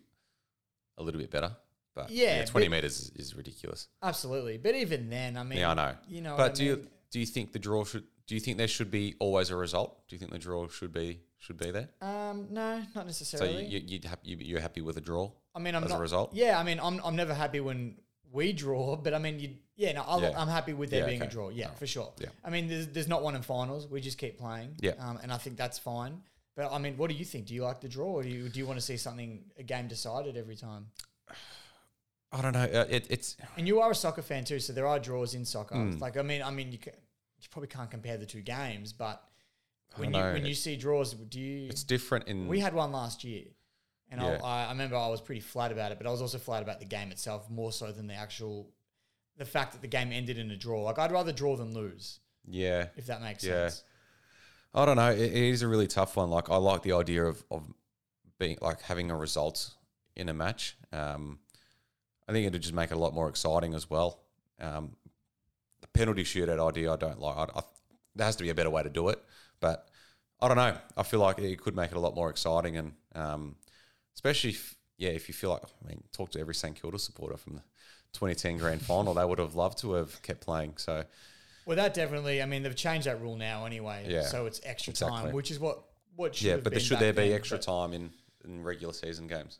a 0.98 1.02
little 1.02 1.20
bit 1.20 1.30
better. 1.30 1.56
But 1.94 2.10
Yeah, 2.10 2.38
yeah, 2.38 2.44
20 2.44 2.66
but- 2.66 2.70
meters 2.70 3.00
is, 3.00 3.10
is 3.16 3.34
ridiculous. 3.34 3.88
Absolutely. 4.02 4.58
But 4.58 4.76
even 4.76 5.10
then, 5.10 5.36
I 5.36 5.42
mean, 5.42 5.58
Yeah, 5.58 5.70
I 5.72 5.74
know. 5.74 5.94
You 6.08 6.20
know, 6.20 6.36
but 6.36 6.54
do 6.54 6.64
you 6.64 6.86
do 7.10 7.18
you 7.20 7.26
think 7.26 7.52
the 7.52 7.58
draw 7.58 7.84
should? 7.84 8.04
Do 8.26 8.34
you 8.34 8.40
think 8.40 8.58
there 8.58 8.68
should 8.68 8.90
be 8.90 9.14
always 9.18 9.50
a 9.50 9.56
result? 9.56 10.06
Do 10.08 10.14
you 10.16 10.20
think 10.20 10.30
the 10.32 10.38
draw 10.38 10.68
should 10.68 10.92
be 10.92 11.20
should 11.38 11.58
be 11.58 11.70
there? 11.70 11.88
Um, 12.00 12.48
no, 12.50 12.78
not 12.78 12.94
So 12.94 13.02
necessarily. 13.04 13.64
you, 13.66 13.78
you, 13.78 13.84
you'd 13.86 14.04
hap- 14.04 14.20
you 14.24 14.36
you're 14.38 14.60
happy 14.60 14.80
with 14.80 14.96
a 14.96 15.00
draw? 15.00 15.30
I 15.54 15.58
mean, 15.58 15.74
I'm 15.74 15.84
as 15.84 15.92
a 15.92 15.98
result? 15.98 16.30
Yeah, 16.34 16.58
I 16.58 16.62
mean, 16.62 16.78
I'm, 16.82 17.00
I'm 17.04 17.16
never 17.16 17.34
happy 17.34 17.60
when 17.60 17.96
we 18.32 18.52
draw, 18.52 18.96
but 18.96 19.14
I 19.14 19.18
mean, 19.18 19.38
you, 19.40 19.50
yeah, 19.76 19.92
no, 19.92 20.04
I'll, 20.06 20.20
Yeah. 20.20 20.32
I'm 20.36 20.48
happy 20.48 20.72
with 20.74 20.90
there 20.90 21.00
Yeah, 21.00 21.06
being 21.06 21.22
a 21.22 21.26
draw. 21.28 21.48
Yeah, 21.50 21.70
for 21.70 21.86
sure. 21.86 22.12
Yeah. 22.18 22.28
I 22.44 22.50
mean, 22.50 22.68
there's, 22.68 22.88
there's 22.88 23.08
not 23.08 23.22
one 23.22 23.34
in 23.36 23.42
finals. 23.42 23.86
We 23.88 24.00
just 24.00 24.18
keep 24.18 24.38
playing. 24.38 24.74
Yeah. 24.80 24.92
Um, 24.98 25.18
and 25.22 25.32
I 25.32 25.38
think 25.38 25.56
that's 25.56 25.78
fine. 25.78 26.20
But 26.56 26.72
I 26.72 26.78
mean, 26.78 26.96
what 26.96 27.10
do 27.10 27.16
you 27.16 27.24
think? 27.24 27.46
Do 27.46 27.54
you 27.54 27.62
like 27.64 27.80
the 27.82 27.88
draw, 27.88 28.06
or 28.06 28.22
do 28.22 28.30
you 28.30 28.48
do 28.48 28.58
you 28.58 28.66
want 28.66 28.78
to 28.78 28.84
see 28.84 28.96
something 28.96 29.44
a 29.58 29.62
game 29.62 29.88
decided 29.88 30.38
every 30.38 30.56
time? 30.56 30.86
I 32.32 32.40
don't 32.42 32.52
know. 32.52 32.64
Uh, 32.64 32.86
it, 32.88 33.06
it's 33.10 33.36
And 33.56 33.66
you 33.68 33.80
are 33.80 33.90
a 33.90 33.94
soccer 33.94 34.22
fan 34.22 34.44
too, 34.44 34.58
so 34.58 34.72
there 34.72 34.86
are 34.86 34.98
draws 34.98 35.34
in 35.34 35.44
soccer. 35.44 35.74
Mm. 35.76 36.00
Like 36.00 36.16
I 36.16 36.22
mean, 36.22 36.42
I 36.42 36.50
mean, 36.50 36.72
you 36.72 36.78
can, 36.78 36.92
you 37.40 37.48
probably 37.50 37.68
can't 37.68 37.90
compare 37.90 38.16
the 38.16 38.26
two 38.26 38.40
games, 38.40 38.92
but 38.92 39.06
I 39.16 39.18
when 39.98 40.12
you 40.14 40.20
know. 40.20 40.32
when 40.32 40.46
you 40.46 40.54
see 40.54 40.76
draws, 40.76 41.12
do 41.14 41.40
you? 41.40 41.68
it's 41.68 41.84
different 41.84 42.28
in 42.28 42.48
We 42.48 42.60
had 42.60 42.74
one 42.74 42.92
last 42.92 43.24
year, 43.24 43.44
and 44.10 44.20
Yeah. 44.20 44.40
I, 44.42 44.66
I 44.66 44.68
remember 44.70 44.96
I 44.96 45.08
was 45.08 45.20
pretty 45.20 45.40
flat 45.40 45.72
about 45.72 45.92
it, 45.92 45.98
but 45.98 46.06
I 46.06 46.10
was 46.10 46.22
also 46.22 46.38
flat 46.38 46.62
about 46.62 46.80
the 46.80 46.86
game 46.86 47.10
itself 47.10 47.48
more 47.50 47.72
so 47.72 47.92
than 47.92 48.06
the 48.06 48.14
actual, 48.14 48.70
the 49.36 49.44
fact 49.44 49.72
that 49.72 49.82
the 49.82 49.88
game 49.88 50.12
ended 50.12 50.38
in 50.38 50.50
a 50.50 50.56
draw. 50.56 50.82
Like 50.82 50.98
I'd 50.98 51.12
rather 51.12 51.32
draw 51.32 51.56
than 51.56 51.74
lose, 51.74 52.20
yeah. 52.46 52.86
if 52.96 53.06
that 53.06 53.20
makes 53.22 53.44
Yeah. 53.44 53.68
sense. 53.68 53.84
I 54.74 54.84
don't 54.84 54.96
know. 54.96 55.10
It, 55.10 55.20
it 55.20 55.32
is 55.32 55.62
a 55.62 55.68
really 55.68 55.86
tough 55.86 56.16
one. 56.16 56.28
Like 56.30 56.50
I 56.50 56.56
like 56.56 56.82
the 56.82 56.92
idea 56.92 57.24
of 57.24 57.42
of 57.50 57.66
being 58.38 58.58
like 58.60 58.82
having 58.82 59.10
a 59.10 59.16
result 59.16 59.72
in 60.14 60.28
a 60.28 60.34
match. 60.34 60.76
Um, 60.92 61.38
I 62.28 62.32
think 62.32 62.46
it'd 62.46 62.60
just 62.60 62.74
make 62.74 62.90
it 62.90 62.94
a 62.96 63.00
lot 63.00 63.14
more 63.14 63.28
exciting 63.28 63.72
as 63.74 63.88
well. 63.88 64.20
Um, 64.60 64.96
the 65.80 65.86
penalty 65.88 66.24
shootout 66.24 66.60
idea, 66.68 66.92
I 66.92 66.96
don't 66.96 67.20
like. 67.20 67.36
I, 67.36 67.42
I, 67.58 67.62
there 68.14 68.26
has 68.26 68.36
to 68.36 68.42
be 68.42 68.50
a 68.50 68.54
better 68.54 68.68
way 68.70 68.82
to 68.82 68.90
do 68.90 69.08
it, 69.10 69.22
but 69.60 69.88
I 70.40 70.48
don't 70.48 70.56
know. 70.56 70.76
I 70.96 71.02
feel 71.02 71.20
like 71.20 71.38
it 71.38 71.60
could 71.60 71.74
make 71.76 71.90
it 71.90 71.96
a 71.96 72.00
lot 72.00 72.14
more 72.14 72.30
exciting, 72.30 72.76
and 72.76 72.92
um, 73.14 73.56
especially 74.14 74.50
if, 74.50 74.74
yeah, 74.98 75.10
if 75.10 75.28
you 75.28 75.34
feel 75.34 75.50
like 75.50 75.62
I 75.64 75.88
mean, 75.88 76.02
talk 76.12 76.30
to 76.32 76.40
every 76.40 76.54
St 76.54 76.80
Kilda 76.80 76.98
supporter 76.98 77.36
from 77.36 77.54
the 77.54 77.62
2010 78.12 78.58
grand 78.58 78.82
final, 78.82 79.14
they 79.14 79.24
would 79.24 79.38
have 79.38 79.54
loved 79.54 79.78
to 79.78 79.92
have 79.94 80.20
kept 80.22 80.40
playing. 80.42 80.74
So 80.76 81.04
Well, 81.66 81.76
that 81.76 81.94
definitely. 81.94 82.42
I 82.42 82.46
mean, 82.46 82.62
they've 82.62 82.76
changed 82.76 83.06
that 83.06 83.20
rule 83.20 83.36
now 83.36 83.64
anyway, 83.66 84.06
Yeah. 84.08 84.22
so 84.22 84.46
it's 84.46 84.60
extra 84.64 84.90
Exactly. 84.92 85.18
time, 85.18 85.32
which 85.32 85.50
is 85.50 85.58
what 85.58 85.82
what 86.16 86.34
should 86.34 86.46
yeah, 86.46 86.56
but 86.56 86.72
there 86.72 86.80
should 86.80 86.98
there 86.98 87.12
be 87.12 87.28
then, 87.28 87.32
extra 87.32 87.58
time 87.58 87.92
in 87.92 88.10
in 88.44 88.62
regular 88.62 88.92
season 88.94 89.26
games? 89.26 89.58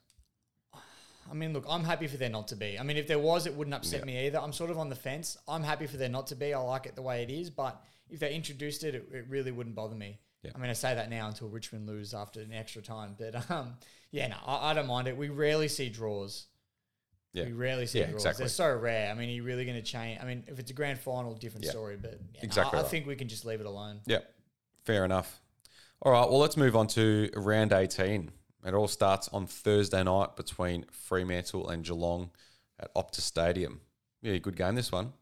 I 1.29 1.35
mean, 1.35 1.53
look, 1.53 1.65
I'm 1.69 1.83
happy 1.83 2.07
for 2.07 2.17
there 2.19 2.31
not 2.31 2.47
to 2.49 2.57
be. 2.57 2.79
I 2.79 2.83
mean, 2.85 2.97
if 2.97 3.09
there 3.09 3.19
was, 3.19 3.47
it 3.47 3.55
wouldn't 3.55 3.75
upset 3.75 4.01
Yeah. 4.01 4.05
me 4.07 4.27
either. 4.27 4.39
I'm 4.41 4.53
sort 4.53 4.71
of 4.71 4.79
on 4.79 4.89
the 4.89 4.95
fence. 4.95 5.37
I'm 5.49 5.65
happy 5.65 5.87
for 5.89 5.97
there 5.97 6.09
not 6.09 6.29
to 6.29 6.37
be. 6.37 6.55
I 6.55 6.61
like 6.61 6.87
it 6.87 6.95
the 6.95 7.03
way 7.03 7.23
it 7.25 7.31
is, 7.31 7.51
but 7.51 7.83
if 8.11 8.21
they 8.21 8.35
introduced 8.35 8.85
it, 8.85 8.95
it, 8.95 9.07
it 9.13 9.25
really 9.29 9.53
wouldn't 9.53 9.75
bother 9.77 9.95
me. 9.97 10.19
Yeah. 10.43 10.53
I 10.55 10.59
mean, 10.59 10.71
I 10.71 10.75
say 10.75 10.95
that 10.95 11.11
now 11.11 11.29
until 11.29 11.49
Richmond 11.49 11.87
lose 11.87 12.15
after 12.15 12.41
an 12.41 12.53
extra 12.53 12.83
time, 12.83 13.17
but 13.19 13.51
um, 13.51 13.75
yeah, 14.11 14.29
no, 14.29 14.37
I, 14.47 14.71
I 14.71 14.75
don't 14.75 14.87
mind 14.87 15.09
it. 15.09 15.17
We 15.17 15.29
rarely 15.29 15.69
see 15.69 15.89
draws. 15.89 16.47
Yeah. 17.33 17.45
We 17.47 17.53
rarely 17.53 17.87
see 17.87 17.99
Yeah, 17.99 18.07
draws. 18.07 18.23
exactly. 18.23 18.43
They're 18.45 18.49
so 18.51 18.75
rare. 18.77 19.11
I 19.11 19.15
mean, 19.15 19.29
are 19.29 19.33
you 19.33 19.43
really 19.43 19.65
going 19.65 19.77
to 19.77 19.83
change? 19.83 20.21
I 20.23 20.25
mean, 20.25 20.45
if 20.47 20.59
it's 20.59 20.71
a 20.71 20.75
grand 20.75 20.99
final, 20.99 21.35
different 21.35 21.65
Yeah. 21.65 21.73
story, 21.73 21.97
but 22.01 22.21
yeah, 22.35 22.41
Exactly 22.43 22.77
I, 22.77 22.81
I 22.81 22.83
right. 22.83 22.91
think 22.91 23.07
we 23.07 23.17
can 23.17 23.29
just 23.29 23.45
leave 23.45 23.61
it 23.61 23.67
alone. 23.67 24.01
Yeah, 24.07 24.21
fair 24.85 25.05
enough. 25.05 25.41
All 26.03 26.13
right, 26.13 26.29
well, 26.29 26.39
let's 26.39 26.57
move 26.57 26.77
on 26.77 26.87
to 26.89 27.31
round 27.35 27.73
18. 27.73 28.31
It 28.67 28.75
all 28.75 28.89
starts 28.89 29.29
on 29.29 29.47
Thursday 29.47 30.03
night 30.03 30.37
between 30.37 30.85
Fremantle 30.91 31.69
and 31.69 31.85
Geelong 31.85 32.31
at 32.81 32.93
Optus 32.95 33.21
Stadium. 33.21 33.81
Yeah, 34.23 34.37
good 34.39 34.57
game 34.57 34.75
this 34.75 34.91
one. 34.93 35.13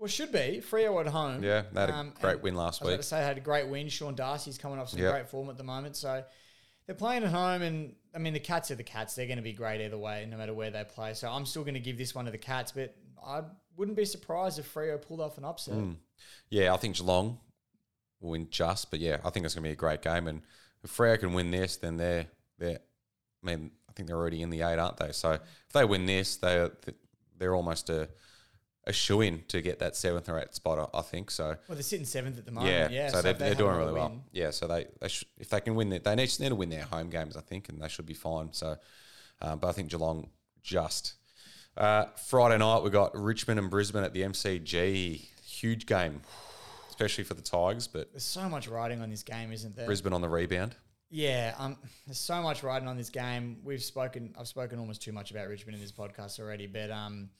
Well, 0.00 0.08
should 0.08 0.32
be. 0.32 0.62
Freo 0.68 0.98
at 1.00 1.08
home. 1.12 1.44
Yeah, 1.44 1.64
they 1.72 1.80
had 1.82 1.90
a 1.90 1.94
Um, 1.94 2.14
great 2.20 2.40
win 2.42 2.54
last 2.54 2.80
I 2.80 2.84
was 2.86 2.88
about 2.88 2.96
week. 2.96 3.00
to 3.02 3.06
say 3.06 3.18
they 3.20 3.26
had 3.26 3.36
a 3.36 3.40
great 3.42 3.68
win. 3.68 3.88
Sean 3.90 4.14
Darcy's 4.14 4.56
coming 4.58 4.78
off 4.78 4.88
some 4.88 4.98
Yep. 4.98 5.12
great 5.12 5.28
form 5.28 5.50
at 5.50 5.58
the 5.58 5.62
moment. 5.62 5.94
So 5.94 6.24
they're 6.86 6.94
playing 6.96 7.22
at 7.22 7.30
home, 7.30 7.60
and 7.60 7.94
I 8.14 8.18
mean 8.18 8.32
the 8.32 8.40
Cats 8.40 8.70
are 8.70 8.74
the 8.76 8.82
Cats. 8.82 9.14
They're 9.14 9.26
going 9.26 9.36
to 9.36 9.42
be 9.42 9.52
great 9.52 9.82
either 9.82 9.98
way, 9.98 10.24
no 10.26 10.38
matter 10.38 10.54
where 10.54 10.70
they 10.70 10.82
play. 10.84 11.12
So 11.12 11.30
I'm 11.30 11.44
still 11.44 11.62
going 11.64 11.74
to 11.74 11.80
give 11.80 11.98
this 11.98 12.14
one 12.14 12.24
to 12.24 12.30
the 12.30 12.38
Cats, 12.38 12.72
but 12.72 12.96
I 13.22 13.42
wouldn't 13.76 13.96
be 13.96 14.06
surprised 14.06 14.58
if 14.58 14.72
Freo 14.72 15.00
pulled 15.00 15.20
off 15.20 15.36
an 15.36 15.44
upset. 15.44 15.74
Mm. 15.74 15.96
Yeah, 16.48 16.72
I 16.72 16.78
think 16.78 16.96
Geelong 16.96 17.38
will 18.20 18.30
win 18.30 18.48
just, 18.50 18.90
but 18.90 19.00
yeah, 19.00 19.18
I 19.22 19.28
think 19.28 19.44
it's 19.44 19.54
going 19.54 19.64
to 19.64 19.68
be 19.68 19.72
a 19.72 19.76
great 19.76 20.00
game. 20.00 20.26
And 20.28 20.40
if 20.82 20.96
Freo 20.96 21.20
can 21.20 21.34
win 21.34 21.50
this, 21.50 21.76
then 21.76 21.98
they're 21.98 22.26
they're. 22.58 22.78
I 23.42 23.46
mean, 23.46 23.70
I 23.88 23.92
think 23.92 24.08
they're 24.08 24.16
already 24.16 24.40
in 24.40 24.48
the 24.48 24.62
eight, 24.62 24.78
aren't 24.78 24.96
they? 24.96 25.12
So 25.12 25.32
if 25.32 25.72
they 25.74 25.84
win 25.84 26.06
this, 26.06 26.36
they 26.36 26.70
they're 27.38 27.54
almost 27.54 27.90
a 27.90 28.08
a 28.86 28.92
shoe 28.92 29.20
in 29.20 29.42
to 29.48 29.60
get 29.60 29.78
that 29.80 29.94
seventh 29.96 30.28
or 30.28 30.38
eighth 30.38 30.54
spot. 30.54 30.90
I 30.94 30.98
I 30.98 31.02
think 31.02 31.30
so. 31.30 31.48
Well, 31.68 31.74
they're 31.76 31.82
sitting 31.82 32.06
seventh 32.06 32.38
at 32.38 32.46
the 32.46 32.52
moment. 32.52 32.72
Yeah, 32.72 32.88
Yeah, 32.90 33.08
so, 33.10 33.22
they're, 33.22 33.32
they 33.34 33.46
they're 33.46 33.54
doing 33.54 33.76
really 33.76 33.92
well. 33.92 34.08
win- 34.08 34.22
Yeah, 34.32 34.50
so 34.50 34.66
they, 34.66 34.86
they 35.00 35.08
should, 35.08 35.28
if 35.38 35.48
they 35.50 35.60
can 35.60 35.74
win, 35.74 35.90
their, 35.90 35.98
they 35.98 36.14
need, 36.14 36.30
need 36.40 36.48
to 36.48 36.54
win 36.54 36.70
their 36.70 36.84
home 36.84 37.10
games, 37.10 37.36
I 37.36 37.40
think, 37.40 37.68
and 37.68 37.80
they 37.80 37.88
should 37.88 38.06
be 38.06 38.14
fine. 38.14 38.52
So, 38.52 38.76
um, 39.42 39.58
but 39.58 39.68
I 39.68 39.72
think 39.72 39.90
Geelong 39.90 40.30
just. 40.62 41.14
Uh, 41.76 42.06
Friday 42.26 42.58
night 42.58 42.82
we 42.82 42.90
got 42.90 43.14
Richmond 43.16 43.58
and 43.60 43.70
Brisbane 43.70 44.02
at 44.04 44.12
the 44.12 44.22
MCG. 44.22 45.28
Huge 45.44 45.86
game, 45.86 46.22
especially 46.88 47.24
for 47.24 47.34
the 47.34 47.42
Tigers, 47.42 47.86
but 47.86 48.10
There's 48.12 48.24
so 48.24 48.48
much 48.48 48.66
riding 48.68 49.02
on 49.02 49.10
this 49.10 49.22
game, 49.22 49.52
isn't 49.52 49.76
there? 49.76 49.86
Brisbane 49.86 50.12
on 50.12 50.20
the 50.20 50.28
rebound. 50.28 50.74
Yeah, 51.10 51.54
um, 51.58 51.76
there's 52.06 52.18
so 52.20 52.40
much 52.40 52.62
riding 52.62 52.86
on 52.88 52.96
this 52.96 53.10
game. 53.10 53.58
We've 53.64 53.82
spoken, 53.82 54.32
I've 54.38 54.46
spoken 54.46 54.78
almost 54.78 55.02
too 55.02 55.12
much 55.12 55.32
about 55.32 55.48
Richmond 55.48 55.74
in 55.74 55.82
this 55.82 55.92
podcast 55.92 56.38
already, 56.38 56.66
but 56.68 56.90
um, 56.90 57.30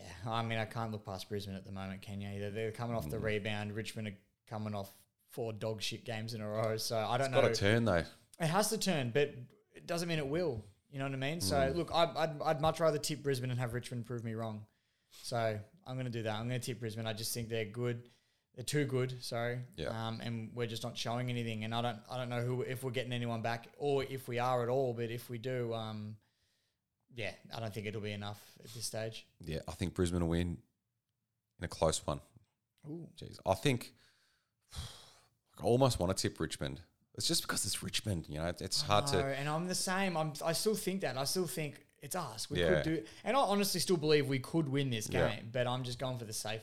yeah, 0.00 0.30
I 0.30 0.42
mean, 0.42 0.58
I 0.58 0.64
can't 0.64 0.90
look 0.92 1.04
past 1.04 1.28
Brisbane 1.28 1.54
at 1.54 1.64
the 1.64 1.72
moment, 1.72 2.02
can 2.02 2.20
you? 2.20 2.28
Either 2.30 2.50
they're 2.50 2.72
coming 2.72 2.96
off 2.96 3.08
the 3.10 3.18
Mm. 3.18 3.22
rebound, 3.24 3.72
Richmond 3.74 4.08
are 4.08 4.16
coming 4.48 4.74
off 4.74 4.92
four 5.30 5.52
dog 5.52 5.80
shit 5.82 6.04
games 6.04 6.34
in 6.34 6.40
a 6.40 6.48
row. 6.48 6.76
So 6.76 6.98
I 6.98 7.18
don't 7.18 7.26
It's 7.28 7.34
know. 7.36 7.40
got 7.42 7.50
a 7.50 7.54
turn 7.54 7.84
though. 7.84 8.04
It 8.40 8.46
has 8.46 8.68
to 8.70 8.78
turn, 8.78 9.10
but 9.10 9.34
it 9.74 9.86
doesn't 9.86 10.08
mean 10.08 10.18
it 10.18 10.26
will. 10.26 10.64
You 10.90 10.98
know 10.98 11.04
what 11.04 11.12
I 11.14 11.16
mean? 11.18 11.40
So 11.40 11.56
Mm. 11.56 11.76
look, 11.76 11.90
I'd, 11.94 12.16
I'd, 12.16 12.42
I'd 12.42 12.60
much 12.60 12.80
rather 12.80 12.98
tip 12.98 13.22
Brisbane 13.22 13.50
and 13.50 13.60
have 13.60 13.74
Richmond 13.74 14.06
prove 14.06 14.24
me 14.24 14.34
wrong. 14.34 14.66
So 15.10 15.58
I'm 15.86 15.94
going 15.96 16.06
to 16.06 16.10
do 16.12 16.22
that. 16.24 16.34
I'm 16.34 16.48
going 16.48 16.60
to 16.60 16.64
tip 16.66 16.80
Brisbane. 16.80 17.06
I 17.06 17.12
just 17.12 17.32
think 17.34 17.48
they're 17.48 17.64
good. 17.64 18.02
They're 18.56 18.64
too 18.64 18.84
good. 18.86 19.22
Sorry. 19.22 19.60
Yeah. 19.76 19.88
Um, 19.88 20.20
and 20.20 20.50
we're 20.54 20.66
just 20.66 20.82
not 20.82 20.98
showing 20.98 21.30
anything. 21.30 21.62
And 21.64 21.72
I 21.74 21.80
don't, 21.82 21.98
I 22.10 22.16
don't 22.16 22.28
know 22.28 22.42
who 22.42 22.62
if 22.62 22.82
we're 22.82 22.90
getting 22.90 23.12
anyone 23.12 23.42
back 23.42 23.68
or 23.78 24.02
if 24.04 24.26
we 24.26 24.38
are 24.40 24.62
at 24.64 24.68
all. 24.68 24.92
But 24.92 25.10
if 25.10 25.30
we 25.30 25.38
do, 25.38 25.72
um, 25.74 26.16
yeah, 27.14 27.32
I 27.54 27.60
don't 27.60 27.72
think 27.72 27.86
it'll 27.86 28.00
be 28.00 28.12
enough 28.12 28.40
at 28.64 28.72
this 28.72 28.84
stage. 28.84 29.26
Yeah, 29.40 29.60
I 29.68 29.72
think 29.72 29.94
Brisbane 29.94 30.20
will 30.22 30.28
win 30.28 30.58
in 31.58 31.64
a 31.64 31.68
close 31.68 32.06
one. 32.06 32.20
Ooh. 32.88 33.06
Jeez, 33.20 33.38
I 33.46 33.54
think 33.54 33.92
I 35.58 35.62
almost 35.62 35.98
want 36.00 36.16
to 36.16 36.20
tip 36.28 36.40
Richmond. 36.40 36.80
It's 37.14 37.26
just 37.26 37.42
because 37.42 37.64
it's 37.66 37.82
Richmond, 37.82 38.26
you 38.28 38.38
know. 38.38 38.52
It's, 38.60 38.80
hard 38.82 39.06
No, 39.12 39.20
to. 39.20 39.26
and 39.26 39.48
I'm 39.48 39.66
the 39.68 39.74
same. 39.74 40.16
I'm, 40.16 40.32
I 40.44 40.52
still 40.52 40.74
think 40.74 41.02
that. 41.02 41.18
I 41.18 41.24
still 41.24 41.46
think 41.46 41.84
it's 42.00 42.16
us. 42.16 42.48
We 42.48 42.60
Yeah. 42.60 42.74
could 42.76 42.82
do, 42.84 43.04
and 43.24 43.36
I 43.36 43.40
honestly 43.40 43.80
still 43.80 43.96
believe 43.98 44.26
we 44.28 44.38
could 44.38 44.68
win 44.68 44.88
this 44.90 45.06
game. 45.08 45.20
Yeah. 45.20 45.40
But 45.52 45.66
I'm 45.66 45.82
just 45.82 45.98
going 45.98 46.18
for 46.18 46.24
the 46.24 46.32
safe, 46.32 46.62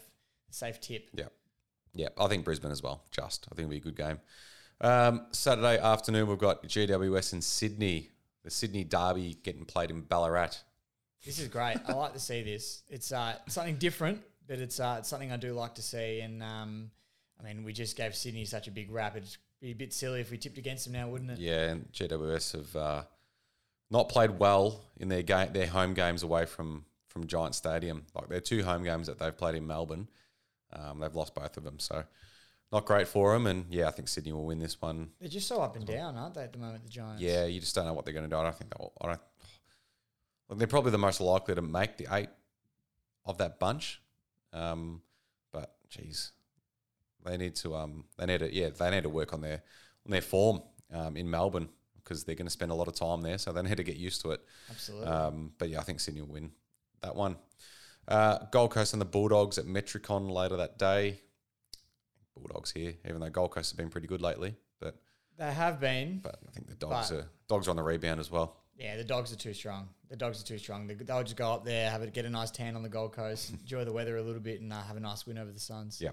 safe 0.50 0.80
tip. 0.80 1.10
Yeah. 1.14 1.26
Yeah, 1.94 2.10
I 2.18 2.28
think 2.28 2.44
Brisbane 2.46 2.72
as 2.72 2.82
well. 2.82 3.04
Just, 3.12 3.48
I 3.52 3.56
think 3.56 3.66
it'll 3.66 3.72
be 3.72 3.78
a 3.78 3.80
good 3.82 3.96
game. 3.98 4.20
Um, 4.82 5.28
Saturday 5.32 5.80
afternoon, 5.80 6.28
we've 6.28 6.38
got 6.38 6.64
GWS 6.64 7.34
in 7.34 7.42
Sydney. 7.42 8.10
The 8.48 8.52
Sydney 8.52 8.86
Derby 8.86 9.38
getting 9.44 9.66
played 9.66 9.92
in 9.92 10.00
Ballarat. 10.00 10.52
This 11.26 11.38
is 11.38 11.50
great. 11.50 11.76
I 11.86 11.92
like 11.92 12.14
to 12.14 12.20
see 12.20 12.44
this. 12.44 12.82
It's 12.88 13.12
uh, 13.12 13.36
something 13.50 13.76
different, 13.76 14.22
but 14.48 14.60
it's 14.60 14.80
uh, 14.80 14.96
it's 15.00 15.10
something 15.10 15.34
I 15.34 15.36
do 15.36 15.52
like 15.52 15.76
to 15.76 15.82
see. 15.82 16.22
And 16.22 16.42
um, 16.42 16.90
I 17.42 17.44
mean, 17.44 17.66
we 17.66 17.74
just 17.74 17.98
gave 17.98 18.16
Sydney 18.16 18.46
such 18.46 18.70
a 18.70 18.72
big 18.72 18.90
rap. 18.90 19.18
It'd 19.18 19.36
be 19.60 19.72
a 19.72 19.76
bit 19.76 19.92
silly 19.92 20.22
if 20.22 20.32
we 20.32 20.38
tipped 20.38 20.58
against 20.58 20.86
them 20.86 20.94
now, 20.94 21.10
wouldn't 21.10 21.32
it? 21.32 21.40
Yeah, 21.40 21.72
and 21.72 21.92
GWS 21.92 22.54
have 22.54 22.76
uh, 22.78 23.04
not 23.92 24.08
played 24.08 24.40
well 24.40 24.80
in 24.96 25.10
their 25.10 25.24
game, 25.24 25.52
their 25.52 25.68
home 25.68 25.94
games 25.94 26.24
away 26.24 26.46
from 26.46 26.86
from 27.10 27.28
Giant 27.28 27.54
Stadium. 27.54 28.06
Like 28.16 28.30
their 28.30 28.40
two 28.40 28.64
home 28.64 28.86
games 28.86 29.08
that 29.08 29.20
they've 29.20 29.38
played 29.38 29.56
in 29.56 29.68
Melbourne, 29.68 30.08
um, 30.72 31.02
they've 31.02 31.14
lost 31.14 31.36
both 31.36 31.58
of 31.58 31.66
them. 31.66 31.80
So 31.80 32.06
not 32.72 32.86
great 32.86 33.08
for 33.08 33.34
them. 33.34 33.48
And 33.48 33.66
yeah, 33.70 33.88
I 33.88 33.92
think 33.92 34.08
Sydney 34.08 34.32
will 34.32 34.46
win 34.46 34.60
this 34.60 34.82
one. 34.82 35.10
They're 35.20 35.30
just 35.30 35.48
so 35.48 35.62
up 35.62 35.76
and 35.76 35.86
down, 35.86 36.18
aren't 36.18 36.36
they, 36.36 36.44
at 36.44 36.54
the 36.54 36.60
moment, 36.60 36.84
the 36.84 36.90
Giants? 36.90 37.22
Yeah, 37.22 37.46
you 37.46 37.60
just 37.60 37.76
don't 37.76 37.86
know 37.86 37.94
what 37.94 38.06
they're 38.06 38.14
going 38.14 38.26
to 38.26 38.30
do. 38.30 38.38
I 38.38 38.44
don't 38.44 38.56
think 38.56 38.76
they'll. 38.76 38.94
I 39.02 39.08
don't. 39.08 39.22
Look, 40.50 40.60
they're 40.60 40.68
probably 40.68 40.92
the 40.92 40.98
most 40.98 41.22
likely 41.22 41.56
to 41.56 41.62
make 41.62 41.98
the 41.98 42.08
eight 42.12 42.30
of 43.26 43.38
that 43.38 43.60
bunch. 43.60 44.02
Um, 44.54 45.02
but 45.52 45.76
geez, 45.90 46.32
they 47.26 47.38
need 47.38 47.56
to. 47.56 47.76
Um, 47.76 48.06
they 48.18 48.26
need 48.26 48.40
to. 48.40 48.54
Yeah, 48.54 48.70
they 48.70 48.92
need 48.92 49.04
to 49.04 49.10
work 49.10 49.34
on 49.34 49.42
their 49.42 49.62
on 50.06 50.12
their 50.12 50.22
form 50.22 50.62
um, 50.94 51.18
in 51.18 51.30
Melbourne 51.30 51.70
because 52.04 52.24
they're 52.24 52.36
going 52.36 52.48
to 52.48 52.52
spend 52.52 52.72
a 52.72 52.76
lot 52.76 52.88
of 52.88 52.96
time 52.96 53.22
there. 53.22 53.38
So 53.38 53.52
they 53.52 53.62
need 53.62 53.78
to 53.78 53.84
get 53.84 53.98
used 53.98 54.22
to 54.22 54.32
it. 54.32 54.42
Absolutely. 54.70 55.08
Um, 55.08 55.52
but 55.58 55.70
yeah, 55.70 55.80
I 55.80 55.84
think 55.84 56.00
Sydney 56.00 56.22
will 56.22 56.34
win 56.34 56.52
that 57.02 57.16
one. 57.16 57.38
Uh, 58.08 58.40
Gold 58.52 58.72
Coast 58.72 58.94
and 58.94 59.02
the 59.02 59.06
Bulldogs 59.06 59.58
at 59.58 59.66
Metricon 59.66 60.32
later 60.32 60.56
that 60.56 60.78
day. 60.78 61.20
Bulldogs 62.38 62.72
here, 62.72 62.94
even 63.08 63.20
though 63.20 63.30
Gold 63.30 63.52
Coast 63.52 63.72
have 63.72 63.78
been 63.78 63.90
pretty 63.90 64.08
good 64.08 64.22
lately, 64.22 64.56
but 64.80 64.96
they 65.38 65.52
have 65.54 65.80
been. 65.80 66.20
but 66.24 66.40
I 66.48 66.52
think 66.52 66.68
the 66.68 66.76
dogs 66.76 67.12
are 67.12 67.26
dogs 67.48 67.68
are 67.68 67.72
on 67.72 67.76
the 67.78 67.84
rebound 67.84 68.20
as 68.20 68.30
well. 68.32 68.58
Yeah, 68.78 68.96
the 68.98 69.04
dogs 69.04 69.32
are 69.34 69.38
too 69.38 69.54
strong. 69.54 69.90
The 70.10 70.16
dogs 70.16 70.42
are 70.42 70.46
too 70.46 70.58
strong. 70.60 70.86
They- 70.88 70.94
They'll 70.94 71.24
just 71.24 71.36
go 71.36 71.52
up 71.52 71.66
there, 71.66 71.90
have 71.90 72.02
it, 72.04 72.14
get 72.14 72.26
a 72.26 72.30
nice 72.30 72.52
tan 72.52 72.76
on 72.76 72.84
the 72.84 72.90
Gold 72.90 73.12
Coast, 73.14 73.50
enjoy 73.62 73.84
the 73.86 73.92
weather 73.94 74.18
a 74.18 74.22
little 74.22 74.40
bit, 74.42 74.62
and 74.62 74.72
uh, 74.72 74.82
have 74.84 74.98
a 74.98 75.00
nice 75.00 75.26
win 75.26 75.38
over 75.38 75.52
the 75.52 75.60
Suns. 75.60 76.00
Yeah. 76.02 76.12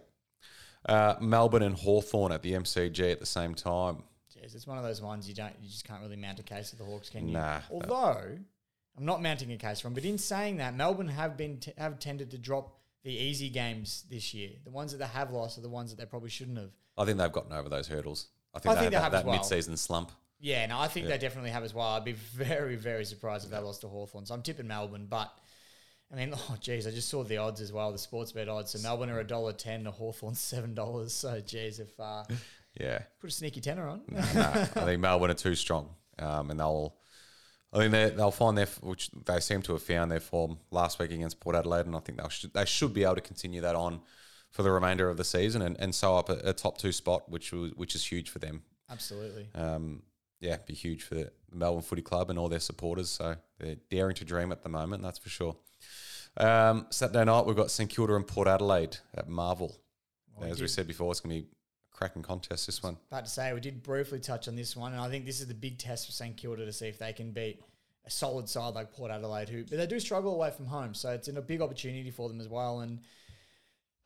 Uh, 0.86 1.16
Melbourne 1.20 1.62
and 1.62 1.74
Hawthorn 1.76 2.32
at 2.32 2.42
the 2.42 2.52
MCG 2.52 3.10
at 3.12 3.20
the 3.20 3.26
same 3.26 3.54
time. 3.54 4.02
Jeez, 4.34 4.54
it's 4.54 4.66
one 4.66 4.76
of 4.78 4.84
those 4.84 5.00
ones 5.00 5.28
you 5.28 5.34
don't, 5.34 5.54
you 5.62 5.68
just 5.68 5.84
can't 5.86 6.02
really 6.02 6.16
mount 6.16 6.38
a 6.40 6.42
case 6.42 6.70
for 6.70 6.76
the 6.76 6.84
Hawks, 6.84 7.08
can 7.08 7.26
you? 7.28 7.34
Nah. 7.34 7.60
Although 7.70 8.36
I'm 8.96 9.04
not 9.04 9.22
mounting 9.22 9.50
a 9.52 9.56
case 9.56 9.80
for 9.80 9.86
them, 9.88 9.94
but 9.94 10.04
in 10.04 10.18
saying 10.18 10.58
that, 10.58 10.74
Melbourne 10.74 11.08
have 11.08 11.36
been 11.36 11.58
t- 11.58 11.72
have 11.78 11.98
tended 11.98 12.30
to 12.32 12.38
drop 12.38 12.78
the 13.04 13.12
easy 13.12 13.50
games 13.50 14.04
this 14.10 14.34
year. 14.34 14.50
The 14.64 14.70
ones 14.70 14.92
that 14.92 14.98
they 14.98 15.06
have 15.06 15.30
lost 15.30 15.58
are 15.58 15.60
the 15.60 15.68
ones 15.68 15.90
that 15.90 16.00
they 16.00 16.06
probably 16.06 16.30
shouldn't 16.30 16.58
have. 16.58 16.70
I 16.96 17.04
think 17.04 17.18
they've 17.18 17.30
gotten 17.30 17.52
over 17.52 17.68
those 17.68 17.86
hurdles. 17.86 18.28
I 18.54 18.58
think 18.58 18.72
I 18.72 18.74
they 18.74 18.80
think 18.82 18.92
they 18.92 19.00
have 19.00 19.12
that, 19.12 19.24
that 19.24 19.26
well. 19.28 19.36
mid-season 19.36 19.76
slump. 19.76 20.10
Yeah, 20.40 20.66
no, 20.66 20.78
I 20.78 20.88
think 20.88 21.06
they 21.06 21.18
definitely 21.18 21.50
have 21.50 21.64
as 21.64 21.72
well. 21.74 21.86
I'd 21.88 22.04
be 22.04 22.12
very, 22.12 22.76
very 22.76 23.04
surprised 23.04 23.44
if 23.44 23.50
they 23.50 23.58
lost 23.58 23.80
to 23.82 23.88
Hawthorn. 23.88 24.26
So 24.26 24.34
I'm 24.34 24.42
tipping 24.42 24.66
Melbourne, 24.66 25.06
but 25.08 25.32
I 26.12 26.16
mean, 26.16 26.32
oh 26.36 26.56
geez, 26.60 26.86
I 26.86 26.90
just 26.90 27.08
saw 27.08 27.22
the 27.24 27.38
odds 27.38 27.60
as 27.60 27.72
well, 27.72 27.92
the 27.92 27.98
Sportsbet 27.98 28.48
odds. 28.48 28.70
So 28.72 28.78
Melbourne 28.80 29.10
are 29.10 29.20
a 29.20 29.26
dollar 29.26 29.52
ten, 29.52 29.84
to 29.84 29.90
Hawthorn 29.90 30.34
seven 30.34 30.74
dollars. 30.74 31.12
So 31.14 31.40
geez, 31.40 31.80
if 31.80 31.98
uh, 31.98 32.24
Yeah. 32.80 33.00
put 33.20 33.30
a 33.30 33.32
sneaky 33.32 33.60
tenner 33.60 33.86
on. 33.88 34.02
Nah, 34.08 34.20
I 34.22 34.64
think 34.64 35.00
Melbourne 35.00 35.30
are 35.30 35.34
too 35.34 35.54
strong, 35.54 35.90
um, 36.18 36.50
and 36.50 36.58
they'll. 36.58 36.96
I 37.74 37.78
think 37.78 37.92
they 37.92 38.10
they'll 38.10 38.30
find 38.30 38.56
their 38.56 38.68
which 38.82 39.10
they 39.10 39.40
seem 39.40 39.60
to 39.62 39.72
have 39.72 39.82
found 39.82 40.10
their 40.10 40.20
form 40.20 40.58
last 40.70 40.98
week 40.98 41.10
against 41.10 41.40
Port 41.40 41.56
Adelaide, 41.56 41.86
and 41.86 41.96
I 41.96 41.98
think 41.98 42.22
they 42.22 42.28
should 42.28 42.54
they 42.54 42.64
should 42.64 42.94
be 42.94 43.04
able 43.04 43.16
to 43.16 43.20
continue 43.20 43.60
that 43.62 43.74
on 43.74 44.00
for 44.50 44.62
the 44.62 44.70
remainder 44.70 45.08
of 45.08 45.16
the 45.16 45.24
season 45.24 45.62
and, 45.62 45.76
and 45.80 45.92
sew 45.94 46.16
up 46.16 46.28
a, 46.28 46.38
a 46.44 46.52
top 46.52 46.78
two 46.78 46.92
spot, 46.92 47.28
which 47.28 47.52
was 47.52 47.72
which 47.74 47.94
is 47.94 48.04
huge 48.04 48.30
for 48.30 48.38
them. 48.38 48.62
Absolutely. 48.88 49.48
Um, 49.54 50.02
yeah, 50.40 50.58
be 50.64 50.74
huge 50.74 51.02
for 51.02 51.14
the 51.16 51.32
Melbourne 51.52 51.82
Footy 51.82 52.02
Club 52.02 52.30
and 52.30 52.38
all 52.38 52.48
their 52.48 52.60
supporters. 52.60 53.10
So 53.10 53.36
they're 53.58 53.76
daring 53.90 54.14
to 54.16 54.24
dream 54.24 54.52
at 54.52 54.62
the 54.62 54.68
moment, 54.68 55.02
that's 55.02 55.18
for 55.18 55.30
sure. 55.30 55.56
Um, 56.36 56.86
Saturday 56.90 57.24
night 57.24 57.46
we've 57.46 57.56
got 57.56 57.70
St 57.70 57.88
Kilda 57.88 58.14
and 58.14 58.26
Port 58.26 58.46
Adelaide 58.46 58.98
at 59.14 59.28
Marvel. 59.28 59.80
Well, 60.36 60.50
As 60.50 60.60
we 60.60 60.66
said 60.68 60.86
before, 60.86 61.10
it's 61.12 61.20
going 61.20 61.36
to 61.36 61.42
be 61.42 61.48
cracking 61.94 62.22
contest. 62.22 62.66
This 62.66 62.82
one. 62.82 62.98
About 63.10 63.24
to 63.24 63.30
say, 63.30 63.52
we 63.54 63.60
did 63.60 63.82
briefly 63.82 64.20
touch 64.20 64.48
on 64.48 64.56
this 64.56 64.76
one, 64.76 64.92
and 64.92 65.00
I 65.00 65.08
think 65.08 65.24
this 65.24 65.40
is 65.40 65.46
the 65.46 65.54
big 65.54 65.78
test 65.78 66.04
for 66.06 66.12
St 66.12 66.36
Kilda 66.36 66.66
to 66.66 66.72
see 66.72 66.88
if 66.88 66.98
they 66.98 67.14
can 67.14 67.30
beat 67.30 67.62
a 68.04 68.10
solid 68.10 68.48
side 68.48 68.74
like 68.74 68.92
Port 68.92 69.10
Adelaide, 69.10 69.48
who 69.48 69.64
but 69.64 69.78
they 69.78 69.86
do 69.86 69.98
struggle 69.98 70.34
away 70.34 70.50
from 70.50 70.66
home, 70.66 70.92
so 70.92 71.10
it's 71.12 71.28
a 71.28 71.32
big 71.40 71.62
opportunity 71.62 72.10
for 72.10 72.28
them 72.28 72.40
as 72.40 72.48
well. 72.48 72.80
And 72.80 73.00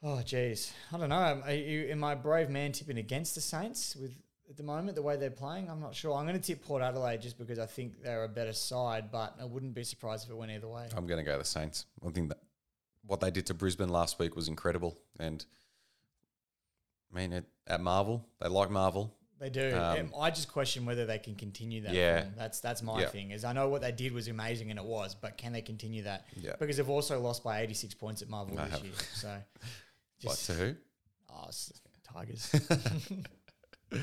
oh, 0.02 0.22
geez, 0.22 0.72
I 0.92 0.98
don't 0.98 1.08
know. 1.08 1.42
You, 1.48 1.88
am 1.88 2.04
I 2.04 2.12
a 2.12 2.16
brave 2.16 2.48
man 2.48 2.72
tipping 2.72 2.98
against 2.98 3.34
the 3.34 3.40
Saints 3.40 3.96
with 3.96 4.12
at 4.48 4.56
the 4.56 4.62
moment 4.62 4.94
the 4.94 5.02
way 5.02 5.16
they're 5.16 5.30
playing? 5.30 5.68
I'm 5.68 5.80
not 5.80 5.94
sure. 5.94 6.14
I'm 6.14 6.26
going 6.26 6.40
to 6.40 6.46
tip 6.46 6.64
Port 6.64 6.82
Adelaide 6.82 7.20
just 7.20 7.38
because 7.38 7.58
I 7.58 7.66
think 7.66 8.02
they're 8.02 8.24
a 8.24 8.28
better 8.28 8.52
side, 8.52 9.10
but 9.10 9.34
I 9.40 9.44
wouldn't 9.44 9.74
be 9.74 9.84
surprised 9.84 10.24
if 10.24 10.30
it 10.30 10.36
went 10.36 10.52
either 10.52 10.68
way. 10.68 10.88
I'm 10.96 11.06
going 11.06 11.24
to 11.24 11.28
go 11.28 11.36
the 11.36 11.44
Saints. 11.44 11.86
I 12.06 12.10
think 12.10 12.28
that 12.28 12.38
what 13.04 13.20
they 13.20 13.30
did 13.30 13.46
to 13.46 13.54
Brisbane 13.54 13.88
last 13.88 14.18
week 14.18 14.36
was 14.36 14.48
incredible, 14.48 14.96
and 15.18 15.44
I 17.12 17.16
mean, 17.16 17.32
at, 17.32 17.44
at 17.66 17.80
Marvel, 17.80 18.26
they 18.40 18.48
like 18.48 18.70
Marvel. 18.70 19.14
They 19.40 19.50
do. 19.50 19.72
Um, 19.76 20.12
I 20.18 20.30
just 20.30 20.50
question 20.50 20.84
whether 20.84 21.06
they 21.06 21.18
can 21.18 21.36
continue 21.36 21.82
that. 21.82 21.94
Yeah. 21.94 22.22
form. 22.22 22.34
that's 22.36 22.58
that's 22.60 22.82
my 22.82 23.02
Yeah. 23.02 23.08
thing. 23.08 23.30
Is 23.30 23.44
I 23.44 23.52
know 23.52 23.68
what 23.68 23.82
they 23.82 23.92
did 23.92 24.12
was 24.12 24.26
amazing 24.26 24.70
and 24.70 24.78
it 24.80 24.84
was, 24.84 25.14
but 25.14 25.36
can 25.38 25.52
they 25.52 25.62
continue 25.62 26.02
that? 26.02 26.26
Yeah. 26.36 26.54
Because 26.58 26.76
they've 26.76 26.88
also 26.88 27.20
lost 27.20 27.44
by 27.44 27.60
86 27.60 27.94
points 27.94 28.20
at 28.20 28.28
Marvel 28.28 28.56
this 28.56 28.82
year. 28.82 28.92
So, 29.14 29.36
What 30.22 30.36
to 30.38 30.52
who? 30.54 30.74
oh, 31.32 31.50
Tigers. 32.12 32.52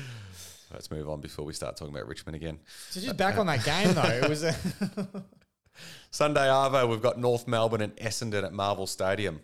Let's 0.72 0.90
move 0.90 1.08
on 1.08 1.20
before 1.20 1.44
we 1.44 1.52
start 1.52 1.76
talking 1.76 1.94
about 1.94 2.08
Richmond 2.08 2.36
again. 2.36 2.58
so 2.90 3.00
just 3.00 3.16
back 3.16 3.38
on 3.38 3.46
that 3.46 3.64
game 3.64 3.92
though, 3.94 4.02
it 4.24 4.28
was 4.28 4.42
a 4.42 4.54
Sunday 6.10 6.40
Arvo, 6.46 6.88
we've 6.88 7.02
got 7.02 7.18
North 7.18 7.46
Melbourne 7.46 7.82
and 7.82 7.94
Essendon 7.96 8.42
at 8.44 8.52
Marvel 8.52 8.86
Stadium. 8.86 9.40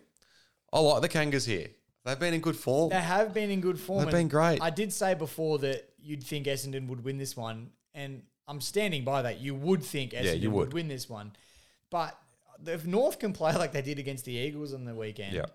I 0.71 0.79
like 0.79 1.01
the 1.01 1.09
Kangas 1.09 1.45
here. 1.45 1.67
They've 2.05 2.19
been 2.19 2.33
in 2.33 2.41
good 2.41 2.57
form. 2.57 2.89
they 2.89 2.99
have 3.01 3.33
been 3.33 3.49
in 3.49 3.61
good 3.61 3.79
form. 3.79 3.99
They've 3.99 4.07
and 4.13 4.13
been 4.13 4.27
great. 4.27 4.61
I 4.61 4.69
did 4.69 4.91
say 4.91 5.13
before 5.13 5.59
that 5.59 5.89
you'd 6.01 6.23
think 6.23 6.47
Essendon 6.47 6.87
would 6.87 7.03
win 7.03 7.17
this 7.17 7.37
one, 7.37 7.69
and 7.93 8.23
I'm 8.47 8.59
standing 8.61 9.03
by 9.05 9.21
that. 9.21 9.39
You 9.39 9.55
would 9.55 9.83
think 9.83 10.11
Essendon 10.11 10.41
you 10.41 10.51
would. 10.51 10.67
would. 10.67 10.73
win 10.73 10.87
this 10.89 11.09
one, 11.09 11.31
but 11.89 12.17
if 12.65 12.85
North 12.85 13.19
can 13.19 13.31
play 13.33 13.53
like 13.55 13.71
they 13.71 13.81
did 13.81 13.99
against 13.99 14.25
the 14.25 14.33
Eagles 14.33 14.73
on 14.73 14.83
the 14.85 14.93
weekend, 14.95 15.33
Yeah. 15.33 15.45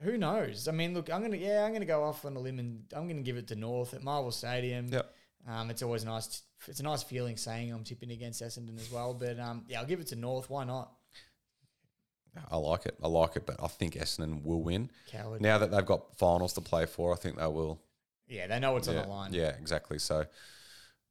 who 0.00 0.16
knows? 0.16 0.68
I 0.68 0.72
mean, 0.72 0.94
look, 0.94 1.10
I'm 1.12 1.20
gonna 1.22 1.36
yeah, 1.36 1.64
I'm 1.64 1.72
gonna 1.72 1.84
go 1.84 2.02
off 2.04 2.24
on 2.24 2.34
a 2.36 2.40
limb 2.40 2.58
and 2.58 2.84
I'm 2.94 3.06
gonna 3.06 3.20
give 3.22 3.36
it 3.36 3.48
to 3.48 3.56
North 3.56 3.92
at 3.94 4.02
Marvel 4.02 4.30
Stadium. 4.30 4.88
Yep. 4.88 5.14
Um, 5.48 5.70
it's 5.70 5.82
always 5.82 6.04
nice. 6.04 6.26
t- 6.28 6.40
it's 6.68 6.80
a 6.80 6.82
nice 6.82 7.02
feeling 7.02 7.36
saying 7.38 7.72
I'm 7.72 7.82
tipping 7.84 8.10
against 8.10 8.42
Essendon 8.42 8.78
as 8.78 8.90
well, 8.92 9.14
but 9.14 9.38
um, 9.38 9.64
yeah, 9.68 9.80
I'll 9.80 9.86
give 9.86 10.00
it 10.00 10.06
to 10.08 10.16
North. 10.16 10.48
Why 10.50 10.64
not? 10.64 10.92
I 12.50 12.56
like 12.56 12.86
it. 12.86 12.96
I 13.02 13.08
like 13.08 13.36
it, 13.36 13.46
but 13.46 13.56
I 13.62 13.66
think 13.66 13.94
Essendon 13.94 14.44
will 14.44 14.62
win. 14.62 14.90
Coward. 15.08 15.40
Now 15.40 15.58
that 15.58 15.70
they've 15.70 15.84
got 15.86 16.16
finals 16.16 16.52
to 16.54 16.60
play 16.60 16.86
for, 16.86 17.12
I 17.12 17.16
think 17.16 17.36
they 17.38 17.46
will. 17.46 17.80
yeah, 18.28 18.46
they 18.46 18.58
know 18.58 18.72
what's 18.72 18.88
yeah, 18.88 18.98
on 18.98 19.02
the 19.02 19.08
line. 19.08 19.32
yeah, 19.32 19.52
exactly. 19.60 19.98
So, 19.98 20.24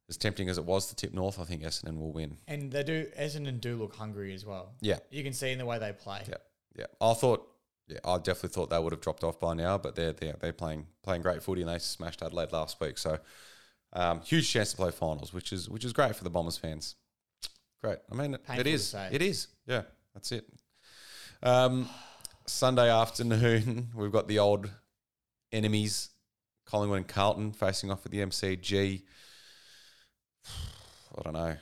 as 0.08 0.16
tempting 0.16 0.48
as 0.48 0.58
it 0.58 0.64
was 0.64 0.86
to 0.88 0.96
tip 0.96 1.12
North, 1.12 1.38
I 1.38 1.44
think 1.44 1.62
Essendon 1.62 1.98
will 1.98 2.12
win. 2.12 2.38
And 2.48 2.72
they 2.72 2.82
do. 2.82 3.06
Essendon 3.18 3.60
do 3.60 3.76
look 3.76 3.94
hungry 3.94 4.34
as 4.34 4.44
well. 4.46 4.72
Yeah, 4.80 4.98
You 5.10 5.22
can 5.22 5.32
see 5.32 5.50
in 5.52 5.58
the 5.58 5.66
way 5.66 5.78
they 5.78 5.92
play. 5.92 6.22
yeah, 6.28 6.34
yeah. 6.76 6.86
I 7.00 7.12
thought, 7.14 7.46
yeah, 7.86 7.98
I 8.04 8.16
definitely 8.18 8.48
thought 8.50 8.70
they 8.70 8.78
would 8.78 8.92
have 8.92 9.00
dropped 9.02 9.22
off 9.24 9.38
by 9.38 9.54
now, 9.54 9.78
but 9.78 9.94
they're 9.96 10.12
they're, 10.12 10.36
they're 10.40 10.52
playing 10.52 10.86
playing 11.02 11.22
great 11.22 11.42
footy 11.42 11.60
and 11.62 11.70
they 11.70 11.78
smashed 11.78 12.22
Adelaide 12.22 12.52
last 12.52 12.80
week. 12.80 12.98
So, 12.98 13.18
um, 13.92 14.20
huge 14.22 14.50
chance 14.50 14.70
to 14.70 14.76
play 14.76 14.90
finals, 14.90 15.32
which 15.32 15.52
is 15.52 15.68
which 15.68 15.84
is 15.84 15.92
great 15.92 16.16
for 16.16 16.24
the 16.24 16.30
Bombers 16.30 16.56
fans. 16.56 16.96
Great. 17.82 17.98
I 18.10 18.14
mean, 18.14 18.34
it, 18.34 18.44
Painful 18.44 18.60
it 18.60 18.66
is. 18.66 18.94
It 19.10 19.22
is. 19.22 19.48
Yeah, 19.66 19.82
that's 20.14 20.32
it. 20.32 20.44
Um, 21.42 21.88
Sunday 22.46 22.90
afternoon, 22.90 23.88
we've 23.94 24.12
got 24.12 24.28
the 24.28 24.38
old 24.40 24.70
enemies, 25.52 26.10
Collingwood 26.66 26.98
and 26.98 27.08
Carlton, 27.08 27.52
facing 27.52 27.90
off 27.90 28.04
at 28.04 28.12
the 28.12 28.18
MCG. 28.18 29.02
I 30.46 31.22
don't 31.22 31.32
know. 31.34 31.56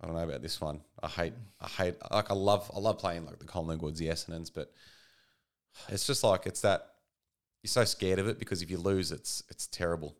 I 0.00 0.06
don't 0.06 0.14
know 0.16 0.22
about 0.24 0.42
this 0.42 0.60
one. 0.60 0.80
I 1.02 1.08
hate. 1.08 1.32
I 1.60 1.68
hate. 1.68 1.96
Like 2.10 2.30
I 2.30 2.34
love. 2.34 2.70
I 2.74 2.78
love 2.78 2.98
playing 2.98 3.24
like 3.26 3.38
the 3.38 3.44
Collingwoods, 3.46 3.96
the 3.96 4.08
Essendons, 4.08 4.50
but 4.54 4.72
it's 5.88 6.06
just 6.06 6.22
like 6.22 6.46
it's 6.46 6.60
that 6.60 6.90
you're 7.62 7.68
so 7.70 7.84
scared 7.84 8.18
of 8.18 8.28
it 8.28 8.38
because 8.38 8.60
if 8.62 8.70
you 8.70 8.76
lose, 8.78 9.12
it's 9.12 9.42
it's 9.48 9.66
terrible. 9.66 10.14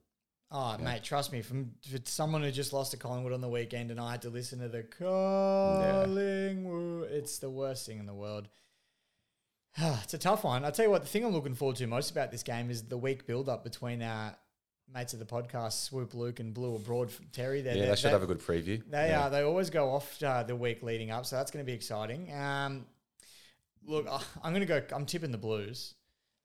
Oh, 0.50 0.76
Yeah. 0.78 0.84
mate, 0.84 1.02
trust 1.02 1.32
me. 1.32 1.42
From 1.42 1.72
for 1.90 1.98
someone 2.04 2.42
who 2.42 2.50
just 2.50 2.72
lost 2.72 2.92
to 2.92 2.96
Collingwood 2.96 3.32
on 3.34 3.40
the 3.42 3.48
weekend, 3.48 3.90
and 3.90 4.00
I 4.00 4.12
had 4.12 4.22
to 4.22 4.30
listen 4.30 4.60
to 4.60 4.68
the 4.68 4.84
Collingwood, 6.04 7.10
it's 7.10 7.38
the 7.38 7.50
worst 7.50 7.84
thing 7.86 7.98
in 7.98 8.06
the 8.06 8.14
world. 8.14 8.48
it's 10.02 10.14
a 10.14 10.18
tough 10.18 10.44
one. 10.44 10.64
I'll 10.64 10.72
tell 10.72 10.84
you 10.84 10.90
what, 10.90 11.02
the 11.02 11.08
thing 11.08 11.24
I'm 11.24 11.32
looking 11.32 11.54
forward 11.54 11.76
to 11.76 11.86
most 11.86 12.10
about 12.10 12.30
this 12.30 12.42
game 12.42 12.70
is 12.70 12.82
the 12.82 12.96
week 12.96 13.26
build 13.26 13.48
up 13.48 13.64
between 13.64 14.02
our 14.02 14.36
mates 14.92 15.12
of 15.12 15.18
the 15.18 15.24
podcast, 15.24 15.84
Swoop 15.84 16.14
Luke 16.14 16.38
and 16.38 16.54
Blue 16.54 16.76
Abroad 16.76 17.10
Terry. 17.32 17.60
They're, 17.60 17.74
yeah, 17.74 17.80
they're- 17.82 17.90
they 17.90 18.00
should 18.00 18.12
have 18.12 18.22
a 18.22 18.26
good 18.26 18.40
preview. 18.40 18.82
They 18.88 19.08
yeah. 19.08 19.26
are. 19.26 19.30
They 19.30 19.42
always 19.42 19.70
go 19.70 19.90
off 19.90 20.22
uh, 20.22 20.44
the 20.44 20.54
week 20.54 20.82
leading 20.82 21.10
up, 21.10 21.26
so 21.26 21.36
that's 21.36 21.50
going 21.50 21.64
to 21.64 21.66
be 21.66 21.74
exciting. 21.74 22.32
Um, 22.32 22.86
look, 23.84 24.06
I- 24.08 24.22
I'm 24.42 24.52
going 24.52 24.66
to 24.66 24.66
go. 24.66 24.82
I'm 24.94 25.06
tipping 25.06 25.32
the 25.32 25.38
Blues. 25.38 25.94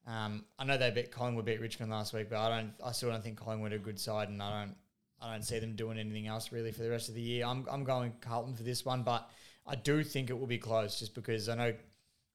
Um, 0.06 0.44
I 0.58 0.64
know 0.64 0.76
they 0.76 0.90
beat 0.90 1.12
Collingwood 1.12 1.44
beat 1.44 1.60
Richmond 1.60 1.92
last 1.92 2.12
week, 2.12 2.30
but 2.30 2.38
I 2.38 2.48
don't. 2.48 2.72
I 2.84 2.90
still 2.92 3.10
don't 3.10 3.22
think 3.22 3.38
Collingwood 3.38 3.72
are 3.72 3.76
a 3.76 3.78
good 3.78 4.00
side, 4.00 4.28
and 4.28 4.42
I 4.42 4.60
don't. 4.64 4.74
I 5.22 5.32
don't 5.32 5.44
see 5.44 5.58
them 5.58 5.76
doing 5.76 5.98
anything 5.98 6.26
else 6.26 6.50
really 6.50 6.72
for 6.72 6.82
the 6.82 6.90
rest 6.90 7.10
of 7.10 7.14
the 7.14 7.20
year. 7.20 7.44
I'm 7.44 7.66
I'm 7.70 7.84
going 7.84 8.14
Carlton 8.22 8.56
for 8.56 8.62
this 8.62 8.84
one, 8.84 9.02
but 9.02 9.28
I 9.66 9.76
do 9.76 10.02
think 10.02 10.30
it 10.30 10.38
will 10.38 10.46
be 10.46 10.58
close 10.58 10.98
just 10.98 11.14
because 11.14 11.48
I 11.48 11.54
know. 11.54 11.74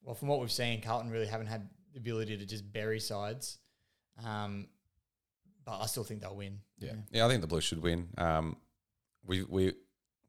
Well, 0.05 0.15
from 0.15 0.27
what 0.27 0.39
we've 0.39 0.51
seen, 0.51 0.81
Carlton 0.81 1.09
really 1.09 1.25
haven't 1.25 1.47
had 1.47 1.67
the 1.93 1.99
ability 1.99 2.37
to 2.37 2.45
just 2.45 2.71
bury 2.71 2.99
sides. 2.99 3.57
Um, 4.23 4.67
but 5.65 5.81
I 5.81 5.87
still 5.87 6.03
think 6.03 6.21
they'll 6.21 6.35
win. 6.35 6.59
Yeah, 6.79 6.93
yeah, 7.11 7.25
I 7.25 7.29
think 7.29 7.41
the 7.41 7.47
Blues 7.47 7.63
should 7.63 7.81
win. 7.81 8.09
Um, 8.17 8.57
we 9.25 9.43
we 9.43 9.73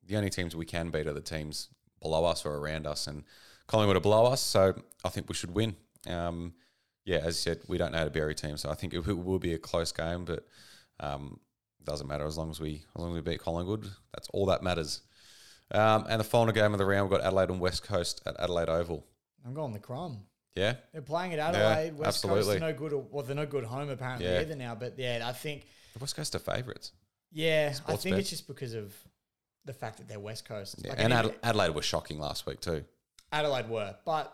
the 0.07 0.17
only 0.17 0.31
teams 0.31 0.57
we 0.57 0.65
can 0.65 0.91
beat 0.91 1.07
are 1.07 1.13
the 1.13 1.21
teams 1.21 1.69
below 2.01 2.25
us 2.25 2.47
or 2.47 2.55
around 2.55 2.87
us, 2.87 3.07
and 3.07 3.25
Collingwood 3.67 3.97
are 3.97 4.01
below 4.01 4.27
us, 4.27 4.41
so 4.41 4.75
I 5.05 5.11
think 5.11 5.29
we 5.29 5.35
should 5.35 5.55
win. 5.55 5.77
Um, 6.09 6.55
yeah, 7.05 7.19
as 7.19 7.27
you 7.27 7.53
said, 7.53 7.61
we 7.69 7.79
don't 7.79 7.93
know 7.93 7.99
how 7.99 8.05
to 8.05 8.11
bury 8.11 8.35
teams, 8.35 8.63
so 8.63 8.71
I 8.71 8.75
think 8.75 8.95
it, 8.95 9.07
will 9.07 9.39
be 9.39 9.55
a 9.55 9.59
close 9.59 9.93
game, 9.93 10.25
but 10.25 10.47
um, 11.01 11.39
doesn't 11.85 12.07
matter 12.07 12.27
as 12.27 12.39
long 12.39 12.51
as 12.51 12.61
we 12.61 12.85
as 12.97 13.01
long 13.01 13.11
as 13.11 13.15
we 13.15 13.21
beat 13.31 13.41
Collingwood. 13.41 13.85
That's 14.15 14.29
all 14.33 14.47
that 14.47 14.63
matters. 14.63 15.03
Um, 15.71 16.07
and 16.09 16.21
the 16.21 16.25
final 16.25 16.53
game 16.53 16.73
of 16.73 16.79
the 16.79 16.87
round, 16.87 17.11
we've 17.11 17.19
got 17.19 17.27
Adelaide 17.27 17.51
and 17.51 17.61
West 17.61 17.83
Coast 17.83 18.23
at 18.25 18.39
Adelaide 18.41 18.69
Oval. 18.69 19.05
I'm 19.47 19.55
going 19.55 19.73
the 19.73 19.79
Crows. 19.79 20.17
Yeah, 20.55 20.75
they're 20.93 21.03
playing 21.03 21.33
at 21.35 21.39
Adelaide. 21.39 21.87
Yeah, 21.89 21.93
West 21.93 22.09
absolutely. 22.25 22.45
Coast 22.45 22.57
are 22.57 22.61
no 22.61 22.73
good. 22.73 22.93
Well, 23.11 23.23
they're 23.25 23.37
no 23.37 23.47
good 23.47 23.65
home 23.65 23.91
apparently 23.91 24.27
Yeah. 24.27 24.41
either 24.41 24.57
now. 24.57 24.75
But 24.75 24.99
yeah, 24.99 25.23
I 25.25 25.33
think 25.33 25.67
the 25.93 25.99
West 25.99 26.17
Coast 26.17 26.35
are 26.35 26.39
favourites. 26.39 26.93
yeah, 27.31 27.75
I 27.87 27.97
think 27.97 28.15
bet. 28.15 28.21
it's 28.21 28.31
just 28.31 28.47
because 28.47 28.73
of 28.75 28.95
the 29.67 29.73
fact 29.75 29.99
that 29.99 30.09
they're 30.09 30.19
West 30.21 30.47
Coast. 30.47 30.77
Yeah, 30.83 30.91
Like, 30.91 30.99
and 31.01 31.13
Adela- 31.13 31.35
Adelaide 31.43 31.71
were 31.75 31.83
shocking 31.83 32.19
last 32.19 32.47
week 32.47 32.61
too. 32.61 32.85
Adelaide 33.33 33.69
were, 33.69 33.95
but 34.05 34.33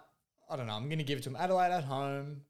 I 0.49 0.57
don't 0.57 0.67
know. 0.67 0.75
I'm 0.75 0.87
going 0.89 0.99
to 0.99 1.05
give 1.05 1.19
it 1.19 1.23
to 1.23 1.31
them. 1.31 1.41
Adelaide 1.41 1.73
at 1.73 1.85
home, 1.85 2.43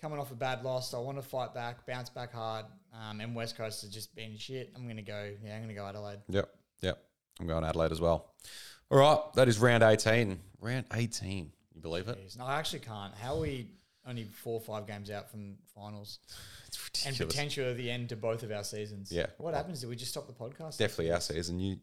coming 0.00 0.18
off 0.18 0.30
a 0.30 0.34
bad 0.36 0.62
loss. 0.62 0.92
I 0.94 0.98
want 0.98 1.18
to 1.18 1.22
fight 1.22 1.52
back, 1.54 1.86
bounce 1.86 2.10
back 2.10 2.32
hard. 2.32 2.66
Um, 2.92 3.20
and 3.20 3.34
West 3.34 3.56
Coast 3.56 3.82
has 3.82 3.90
just 3.90 4.14
been 4.14 4.36
shit. 4.36 4.72
I'm 4.76 4.84
going 4.84 4.96
to 4.96 5.02
go. 5.02 5.32
Yeah, 5.42 5.54
I'm 5.54 5.60
going 5.62 5.68
to 5.68 5.74
go 5.74 5.86
Adelaide. 5.86 6.18
Yep, 6.28 6.48
yep. 6.82 7.02
I'm 7.40 7.46
going 7.46 7.64
Adelaide 7.64 7.92
as 7.92 8.00
well. 8.00 8.32
All 8.90 8.98
right, 8.98 9.18
that 9.34 9.48
is 9.48 9.58
round 9.58 9.82
18. 9.82 10.38
Round 10.60 10.84
18. 10.92 11.50
You 11.76 11.82
believe 11.82 12.08
it? 12.08 12.18
Jeez. 12.18 12.38
No, 12.38 12.46
I 12.46 12.58
actually 12.58 12.78
can't. 12.80 13.14
How 13.14 13.36
are 13.36 13.40
we 13.42 13.68
only 14.08 14.24
four 14.24 14.54
or 14.54 14.60
five 14.60 14.86
games 14.86 15.10
out 15.10 15.30
from 15.30 15.56
finals 15.74 16.18
It's 16.66 17.04
and 17.04 17.12
ridiculous. 17.12 17.34
potentially 17.34 17.74
the 17.74 17.90
end 17.90 18.08
to 18.08 18.16
both 18.16 18.42
of 18.42 18.50
our 18.50 18.64
seasons? 18.64 19.12
Yeah. 19.12 19.26
What 19.36 19.52
happens? 19.54 19.82
Do 19.82 19.88
we 19.88 19.94
just 19.96 20.10
stop 20.10 20.26
the 20.26 20.32
podcast? 20.32 20.78
Definitely 20.78 21.12
our 21.12 21.20
season. 21.20 21.60
You, 21.60 21.76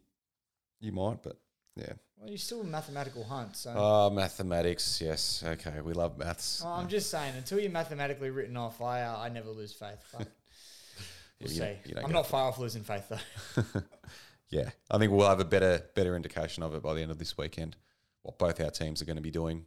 you 0.79 0.91
might, 0.91 1.21
but 1.21 1.37
yeah. 1.75 1.93
Well, 2.17 2.27
you're 2.29 2.37
still 2.39 2.61
a 2.61 2.65
mathematical 2.65 3.23
hunt. 3.23 3.55
So 3.55 3.71
Oh, 3.75 4.09
mathematics. 4.09 4.99
Yes. 4.99 5.43
Okay. 5.45 5.79
We 5.81 5.93
love 5.93 6.17
maths. 6.17 6.61
Well, 6.63 6.73
I'm 6.73 6.87
just 6.87 7.09
saying, 7.11 7.35
until 7.37 7.59
you're 7.59 7.71
mathematically 7.71 8.31
written 8.31 8.57
off, 8.57 8.81
I 8.81 9.03
uh, 9.03 9.17
I 9.19 9.29
never 9.29 9.49
lose 9.51 9.73
faith. 9.73 10.03
But 10.17 10.27
we'll 11.39 11.49
you 11.51 11.57
see. 11.57 11.77
you 11.85 11.95
I'm 12.03 12.11
not 12.11 12.25
far 12.27 12.47
off 12.47 12.57
losing 12.59 12.83
faith 12.83 13.09
though. 13.09 13.63
yeah. 14.49 14.69
I 14.89 14.97
think 14.97 15.11
we'll 15.11 15.27
have 15.27 15.39
a 15.39 15.45
better 15.45 15.83
better 15.95 16.15
indication 16.15 16.63
of 16.63 16.73
it 16.73 16.81
by 16.81 16.93
the 16.95 17.01
end 17.01 17.11
of 17.11 17.19
this 17.19 17.37
weekend. 17.37 17.75
What 18.21 18.39
both 18.39 18.61
our 18.61 18.71
teams 18.71 19.01
are 19.01 19.05
going 19.05 19.17
to 19.17 19.21
be 19.21 19.31
doing 19.31 19.65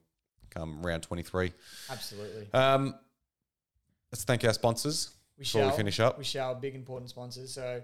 come 0.57 0.83
round 0.83 1.03
23. 1.03 1.53
Absolutely. 1.91 2.49
Um, 2.53 2.95
let's 4.13 4.25
thank 4.25 4.45
our 4.45 4.53
sponsors 4.53 5.11
We 5.39 5.43
before 5.43 5.63
shall 5.63 5.71
we 5.71 5.77
finish 5.77 6.01
up. 6.01 6.19
We 6.19 6.25
shall. 6.25 6.55
Big 6.55 6.75
important 6.75 7.11
sponsors. 7.11 7.53
So, 7.53 7.83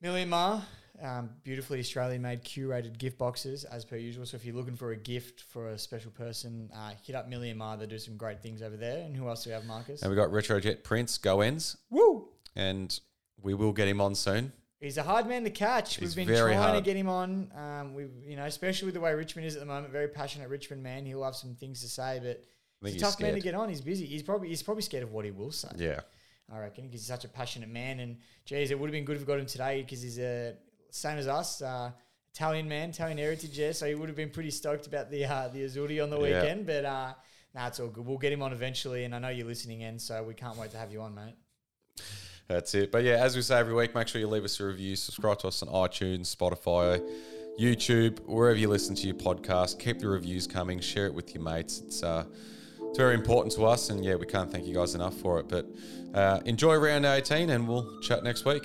Million 0.00 0.28
Mar, 0.28 0.62
um, 1.02 1.30
beautifully 1.42 1.80
Australian 1.80 2.22
made 2.22 2.44
curated 2.44 2.98
gift 2.98 3.18
boxes 3.18 3.64
as 3.64 3.84
per 3.84 3.96
usual. 3.96 4.26
So 4.26 4.36
if 4.36 4.44
you're 4.44 4.54
looking 4.54 4.76
for 4.76 4.92
a 4.92 4.96
gift 4.96 5.40
for 5.40 5.68
a 5.68 5.78
special 5.78 6.10
person, 6.10 6.70
uh, 6.74 6.90
hit 7.02 7.16
up 7.16 7.28
Million 7.28 7.58
Mar. 7.58 7.76
They 7.76 7.86
do 7.86 7.98
some 7.98 8.16
great 8.16 8.42
things 8.42 8.62
over 8.62 8.76
there. 8.76 9.04
And 9.04 9.16
who 9.16 9.28
else 9.28 9.44
do 9.44 9.50
we 9.50 9.54
have, 9.54 9.64
Marcus? 9.64 10.02
And 10.02 10.10
we 10.10 10.16
got 10.16 10.30
Retrojet 10.30 10.84
Prince, 10.84 11.18
Go 11.18 11.40
Ends, 11.40 11.76
Woo! 11.90 12.28
and 12.54 12.98
we 13.40 13.54
will 13.54 13.72
get 13.72 13.88
him 13.88 14.00
on 14.00 14.14
soon. 14.14 14.52
He's 14.80 14.98
a 14.98 15.02
hard 15.02 15.26
man 15.26 15.44
to 15.44 15.50
catch. 15.50 15.96
He's 15.96 16.14
We've 16.14 16.26
been 16.26 16.36
trying 16.38 16.74
to 16.74 16.82
get 16.82 16.96
him 16.96 17.08
on. 17.08 17.50
Um, 17.56 17.94
we, 17.94 18.06
you 18.26 18.36
know, 18.36 18.44
especially 18.44 18.86
with 18.86 18.94
the 18.94 19.00
way 19.00 19.14
Richmond 19.14 19.46
is 19.46 19.54
at 19.56 19.60
the 19.60 19.66
moment, 19.66 19.90
very 19.90 20.08
passionate 20.08 20.50
Richmond 20.50 20.82
man. 20.82 21.06
He'll 21.06 21.24
have 21.24 21.34
some 21.34 21.54
things 21.54 21.80
to 21.80 21.88
say, 21.88 22.20
but 22.22 22.44
he's 22.84 22.96
a 22.96 23.04
tough 23.04 23.18
man 23.20 23.34
to 23.34 23.40
get 23.40 23.54
on. 23.54 23.68
He's 23.70 23.80
busy. 23.80 24.04
He's 24.04 24.22
probably 24.22 24.48
he's 24.48 24.62
probably 24.62 24.82
scared 24.82 25.02
of 25.02 25.12
what 25.12 25.24
he 25.24 25.30
will 25.30 25.50
say. 25.50 25.70
Yeah. 25.76 26.00
I 26.52 26.58
reckon 26.60 26.84
because 26.84 27.00
he's 27.00 27.08
such 27.08 27.24
a 27.24 27.28
passionate 27.28 27.70
man. 27.70 28.00
And 28.00 28.18
geez, 28.44 28.70
it 28.70 28.78
would 28.78 28.86
have 28.88 28.92
been 28.92 29.04
good 29.04 29.16
if 29.16 29.22
we 29.22 29.26
got 29.26 29.38
him 29.40 29.46
today 29.46 29.82
because 29.82 30.02
he's 30.02 30.18
a 30.18 30.54
same 30.90 31.16
as 31.18 31.26
us, 31.26 31.62
uh, 31.62 31.90
Italian 32.34 32.68
man, 32.68 32.90
Italian 32.90 33.16
heritage. 33.18 33.58
Yeah, 33.58 33.72
so 33.72 33.86
he 33.86 33.94
would 33.94 34.08
have 34.10 34.16
been 34.16 34.30
pretty 34.30 34.50
stoked 34.50 34.86
about 34.86 35.10
the 35.10 35.24
uh, 35.24 35.48
the 35.48 35.64
Azzurri 35.64 36.02
on 36.02 36.10
the 36.10 36.20
Yeah. 36.20 36.40
weekend. 36.42 36.66
But 36.66 36.84
uh, 36.84 37.14
nah, 37.54 37.66
it's 37.68 37.80
all 37.80 37.88
good. 37.88 38.04
We'll 38.04 38.18
get 38.18 38.30
him 38.32 38.42
on 38.42 38.52
eventually, 38.52 39.04
and 39.04 39.14
I 39.14 39.18
know 39.20 39.30
you're 39.30 39.46
listening 39.46 39.80
in, 39.80 39.98
so 39.98 40.22
we 40.22 40.34
can't 40.34 40.56
wait 40.58 40.70
to 40.72 40.76
have 40.76 40.92
you 40.92 41.00
on, 41.00 41.14
mate. 41.14 41.34
That's 42.48 42.74
it. 42.74 42.92
But 42.92 43.02
yeah, 43.04 43.14
as 43.14 43.34
we 43.34 43.42
say 43.42 43.58
every 43.58 43.74
week, 43.74 43.94
make 43.94 44.08
sure 44.08 44.20
you 44.20 44.28
leave 44.28 44.44
us 44.44 44.60
a 44.60 44.66
review. 44.66 44.94
Subscribe 44.96 45.38
to 45.40 45.48
us 45.48 45.62
on 45.62 45.68
iTunes, 45.68 46.34
Spotify, 46.34 47.02
YouTube, 47.58 48.20
wherever 48.20 48.58
you 48.58 48.68
listen 48.68 48.94
to 48.94 49.06
your 49.06 49.16
podcast. 49.16 49.80
Keep 49.80 49.98
the 49.98 50.08
reviews 50.08 50.46
coming. 50.46 50.78
Share 50.78 51.06
it 51.06 51.14
with 51.14 51.34
your 51.34 51.42
mates. 51.42 51.80
It's 51.80 52.02
uh, 52.02 52.24
it's 52.88 52.98
very 52.98 53.14
important 53.14 53.52
to 53.54 53.66
us, 53.66 53.90
and 53.90 54.04
yeah, 54.04 54.14
we 54.14 54.26
can't 54.26 54.50
thank 54.50 54.66
you 54.66 54.74
guys 54.74 54.94
enough 54.94 55.14
for 55.14 55.40
it. 55.40 55.48
But 55.48 55.66
uh, 56.14 56.40
enjoy 56.44 56.76
round 56.76 57.04
18, 57.04 57.50
and 57.50 57.66
we'll 57.68 58.00
chat 58.00 58.22
next 58.22 58.44
week. 58.44 58.62